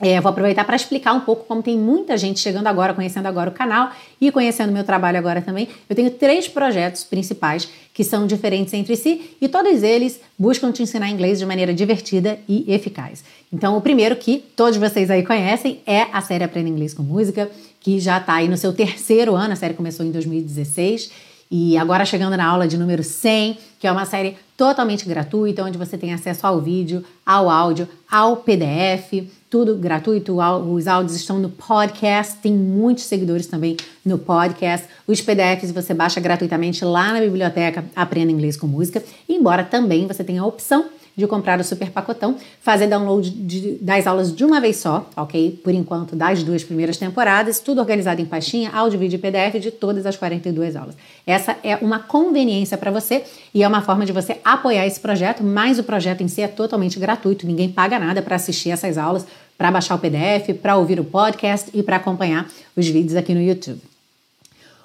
é, 0.00 0.20
vou 0.20 0.30
aproveitar 0.30 0.64
para 0.64 0.74
explicar 0.74 1.12
um 1.12 1.20
pouco 1.20 1.44
como 1.44 1.62
tem 1.62 1.78
muita 1.78 2.16
gente 2.16 2.40
chegando 2.40 2.66
agora, 2.66 2.92
conhecendo 2.92 3.26
agora 3.26 3.50
o 3.50 3.52
canal 3.52 3.90
e 4.20 4.32
conhecendo 4.32 4.72
meu 4.72 4.82
trabalho 4.82 5.18
agora 5.18 5.42
também. 5.42 5.68
Eu 5.88 5.94
tenho 5.94 6.10
três 6.10 6.48
projetos 6.48 7.04
principais 7.04 7.68
que 8.00 8.04
são 8.04 8.26
diferentes 8.26 8.72
entre 8.72 8.96
si 8.96 9.36
e 9.42 9.46
todos 9.46 9.82
eles 9.82 10.22
buscam 10.38 10.72
te 10.72 10.82
ensinar 10.82 11.10
inglês 11.10 11.38
de 11.38 11.44
maneira 11.44 11.74
divertida 11.74 12.38
e 12.48 12.64
eficaz. 12.66 13.22
Então, 13.52 13.76
o 13.76 13.80
primeiro 13.82 14.16
que 14.16 14.42
todos 14.56 14.78
vocês 14.78 15.10
aí 15.10 15.22
conhecem 15.22 15.80
é 15.86 16.06
a 16.10 16.22
série 16.22 16.42
Aprenda 16.42 16.70
Inglês 16.70 16.94
com 16.94 17.02
Música, 17.02 17.50
que 17.78 18.00
já 18.00 18.16
está 18.16 18.36
aí 18.36 18.48
no 18.48 18.56
seu 18.56 18.72
terceiro 18.72 19.36
ano. 19.36 19.52
A 19.52 19.56
série 19.56 19.74
começou 19.74 20.06
em 20.06 20.10
2016 20.10 21.10
e 21.50 21.76
agora 21.76 22.06
chegando 22.06 22.38
na 22.38 22.46
aula 22.46 22.66
de 22.66 22.78
número 22.78 23.04
100, 23.04 23.58
que 23.78 23.86
é 23.86 23.92
uma 23.92 24.06
série 24.06 24.34
totalmente 24.56 25.06
gratuita, 25.06 25.62
onde 25.62 25.76
você 25.76 25.98
tem 25.98 26.14
acesso 26.14 26.46
ao 26.46 26.58
vídeo, 26.58 27.04
ao 27.26 27.50
áudio, 27.50 27.86
ao 28.10 28.38
PDF 28.38 29.28
tudo 29.50 29.74
gratuito. 29.74 30.38
Os 30.72 30.86
áudios 30.86 31.16
estão 31.16 31.40
no 31.40 31.50
podcast, 31.50 32.36
tem 32.36 32.52
muitos 32.52 33.04
seguidores 33.04 33.48
também 33.48 33.76
no 34.04 34.16
podcast. 34.16 34.86
Os 35.06 35.20
PDFs 35.20 35.72
você 35.72 35.92
baixa 35.92 36.20
gratuitamente 36.20 36.84
lá 36.84 37.12
na 37.12 37.20
biblioteca 37.20 37.84
Aprenda 37.96 38.30
Inglês 38.30 38.56
com 38.56 38.68
Música. 38.68 39.02
Embora 39.28 39.64
também 39.64 40.06
você 40.06 40.22
tenha 40.22 40.40
a 40.40 40.46
opção 40.46 40.86
de 41.16 41.26
comprar 41.26 41.60
o 41.60 41.64
super 41.64 41.90
pacotão, 41.90 42.36
fazer 42.60 42.86
download 42.86 43.30
de, 43.30 43.72
das 43.80 44.06
aulas 44.06 44.34
de 44.34 44.44
uma 44.44 44.60
vez 44.60 44.76
só, 44.76 45.08
ok? 45.16 45.60
Por 45.62 45.74
enquanto, 45.74 46.16
das 46.16 46.42
duas 46.42 46.64
primeiras 46.64 46.96
temporadas, 46.96 47.60
tudo 47.60 47.80
organizado 47.80 48.20
em 48.20 48.24
pastinha, 48.24 48.70
áudio, 48.70 48.98
vídeo 48.98 49.16
e 49.16 49.18
PDF 49.18 49.60
de 49.60 49.70
todas 49.70 50.06
as 50.06 50.16
42 50.16 50.76
aulas. 50.76 50.96
Essa 51.26 51.56
é 51.62 51.76
uma 51.76 51.98
conveniência 51.98 52.78
para 52.78 52.90
você 52.90 53.24
e 53.52 53.62
é 53.62 53.68
uma 53.68 53.82
forma 53.82 54.06
de 54.06 54.12
você 54.12 54.38
apoiar 54.44 54.86
esse 54.86 55.00
projeto, 55.00 55.42
mas 55.42 55.78
o 55.78 55.84
projeto 55.84 56.22
em 56.22 56.28
si 56.28 56.42
é 56.42 56.48
totalmente 56.48 56.98
gratuito, 56.98 57.46
ninguém 57.46 57.70
paga 57.70 57.98
nada 57.98 58.22
para 58.22 58.36
assistir 58.36 58.70
essas 58.70 58.96
aulas, 58.96 59.26
para 59.60 59.70
baixar 59.70 59.94
o 59.94 59.98
PDF, 59.98 60.58
para 60.62 60.78
ouvir 60.78 60.98
o 60.98 61.04
podcast 61.04 61.70
e 61.74 61.82
para 61.82 61.96
acompanhar 61.96 62.50
os 62.74 62.88
vídeos 62.88 63.14
aqui 63.14 63.34
no 63.34 63.42
YouTube. 63.42 63.78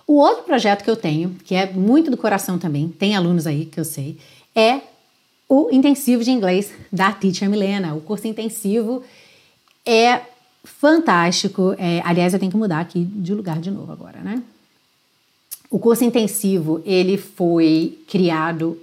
O 0.06 0.16
outro 0.16 0.44
projeto 0.44 0.84
que 0.84 0.90
eu 0.90 0.98
tenho, 0.98 1.34
que 1.46 1.56
é 1.56 1.72
muito 1.72 2.12
do 2.12 2.18
coração 2.18 2.60
também, 2.60 2.90
tem 2.90 3.16
alunos 3.16 3.48
aí 3.48 3.68
que 3.68 3.80
eu 3.80 3.86
sei, 3.86 4.18
é 4.54 4.82
o 5.48 5.70
intensivo 5.72 6.26
de 6.26 6.32
inglês 6.32 6.74
da 6.92 7.10
Teacher 7.14 7.50
Milena. 7.50 7.96
O 7.96 8.02
curso 8.02 8.28
intensivo 8.28 9.02
é 9.86 10.20
fantástico. 10.66 11.74
É, 11.78 12.02
aliás, 12.04 12.34
eu 12.34 12.40
tenho 12.42 12.52
que 12.52 12.58
mudar 12.58 12.82
aqui 12.82 13.06
de 13.06 13.34
lugar 13.34 13.62
de 13.62 13.72
novo 13.72 13.94
agora, 13.94 14.20
né? 14.20 14.44
O 15.72 15.80
curso 15.80 16.04
intensivo 16.04 16.82
ele 16.86 17.16
foi 17.16 17.98
criado 18.10 18.78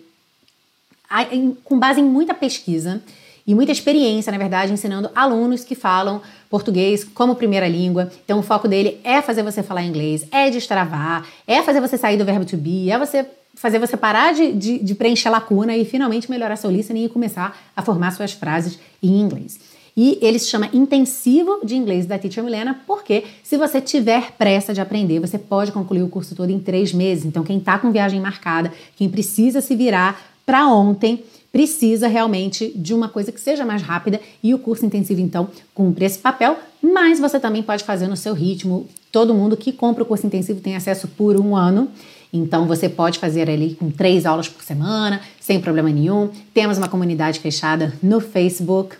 com 1.64 1.78
base 1.78 2.01
em 2.01 2.05
muita 2.05 2.32
pesquisa 2.32 3.03
e 3.47 3.55
muita 3.55 3.72
experiência, 3.72 4.30
na 4.30 4.38
verdade, 4.38 4.72
ensinando 4.72 5.11
alunos 5.14 5.64
que 5.64 5.74
falam 5.74 6.20
português 6.49 7.05
como 7.05 7.34
primeira 7.34 7.66
língua. 7.68 8.11
Então, 8.24 8.38
o 8.38 8.43
foco 8.43 8.68
dele 8.68 9.01
é 9.03 9.20
fazer 9.20 9.43
você 9.43 9.62
falar 9.62 9.82
inglês, 9.82 10.26
é 10.30 10.51
destravar, 10.51 11.26
é 11.47 11.62
fazer 11.62 11.80
você 11.80 11.99
sair 11.99 12.16
do 12.16 12.24
verbo 12.24 12.45
to 12.45 12.57
be, 12.57 12.90
é 12.90 12.99
você 12.99 13.26
fazer 13.55 13.78
você 13.78 13.97
parar 13.97 14.32
de, 14.32 14.53
de, 14.53 14.78
de 14.78 14.95
preencher 14.95 15.28
lacuna 15.28 15.76
e 15.76 15.84
finalmente 15.84 16.30
melhorar 16.30 16.57
seu 16.57 16.70
listening 16.70 17.05
e 17.05 17.09
começar 17.09 17.57
a 17.76 17.82
formar 17.82 18.12
suas 18.12 18.32
frases 18.32 18.78
em 19.03 19.20
inglês. 19.20 19.59
E 19.97 20.18
ele 20.22 20.38
se 20.38 20.49
chama 20.49 20.70
Intensivo 20.72 21.61
de 21.62 21.76
Inglês 21.76 22.07
da 22.07 22.18
Teacher 22.18 22.43
Milena, 22.43 22.80
porque 22.86 23.24
se 23.43 23.59
você 23.59 23.78
tiver 23.78 24.32
pressa 24.32 24.72
de 24.72 24.80
aprender, 24.80 25.20
você 25.20 25.38
pode 25.38 25.70
concluir 25.70 26.03
o 26.03 26.09
curso 26.09 26.34
todo 26.34 26.51
em 26.51 26.59
três 26.59 26.95
meses. 26.95 27.26
Então, 27.26 27.45
quem 27.45 27.59
está 27.59 27.78
com 27.78 27.93
viagem 27.93 28.18
marcada, 28.18 28.72
quem 28.97 29.09
precisa 29.11 29.61
se 29.61 29.76
virar 29.76 30.18
para 30.47 30.66
ontem, 30.66 31.22
precisa 31.53 32.09
realmente 32.09 32.72
de 32.74 32.94
uma 32.94 33.09
coisa 33.09 33.30
que 33.30 33.40
seja 33.40 33.64
mais 33.64 33.82
rápida 33.82 34.20
e 34.42 34.55
o 34.55 34.59
curso 34.59 34.86
intensivo, 34.86 35.20
então, 35.20 35.48
cumpre 35.74 36.07
esse 36.07 36.18
papel, 36.18 36.59
mas 36.82 37.20
você 37.20 37.38
também 37.38 37.62
pode 37.62 37.84
fazer 37.84 38.09
no 38.09 38.16
seu 38.16 38.32
ritmo. 38.32 38.88
Todo 39.12 39.34
mundo 39.34 39.57
que 39.57 39.70
compra 39.70 40.03
o 40.03 40.07
curso 40.07 40.26
intensivo 40.26 40.61
tem 40.61 40.74
acesso 40.74 41.07
por 41.07 41.38
um 41.38 41.55
ano 41.55 41.90
então 42.32 42.66
você 42.66 42.88
pode 42.88 43.18
fazer 43.18 43.50
ali 43.50 43.74
com 43.74 43.90
três 43.90 44.24
aulas 44.24 44.48
por 44.48 44.64
semana, 44.64 45.20
sem 45.38 45.61
problema 45.61 45.90
nenhum. 45.90 46.30
Temos 46.55 46.78
uma 46.78 46.88
comunidade 46.88 47.38
fechada 47.40 47.92
no 48.03 48.20
Facebook, 48.20 48.96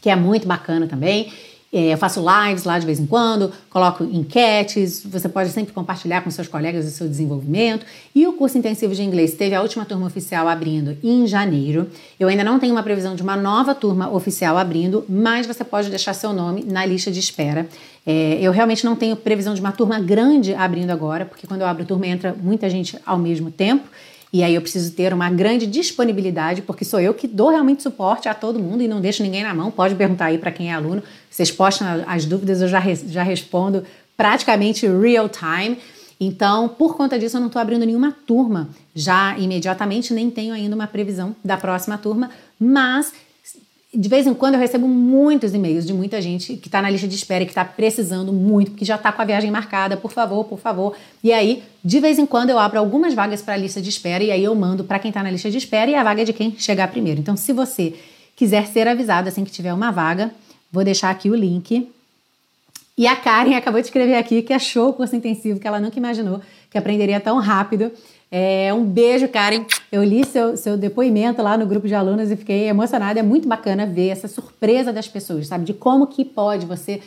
que 0.00 0.10
é 0.10 0.16
muito 0.16 0.48
bacana 0.48 0.88
também. 0.88 1.32
É, 1.72 1.92
eu 1.92 1.98
faço 1.98 2.20
lives 2.20 2.64
lá 2.64 2.80
de 2.80 2.84
vez 2.84 2.98
em 2.98 3.06
quando, 3.06 3.52
coloco 3.70 4.02
enquetes, 4.02 5.04
você 5.04 5.28
pode 5.28 5.50
sempre 5.50 5.72
compartilhar 5.72 6.20
com 6.20 6.30
seus 6.30 6.48
colegas 6.48 6.84
o 6.84 6.90
seu 6.90 7.06
desenvolvimento. 7.08 7.86
E 8.12 8.26
o 8.26 8.32
curso 8.32 8.58
intensivo 8.58 8.92
de 8.92 9.02
inglês 9.02 9.34
teve 9.34 9.54
a 9.54 9.62
última 9.62 9.84
turma 9.84 10.06
oficial 10.06 10.48
abrindo 10.48 10.98
em 11.02 11.28
janeiro. 11.28 11.88
Eu 12.18 12.26
ainda 12.26 12.42
não 12.42 12.58
tenho 12.58 12.72
uma 12.72 12.82
previsão 12.82 13.14
de 13.14 13.22
uma 13.22 13.36
nova 13.36 13.72
turma 13.72 14.10
oficial 14.10 14.58
abrindo, 14.58 15.04
mas 15.08 15.46
você 15.46 15.62
pode 15.62 15.90
deixar 15.90 16.12
seu 16.12 16.32
nome 16.32 16.64
na 16.64 16.84
lista 16.84 17.08
de 17.08 17.20
espera. 17.20 17.68
É, 18.04 18.38
eu 18.40 18.50
realmente 18.50 18.84
não 18.84 18.96
tenho 18.96 19.14
previsão 19.14 19.54
de 19.54 19.60
uma 19.60 19.70
turma 19.70 20.00
grande 20.00 20.52
abrindo 20.52 20.90
agora, 20.90 21.24
porque 21.24 21.46
quando 21.46 21.60
eu 21.60 21.68
abro 21.68 21.84
turma 21.84 22.06
entra 22.08 22.34
muita 22.34 22.68
gente 22.68 22.98
ao 23.06 23.16
mesmo 23.16 23.48
tempo. 23.48 23.88
E 24.32 24.44
aí 24.44 24.54
eu 24.54 24.60
preciso 24.60 24.92
ter 24.92 25.12
uma 25.12 25.28
grande 25.28 25.66
disponibilidade, 25.66 26.62
porque 26.62 26.84
sou 26.84 27.00
eu 27.00 27.12
que 27.12 27.26
dou 27.26 27.50
realmente 27.50 27.82
suporte 27.82 28.28
a 28.28 28.34
todo 28.34 28.60
mundo 28.60 28.82
e 28.82 28.88
não 28.88 29.00
deixo 29.00 29.22
ninguém 29.22 29.42
na 29.42 29.52
mão. 29.52 29.70
Pode 29.70 29.94
perguntar 29.96 30.26
aí 30.26 30.38
para 30.38 30.52
quem 30.52 30.70
é 30.70 30.74
aluno. 30.74 31.02
Vocês 31.28 31.50
postam 31.50 32.04
as 32.06 32.24
dúvidas, 32.24 32.62
eu 32.62 32.68
já, 32.68 32.80
já 33.08 33.22
respondo 33.22 33.84
praticamente 34.16 34.86
real 34.86 35.28
time. 35.28 35.78
Então, 36.20 36.68
por 36.68 36.96
conta 36.96 37.18
disso, 37.18 37.38
eu 37.38 37.40
não 37.40 37.48
estou 37.48 37.60
abrindo 37.60 37.84
nenhuma 37.84 38.14
turma 38.26 38.68
já 38.94 39.36
imediatamente, 39.38 40.12
nem 40.12 40.30
tenho 40.30 40.52
ainda 40.52 40.76
uma 40.76 40.86
previsão 40.86 41.34
da 41.42 41.56
próxima 41.56 41.96
turma, 41.96 42.30
mas 42.58 43.12
de 43.92 44.08
vez 44.08 44.24
em 44.24 44.32
quando 44.32 44.54
eu 44.54 44.60
recebo 44.60 44.86
muitos 44.86 45.52
e-mails 45.52 45.84
de 45.84 45.92
muita 45.92 46.22
gente 46.22 46.56
que 46.56 46.68
está 46.68 46.80
na 46.80 46.88
lista 46.88 47.08
de 47.08 47.16
espera 47.16 47.42
e 47.42 47.46
que 47.46 47.50
está 47.50 47.64
precisando 47.64 48.32
muito, 48.32 48.70
que 48.72 48.84
já 48.84 48.94
está 48.94 49.10
com 49.10 49.20
a 49.20 49.24
viagem 49.24 49.50
marcada, 49.50 49.96
por 49.96 50.12
favor, 50.12 50.44
por 50.44 50.60
favor. 50.60 50.96
E 51.24 51.32
aí, 51.32 51.64
de 51.84 51.98
vez 51.98 52.16
em 52.16 52.24
quando 52.24 52.50
eu 52.50 52.58
abro 52.58 52.78
algumas 52.78 53.14
vagas 53.14 53.42
para 53.42 53.54
a 53.54 53.56
lista 53.56 53.80
de 53.80 53.88
espera 53.88 54.22
e 54.22 54.30
aí 54.30 54.44
eu 54.44 54.54
mando 54.54 54.84
para 54.84 55.00
quem 55.00 55.08
está 55.08 55.24
na 55.24 55.30
lista 55.30 55.50
de 55.50 55.58
espera 55.58 55.90
e 55.90 55.96
a 55.96 56.04
vaga 56.04 56.22
é 56.22 56.24
de 56.24 56.32
quem 56.32 56.54
chegar 56.56 56.86
primeiro. 56.88 57.18
Então, 57.18 57.36
se 57.36 57.52
você 57.52 57.94
quiser 58.36 58.68
ser 58.68 58.86
avisado 58.86 59.28
assim 59.28 59.44
que 59.44 59.50
tiver 59.50 59.74
uma 59.74 59.90
vaga, 59.90 60.30
vou 60.70 60.84
deixar 60.84 61.10
aqui 61.10 61.28
o 61.28 61.34
link. 61.34 61.90
E 62.96 63.06
a 63.08 63.16
Karen 63.16 63.54
acabou 63.58 63.80
de 63.80 63.88
escrever 63.88 64.14
aqui 64.14 64.40
que 64.42 64.52
achou 64.52 64.90
o 64.90 64.92
curso 64.92 65.16
intensivo, 65.16 65.58
que 65.58 65.66
ela 65.66 65.80
nunca 65.80 65.98
imaginou 65.98 66.40
que 66.70 66.78
aprenderia 66.78 67.18
tão 67.18 67.38
rápido. 67.38 67.90
É, 68.30 68.72
um 68.72 68.84
beijo, 68.84 69.28
Karen. 69.28 69.64
Eu 69.90 70.04
li 70.04 70.24
seu, 70.24 70.56
seu 70.56 70.76
depoimento 70.76 71.42
lá 71.42 71.58
no 71.58 71.66
grupo 71.66 71.88
de 71.88 71.94
alunos 71.94 72.30
e 72.30 72.36
fiquei 72.36 72.68
emocionada. 72.68 73.18
É 73.18 73.22
muito 73.22 73.48
bacana 73.48 73.86
ver 73.86 74.08
essa 74.08 74.28
surpresa 74.28 74.92
das 74.92 75.08
pessoas, 75.08 75.48
sabe? 75.48 75.64
De 75.64 75.74
como 75.74 76.06
que 76.06 76.24
pode 76.24 76.64
você 76.64 77.00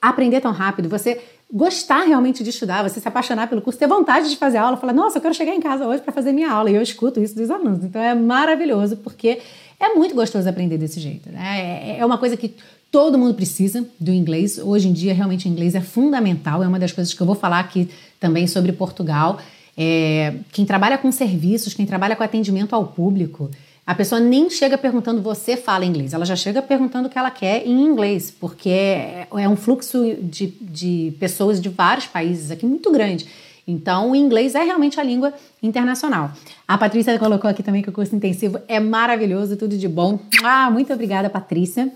aprender 0.00 0.40
tão 0.40 0.52
rápido. 0.52 0.88
Você 0.88 1.20
gostar 1.52 2.04
realmente 2.04 2.44
de 2.44 2.50
estudar, 2.50 2.88
você 2.88 3.00
se 3.00 3.08
apaixonar 3.08 3.48
pelo 3.48 3.62
curso, 3.62 3.78
ter 3.78 3.86
vontade 3.86 4.28
de 4.28 4.36
fazer 4.36 4.58
aula, 4.58 4.76
falar, 4.76 4.92
nossa, 4.92 5.18
eu 5.18 5.22
quero 5.22 5.34
chegar 5.34 5.54
em 5.54 5.60
casa 5.60 5.86
hoje 5.86 6.02
para 6.02 6.12
fazer 6.12 6.32
minha 6.32 6.50
aula. 6.50 6.70
E 6.70 6.74
eu 6.74 6.82
escuto 6.82 7.20
isso 7.20 7.34
dos 7.34 7.50
alunos. 7.50 7.84
Então 7.84 8.00
é 8.00 8.14
maravilhoso, 8.14 8.96
porque 8.98 9.40
é 9.80 9.94
muito 9.94 10.14
gostoso 10.14 10.48
aprender 10.48 10.78
desse 10.78 11.00
jeito. 11.00 11.30
Né? 11.30 11.96
É, 11.96 11.98
é 11.98 12.06
uma 12.06 12.18
coisa 12.18 12.36
que 12.36 12.54
todo 12.92 13.18
mundo 13.18 13.34
precisa 13.34 13.84
do 13.98 14.12
inglês. 14.12 14.56
Hoje 14.58 14.88
em 14.88 14.92
dia, 14.92 15.12
realmente, 15.12 15.48
o 15.48 15.50
inglês 15.50 15.74
é 15.74 15.80
fundamental. 15.80 16.62
É 16.62 16.68
uma 16.68 16.78
das 16.78 16.92
coisas 16.92 17.12
que 17.12 17.20
eu 17.20 17.26
vou 17.26 17.34
falar 17.34 17.58
aqui 17.58 17.90
também 18.20 18.46
sobre 18.46 18.70
Portugal. 18.72 19.40
É, 19.76 20.34
quem 20.52 20.64
trabalha 20.64 20.96
com 20.98 21.10
serviços, 21.10 21.74
quem 21.74 21.86
trabalha 21.86 22.14
com 22.14 22.22
atendimento 22.22 22.74
ao 22.74 22.86
público, 22.86 23.50
a 23.86 23.94
pessoa 23.94 24.20
nem 24.20 24.48
chega 24.48 24.78
perguntando 24.78 25.20
você 25.20 25.56
fala 25.56 25.84
inglês, 25.84 26.14
ela 26.14 26.24
já 26.24 26.36
chega 26.36 26.62
perguntando 26.62 27.08
o 27.08 27.10
que 27.10 27.18
ela 27.18 27.30
quer 27.30 27.66
em 27.66 27.84
inglês, 27.84 28.30
porque 28.30 28.70
é, 28.70 29.26
é 29.36 29.48
um 29.48 29.56
fluxo 29.56 30.16
de, 30.22 30.46
de 30.60 31.14
pessoas 31.20 31.60
de 31.60 31.68
vários 31.68 32.06
países 32.06 32.50
aqui 32.50 32.64
muito 32.64 32.90
grande. 32.90 33.26
Então, 33.66 34.10
o 34.10 34.16
inglês 34.16 34.54
é 34.54 34.62
realmente 34.62 35.00
a 35.00 35.02
língua 35.02 35.32
internacional. 35.62 36.32
A 36.68 36.76
Patrícia 36.76 37.18
colocou 37.18 37.48
aqui 37.48 37.62
também 37.62 37.82
que 37.82 37.88
o 37.88 37.92
curso 37.92 38.14
intensivo 38.14 38.58
é 38.68 38.78
maravilhoso, 38.78 39.56
tudo 39.56 39.76
de 39.76 39.88
bom. 39.88 40.18
Ah, 40.42 40.70
muito 40.70 40.92
obrigada, 40.92 41.30
Patrícia. 41.30 41.90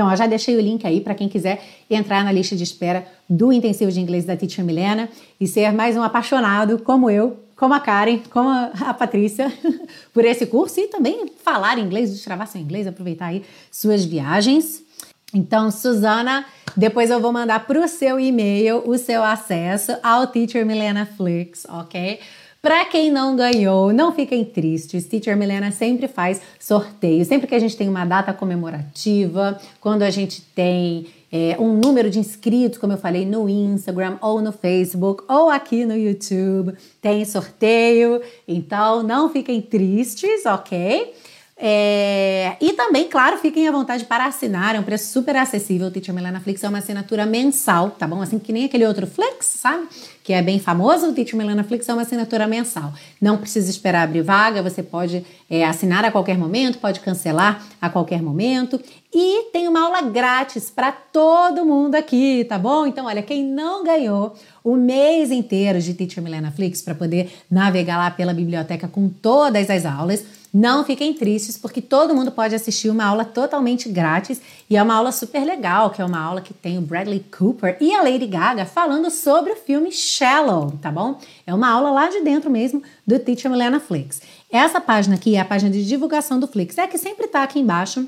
Então, 0.00 0.10
eu 0.10 0.16
já 0.16 0.26
deixei 0.26 0.56
o 0.56 0.60
link 0.62 0.86
aí 0.86 0.98
para 0.98 1.14
quem 1.14 1.28
quiser 1.28 1.62
entrar 1.90 2.24
na 2.24 2.32
lista 2.32 2.56
de 2.56 2.62
espera 2.62 3.06
do 3.28 3.52
intensivo 3.52 3.92
de 3.92 4.00
inglês 4.00 4.24
da 4.24 4.34
Teacher 4.34 4.64
Milena 4.64 5.10
e 5.38 5.46
ser 5.46 5.74
mais 5.74 5.94
um 5.94 6.02
apaixonado 6.02 6.78
como 6.78 7.10
eu 7.10 7.36
como 7.54 7.74
a 7.74 7.80
Karen, 7.80 8.20
como 8.30 8.48
a 8.48 8.94
Patrícia, 8.94 9.52
por 10.14 10.24
esse 10.24 10.46
curso 10.46 10.80
e 10.80 10.88
também 10.88 11.26
falar 11.44 11.78
inglês, 11.78 12.10
destravar 12.10 12.46
seu 12.46 12.58
inglês, 12.58 12.86
aproveitar 12.86 13.26
aí 13.26 13.44
suas 13.70 14.02
viagens. 14.02 14.82
Então, 15.34 15.70
Suzana, 15.70 16.46
depois 16.74 17.10
eu 17.10 17.20
vou 17.20 17.30
mandar 17.30 17.66
para 17.66 17.78
o 17.78 17.86
seu 17.86 18.18
e-mail 18.18 18.82
o 18.86 18.96
seu 18.96 19.22
acesso 19.22 19.94
ao 20.02 20.26
Teacher 20.28 20.64
Milena 20.64 21.04
Flix, 21.04 21.66
ok? 21.68 22.20
Para 22.62 22.84
quem 22.84 23.10
não 23.10 23.36
ganhou, 23.36 23.90
não 23.90 24.12
fiquem 24.12 24.44
tristes. 24.44 25.06
Teacher 25.06 25.34
Milena 25.34 25.70
sempre 25.70 26.06
faz 26.06 26.42
sorteio. 26.58 27.24
Sempre 27.24 27.46
que 27.46 27.54
a 27.54 27.58
gente 27.58 27.74
tem 27.74 27.88
uma 27.88 28.04
data 28.04 28.34
comemorativa, 28.34 29.58
quando 29.80 30.02
a 30.02 30.10
gente 30.10 30.42
tem 30.54 31.06
é, 31.32 31.56
um 31.58 31.72
número 31.72 32.10
de 32.10 32.18
inscritos, 32.18 32.78
como 32.78 32.92
eu 32.92 32.98
falei, 32.98 33.24
no 33.24 33.48
Instagram 33.48 34.18
ou 34.20 34.42
no 34.42 34.52
Facebook 34.52 35.24
ou 35.26 35.48
aqui 35.48 35.86
no 35.86 35.96
YouTube, 35.96 36.74
tem 37.00 37.24
sorteio. 37.24 38.20
Então 38.46 39.02
não 39.02 39.30
fiquem 39.30 39.62
tristes, 39.62 40.44
ok? 40.44 41.14
É, 41.62 42.56
e 42.58 42.72
também, 42.72 43.06
claro, 43.06 43.36
fiquem 43.36 43.68
à 43.68 43.70
vontade 43.70 44.06
para 44.06 44.24
assinar, 44.24 44.74
é 44.74 44.80
um 44.80 44.82
preço 44.82 45.12
super 45.12 45.36
acessível. 45.36 45.88
O 45.88 45.90
Teacher 45.90 46.14
Milena 46.14 46.40
Flix 46.40 46.64
é 46.64 46.68
uma 46.68 46.78
assinatura 46.78 47.26
mensal, 47.26 47.90
tá 47.90 48.06
bom? 48.08 48.22
Assim 48.22 48.38
que 48.38 48.50
nem 48.50 48.64
aquele 48.64 48.86
outro 48.86 49.06
Flex, 49.06 49.44
sabe? 49.44 49.86
Que 50.30 50.34
é 50.34 50.42
bem 50.42 50.60
famoso, 50.60 51.08
o 51.08 51.12
Teacher 51.12 51.36
Milena 51.36 51.64
Flix 51.64 51.88
é 51.88 51.92
uma 51.92 52.02
assinatura 52.02 52.46
mensal. 52.46 52.92
Não 53.20 53.36
precisa 53.36 53.68
esperar 53.68 54.04
abrir 54.04 54.22
vaga, 54.22 54.62
você 54.62 54.80
pode 54.80 55.26
é, 55.50 55.64
assinar 55.64 56.04
a 56.04 56.12
qualquer 56.12 56.38
momento, 56.38 56.78
pode 56.78 57.00
cancelar 57.00 57.60
a 57.82 57.90
qualquer 57.90 58.22
momento. 58.22 58.80
E 59.12 59.50
tem 59.52 59.66
uma 59.66 59.80
aula 59.86 60.02
grátis 60.02 60.70
para 60.70 60.92
todo 60.92 61.66
mundo 61.66 61.96
aqui, 61.96 62.46
tá 62.48 62.56
bom? 62.56 62.86
Então, 62.86 63.06
olha, 63.06 63.22
quem 63.22 63.44
não 63.44 63.82
ganhou 63.82 64.36
o 64.62 64.76
mês 64.76 65.32
inteiro 65.32 65.80
de 65.80 65.94
Teacher 65.94 66.22
Milena 66.22 66.52
Flix 66.52 66.80
para 66.80 66.94
poder 66.94 67.32
navegar 67.50 67.98
lá 67.98 68.08
pela 68.08 68.32
biblioteca 68.32 68.86
com 68.86 69.08
todas 69.08 69.68
as 69.68 69.84
aulas, 69.84 70.24
não 70.52 70.84
fiquem 70.84 71.14
tristes, 71.14 71.56
porque 71.56 71.80
todo 71.80 72.14
mundo 72.14 72.32
pode 72.32 72.54
assistir 72.54 72.90
uma 72.90 73.04
aula 73.04 73.24
totalmente 73.24 73.88
grátis 73.88 74.40
e 74.68 74.76
é 74.76 74.82
uma 74.82 74.94
aula 74.94 75.12
super 75.12 75.44
legal, 75.44 75.90
que 75.90 76.02
é 76.02 76.04
uma 76.04 76.20
aula 76.20 76.40
que 76.40 76.52
tem 76.52 76.76
o 76.76 76.80
Bradley 76.80 77.24
Cooper 77.36 77.76
e 77.80 77.94
a 77.94 78.02
Lady 78.02 78.26
Gaga 78.26 78.66
falando 78.66 79.10
sobre 79.10 79.52
o 79.52 79.56
filme 79.56 79.92
Shallow, 79.92 80.72
tá 80.82 80.90
bom? 80.90 81.18
É 81.46 81.54
uma 81.54 81.70
aula 81.70 81.90
lá 81.90 82.08
de 82.08 82.20
dentro 82.20 82.50
mesmo 82.50 82.82
do 83.06 83.18
Teacher 83.18 83.50
Milena 83.50 83.78
Flix. 83.78 84.22
Essa 84.50 84.80
página 84.80 85.14
aqui 85.14 85.36
é 85.36 85.40
a 85.40 85.44
página 85.44 85.70
de 85.70 85.86
divulgação 85.86 86.40
do 86.40 86.48
Flix, 86.48 86.76
é 86.78 86.86
que 86.86 86.98
sempre 86.98 87.28
tá 87.28 87.44
aqui 87.44 87.60
embaixo 87.60 88.06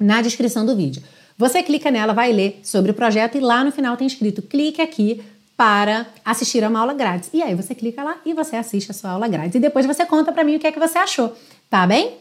na 0.00 0.22
descrição 0.22 0.64
do 0.64 0.74
vídeo. 0.74 1.02
Você 1.36 1.62
clica 1.62 1.90
nela, 1.90 2.14
vai 2.14 2.32
ler 2.32 2.60
sobre 2.62 2.92
o 2.92 2.94
projeto 2.94 3.36
e 3.36 3.40
lá 3.40 3.62
no 3.62 3.72
final 3.72 3.96
tem 3.96 4.06
escrito 4.06 4.40
clique 4.40 4.80
aqui 4.80 5.22
para 5.56 6.06
assistir 6.24 6.64
a 6.64 6.68
uma 6.68 6.80
aula 6.80 6.94
grátis. 6.94 7.30
E 7.32 7.42
aí 7.42 7.54
você 7.54 7.74
clica 7.74 8.02
lá 8.02 8.16
e 8.24 8.34
você 8.34 8.56
assiste 8.56 8.90
a 8.90 8.94
sua 8.94 9.10
aula 9.10 9.28
grátis. 9.28 9.54
E 9.54 9.60
depois 9.60 9.86
você 9.86 10.04
conta 10.04 10.32
para 10.32 10.42
mim 10.44 10.56
o 10.56 10.58
que 10.58 10.66
é 10.66 10.72
que 10.72 10.80
você 10.80 10.98
achou. 10.98 11.36
Tá 11.74 11.88
bem? 11.88 12.12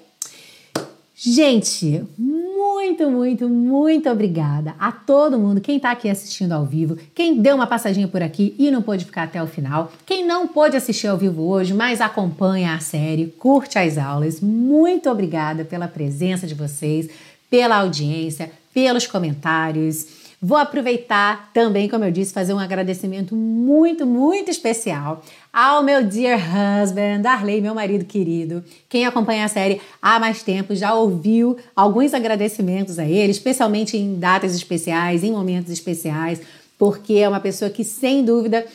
Gente, 1.16 2.04
muito, 2.18 3.08
muito, 3.12 3.48
muito 3.48 4.10
obrigada 4.10 4.74
a 4.80 4.92
todo 4.92 5.38
mundo, 5.38 5.62
quem 5.62 5.76
está 5.76 5.92
aqui 5.92 6.10
assistindo 6.10 6.54
ao 6.54 6.66
vivo, 6.66 6.98
quem 7.14 7.40
deu 7.40 7.54
uma 7.54 7.68
passadinha 7.68 8.08
por 8.08 8.24
aqui 8.24 8.56
e 8.58 8.72
não 8.72 8.82
pôde 8.82 9.06
ficar 9.06 9.26
até 9.26 9.44
o 9.44 9.46
final, 9.46 9.92
quem 10.08 10.26
não 10.26 10.48
pôde 10.48 10.76
assistir 10.76 11.06
ao 11.06 11.20
vivo 11.20 11.44
hoje, 11.44 11.72
mas 11.72 12.02
acompanha 12.02 12.74
a 12.74 12.80
série, 12.80 13.28
curte 13.28 13.78
as 13.78 13.96
aulas. 13.96 14.42
Muito 14.42 15.08
obrigada 15.08 15.64
pela 15.64 15.88
presença 15.88 16.48
de 16.48 16.56
vocês, 16.56 17.08
pela 17.48 17.76
audiência, 17.76 18.52
pelos 18.74 19.06
comentários. 19.06 20.23
Vou 20.46 20.58
aproveitar 20.58 21.52
também, 21.54 21.88
como 21.88 22.04
eu 22.04 22.12
disse, 22.12 22.34
fazer 22.34 22.54
um 22.54 22.60
agradecimento 22.60 23.34
muito, 23.34 24.06
muito 24.06 24.52
especial 24.52 25.24
ao 25.54 25.82
meu 25.82 26.04
dear 26.04 26.38
husband, 26.38 27.22
Darley, 27.22 27.62
meu 27.62 27.74
marido 27.74 28.04
querido. 28.04 28.62
Quem 28.90 29.06
acompanha 29.06 29.46
a 29.46 29.48
série 29.48 29.80
há 30.02 30.20
mais 30.20 30.44
tempo 30.44 30.76
já 30.76 30.94
ouviu 30.94 31.56
alguns 31.74 32.14
agradecimentos 32.14 33.00
a 33.00 33.06
ele, 33.06 33.32
especialmente 33.32 33.96
em 33.96 34.20
datas 34.20 34.54
especiais, 34.54 35.24
em 35.24 35.32
momentos 35.32 35.72
especiais, 35.72 36.42
porque 36.78 37.14
é 37.14 37.30
uma 37.30 37.40
pessoa 37.40 37.72
que, 37.72 37.86
sem 37.86 38.22
dúvida, 38.26 38.66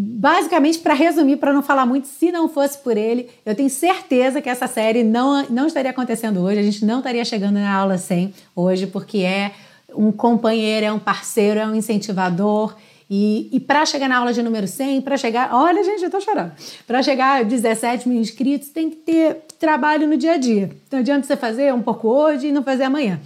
Basicamente, 0.00 0.78
para 0.78 0.94
resumir, 0.94 1.38
para 1.38 1.52
não 1.52 1.60
falar 1.60 1.84
muito, 1.84 2.06
se 2.06 2.30
não 2.30 2.48
fosse 2.48 2.78
por 2.78 2.96
ele, 2.96 3.28
eu 3.44 3.52
tenho 3.52 3.68
certeza 3.68 4.40
que 4.40 4.48
essa 4.48 4.68
série 4.68 5.02
não, 5.02 5.44
não 5.50 5.66
estaria 5.66 5.90
acontecendo 5.90 6.40
hoje, 6.40 6.60
a 6.60 6.62
gente 6.62 6.84
não 6.84 6.98
estaria 6.98 7.24
chegando 7.24 7.54
na 7.54 7.74
aula 7.74 7.98
100 7.98 8.32
hoje, 8.54 8.86
porque 8.86 9.18
é 9.18 9.50
um 9.94 10.12
companheiro, 10.12 10.86
é 10.86 10.92
um 10.92 10.98
parceiro, 10.98 11.60
é 11.60 11.66
um 11.66 11.74
incentivador. 11.74 12.74
E, 13.10 13.48
e 13.52 13.58
para 13.58 13.86
chegar 13.86 14.08
na 14.08 14.18
aula 14.18 14.32
de 14.32 14.42
número 14.42 14.68
100, 14.68 15.00
para 15.00 15.16
chegar. 15.16 15.54
Olha, 15.54 15.82
gente, 15.82 16.04
eu 16.04 16.10
tô 16.10 16.20
chorando. 16.20 16.52
Para 16.86 17.02
chegar 17.02 17.40
a 17.40 17.42
17 17.42 18.08
mil 18.08 18.20
inscritos, 18.20 18.68
tem 18.68 18.90
que 18.90 18.96
ter 18.96 19.38
trabalho 19.58 20.06
no 20.06 20.16
dia 20.16 20.34
a 20.34 20.36
dia. 20.36 20.70
Não 20.92 20.98
adianta 20.98 21.26
você 21.26 21.36
fazer 21.36 21.72
um 21.72 21.82
pouco 21.82 22.08
hoje 22.08 22.48
e 22.48 22.52
não 22.52 22.62
fazer 22.62 22.84
amanhã. 22.84 23.20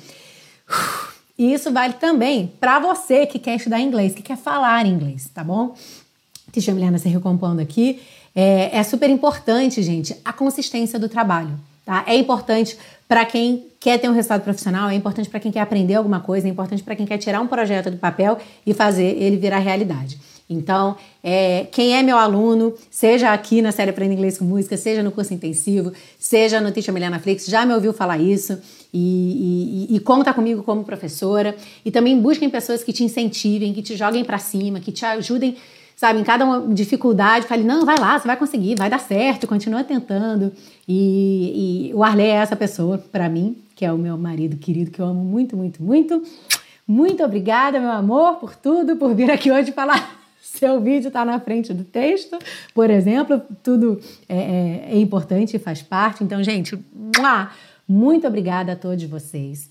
E 1.36 1.52
isso 1.52 1.72
vale 1.72 1.94
também 1.94 2.52
para 2.60 2.78
você 2.78 3.26
que 3.26 3.38
quer 3.38 3.56
estudar 3.56 3.80
inglês, 3.80 4.14
que 4.14 4.22
quer 4.22 4.36
falar 4.36 4.86
inglês, 4.86 5.28
tá 5.34 5.42
bom? 5.42 5.74
Deixa 6.52 6.70
a 6.70 6.74
Milena 6.74 6.98
se 6.98 7.08
recompondo 7.08 7.60
aqui. 7.60 8.00
É, 8.34 8.78
é 8.78 8.82
super 8.82 9.10
importante, 9.10 9.82
gente, 9.82 10.14
a 10.24 10.32
consistência 10.32 10.98
do 10.98 11.08
trabalho. 11.08 11.58
Tá? 11.84 12.04
É 12.06 12.14
importante 12.14 12.78
para 13.12 13.26
quem 13.26 13.66
quer 13.78 13.98
ter 13.98 14.08
um 14.08 14.14
resultado 14.14 14.42
profissional, 14.42 14.88
é 14.88 14.94
importante 14.94 15.28
para 15.28 15.38
quem 15.38 15.52
quer 15.52 15.60
aprender 15.60 15.96
alguma 15.96 16.20
coisa, 16.20 16.48
é 16.48 16.50
importante 16.50 16.82
para 16.82 16.96
quem 16.96 17.04
quer 17.04 17.18
tirar 17.18 17.42
um 17.42 17.46
projeto 17.46 17.90
do 17.90 17.98
papel 17.98 18.38
e 18.64 18.72
fazer 18.72 19.04
ele 19.22 19.36
virar 19.36 19.58
realidade. 19.58 20.18
Então, 20.48 20.96
é, 21.22 21.66
quem 21.70 21.94
é 21.94 22.02
meu 22.02 22.16
aluno, 22.16 22.72
seja 22.90 23.30
aqui 23.30 23.60
na 23.60 23.70
série 23.70 23.90
Aprenda 23.90 24.14
Inglês 24.14 24.38
com 24.38 24.46
Música, 24.46 24.78
seja 24.78 25.02
no 25.02 25.12
curso 25.12 25.34
intensivo, 25.34 25.92
seja 26.18 26.58
no 26.58 26.72
Teacher 26.72 26.94
Milena 26.94 27.18
Flix, 27.18 27.44
já 27.44 27.66
me 27.66 27.74
ouviu 27.74 27.92
falar 27.92 28.16
isso 28.16 28.58
e, 28.94 29.88
e, 29.90 29.94
e, 29.94 30.00
conta 30.00 30.32
comigo 30.32 30.62
como 30.62 30.82
professora. 30.82 31.54
E 31.84 31.90
também 31.90 32.18
busquem 32.18 32.48
pessoas 32.48 32.82
que 32.82 32.94
te 32.94 33.04
incentivem, 33.04 33.74
que 33.74 33.82
te 33.82 33.94
joguem 33.94 34.24
para 34.24 34.38
cima, 34.38 34.80
que 34.80 34.90
te 34.90 35.04
ajudem 35.04 35.54
sabe, 36.02 36.18
em 36.18 36.24
cada 36.24 36.44
dificuldade, 36.68 37.46
fale, 37.46 37.62
não, 37.62 37.84
vai 37.84 37.96
lá, 37.96 38.18
você 38.18 38.26
vai 38.26 38.36
conseguir, 38.36 38.74
vai 38.74 38.90
dar 38.90 38.98
certo, 38.98 39.46
continua 39.46 39.84
tentando. 39.84 40.52
E, 40.86 41.90
e 41.90 41.94
o 41.94 42.02
Arley 42.02 42.26
é 42.26 42.34
essa 42.34 42.56
pessoa 42.56 42.98
para 42.98 43.28
mim, 43.28 43.56
que 43.76 43.84
é 43.84 43.92
o 43.92 43.98
meu 43.98 44.16
marido 44.16 44.56
querido, 44.56 44.90
que 44.90 45.00
eu 45.00 45.06
amo 45.06 45.24
muito, 45.24 45.56
muito, 45.56 45.82
muito. 45.82 46.22
Muito 46.86 47.22
obrigada, 47.22 47.80
meu 47.80 47.90
amor, 47.90 48.36
por 48.36 48.56
tudo, 48.56 48.96
por 48.96 49.14
vir 49.14 49.30
aqui 49.30 49.50
hoje 49.50 49.72
falar. 49.72 50.20
Seu 50.42 50.80
vídeo 50.80 51.08
está 51.08 51.24
na 51.24 51.40
frente 51.40 51.72
do 51.72 51.84
texto, 51.84 52.38
por 52.74 52.90
exemplo, 52.90 53.40
tudo 53.62 54.00
é, 54.28 54.36
é, 54.36 54.88
é 54.92 54.98
importante 54.98 55.56
e 55.56 55.58
faz 55.58 55.80
parte. 55.80 56.22
Então, 56.22 56.42
gente, 56.42 56.78
muito 57.88 58.26
obrigada 58.26 58.72
a 58.72 58.76
todos 58.76 59.04
vocês. 59.04 59.70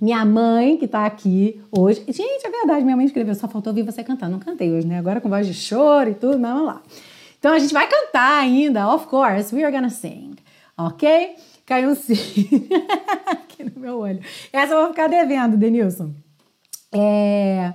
Minha 0.00 0.24
mãe, 0.24 0.76
que 0.76 0.84
está 0.84 1.06
aqui 1.06 1.60
hoje. 1.70 2.04
Gente, 2.08 2.46
é 2.46 2.50
verdade, 2.50 2.84
minha 2.84 2.96
mãe 2.96 3.06
escreveu, 3.06 3.34
só 3.34 3.48
faltou 3.48 3.70
ouvir 3.70 3.82
você 3.82 4.04
cantar. 4.04 4.28
Não 4.28 4.38
cantei 4.38 4.70
hoje, 4.70 4.86
né? 4.86 4.98
Agora 4.98 5.20
com 5.20 5.28
voz 5.28 5.46
de 5.46 5.54
choro 5.54 6.10
e 6.10 6.14
tudo, 6.14 6.38
mas 6.38 6.52
vamos 6.52 6.66
lá. 6.66 6.82
Então 7.38 7.52
a 7.54 7.58
gente 7.58 7.72
vai 7.72 7.88
cantar 7.88 8.40
ainda, 8.40 8.92
of 8.92 9.06
course, 9.06 9.54
we 9.54 9.62
are 9.62 9.72
gonna 9.72 9.90
sing, 9.90 10.35
ok? 10.76 11.36
Caiu 11.64 11.90
um 11.90 11.94
sim 11.94 12.14
aqui 13.26 13.64
no 13.64 13.80
meu 13.80 13.98
olho. 13.98 14.20
Essa 14.52 14.74
eu 14.74 14.80
vou 14.80 14.88
ficar 14.90 15.08
devendo, 15.08 15.56
Denilson. 15.56 16.14
É... 16.92 17.74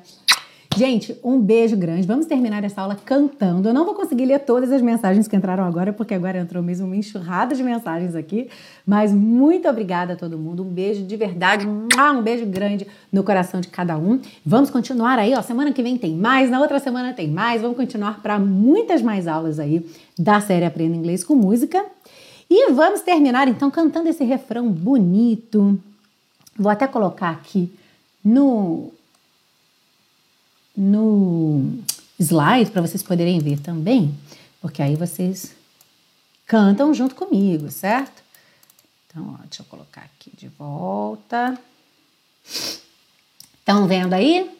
Gente, 0.77 1.19
um 1.21 1.37
beijo 1.39 1.75
grande. 1.75 2.07
Vamos 2.07 2.25
terminar 2.25 2.63
essa 2.63 2.81
aula 2.81 2.95
cantando. 2.95 3.67
Eu 3.67 3.73
não 3.73 3.83
vou 3.83 3.93
conseguir 3.93 4.25
ler 4.25 4.39
todas 4.39 4.71
as 4.71 4.81
mensagens 4.81 5.27
que 5.27 5.35
entraram 5.35 5.65
agora, 5.65 5.91
porque 5.91 6.13
agora 6.13 6.39
entrou 6.39 6.63
mesmo 6.63 6.87
uma 6.87 6.95
enxurrada 6.95 7.53
de 7.53 7.61
mensagens 7.61 8.15
aqui. 8.15 8.49
Mas 8.87 9.13
muito 9.13 9.67
obrigada 9.67 10.13
a 10.13 10.15
todo 10.15 10.37
mundo. 10.37 10.63
Um 10.63 10.69
beijo 10.69 11.03
de 11.03 11.17
verdade. 11.17 11.67
Um 11.67 12.21
beijo 12.21 12.45
grande 12.45 12.87
no 13.11 13.21
coração 13.21 13.59
de 13.59 13.67
cada 13.67 13.97
um. 13.97 14.21
Vamos 14.45 14.69
continuar 14.69 15.19
aí, 15.19 15.33
ó. 15.35 15.41
Semana 15.41 15.73
que 15.73 15.83
vem 15.83 15.97
tem 15.97 16.15
mais, 16.15 16.49
na 16.49 16.61
outra 16.61 16.79
semana 16.79 17.13
tem 17.13 17.29
mais. 17.29 17.61
Vamos 17.61 17.75
continuar 17.75 18.21
para 18.21 18.39
muitas 18.39 19.01
mais 19.01 19.27
aulas 19.27 19.59
aí 19.59 19.85
da 20.17 20.39
série 20.39 20.63
Aprenda 20.63 20.95
Inglês 20.95 21.21
com 21.21 21.35
Música. 21.35 21.85
E 22.53 22.69
vamos 22.73 22.99
terminar 22.99 23.47
então 23.47 23.71
cantando 23.71 24.09
esse 24.09 24.25
refrão 24.25 24.69
bonito. 24.69 25.81
Vou 26.53 26.69
até 26.69 26.85
colocar 26.85 27.29
aqui 27.29 27.73
no 28.21 28.91
no 30.75 31.79
slide 32.19 32.69
para 32.69 32.81
vocês 32.81 33.01
poderem 33.01 33.39
ver 33.39 33.57
também, 33.61 34.13
porque 34.59 34.81
aí 34.81 34.97
vocês 34.97 35.55
cantam 36.45 36.93
junto 36.93 37.15
comigo, 37.15 37.71
certo? 37.71 38.21
Então, 39.07 39.37
ó, 39.39 39.43
deixa 39.43 39.61
eu 39.61 39.65
colocar 39.67 40.01
aqui 40.01 40.29
de 40.35 40.49
volta. 40.49 41.57
Estão 43.59 43.87
vendo 43.87 44.11
aí? 44.11 44.51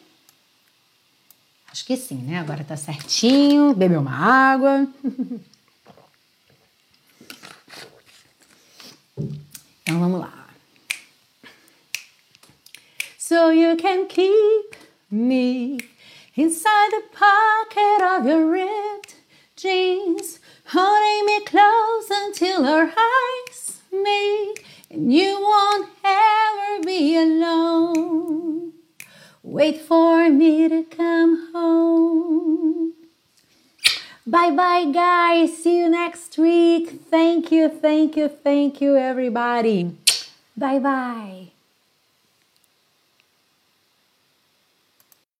Acho 1.70 1.84
que 1.84 1.98
sim, 1.98 2.22
né? 2.22 2.38
Agora 2.38 2.64
tá 2.64 2.74
certinho. 2.74 3.74
Bebeu 3.74 4.00
uma 4.00 4.16
água. 4.16 4.88
então 9.16 10.00
vamos 10.00 10.20
lá. 10.20 10.48
So 13.18 13.50
you 13.50 13.76
can 13.76 14.06
keep 14.08 14.76
me 15.10 15.78
inside 16.34 16.90
the 16.90 17.02
pocket 17.12 18.02
of 18.02 18.26
your 18.26 18.50
ripped 18.50 19.16
jeans, 19.56 20.40
holding 20.66 21.26
me 21.26 21.44
close 21.44 22.10
until 22.10 22.66
our 22.66 22.92
eyes 22.96 23.80
meet, 23.92 24.54
and 24.90 25.12
you 25.12 25.40
won't 25.40 25.88
ever 26.04 26.84
be 26.84 27.16
alone. 27.16 28.72
Wait 29.42 29.80
for 29.80 30.30
me 30.30 30.68
to 30.68 30.84
come 30.84 31.52
home. 31.52 32.92
Bye 34.26 34.50
bye, 34.50 34.84
guys. 34.92 35.56
See 35.62 35.78
you 35.78 35.88
next 35.88 36.38
week. 36.38 37.00
Thank 37.10 37.50
you, 37.50 37.68
thank 37.68 38.16
you, 38.16 38.28
thank 38.28 38.80
you, 38.80 38.96
everybody. 38.96 39.96
Bye 40.56 40.78
bye. 40.78 41.51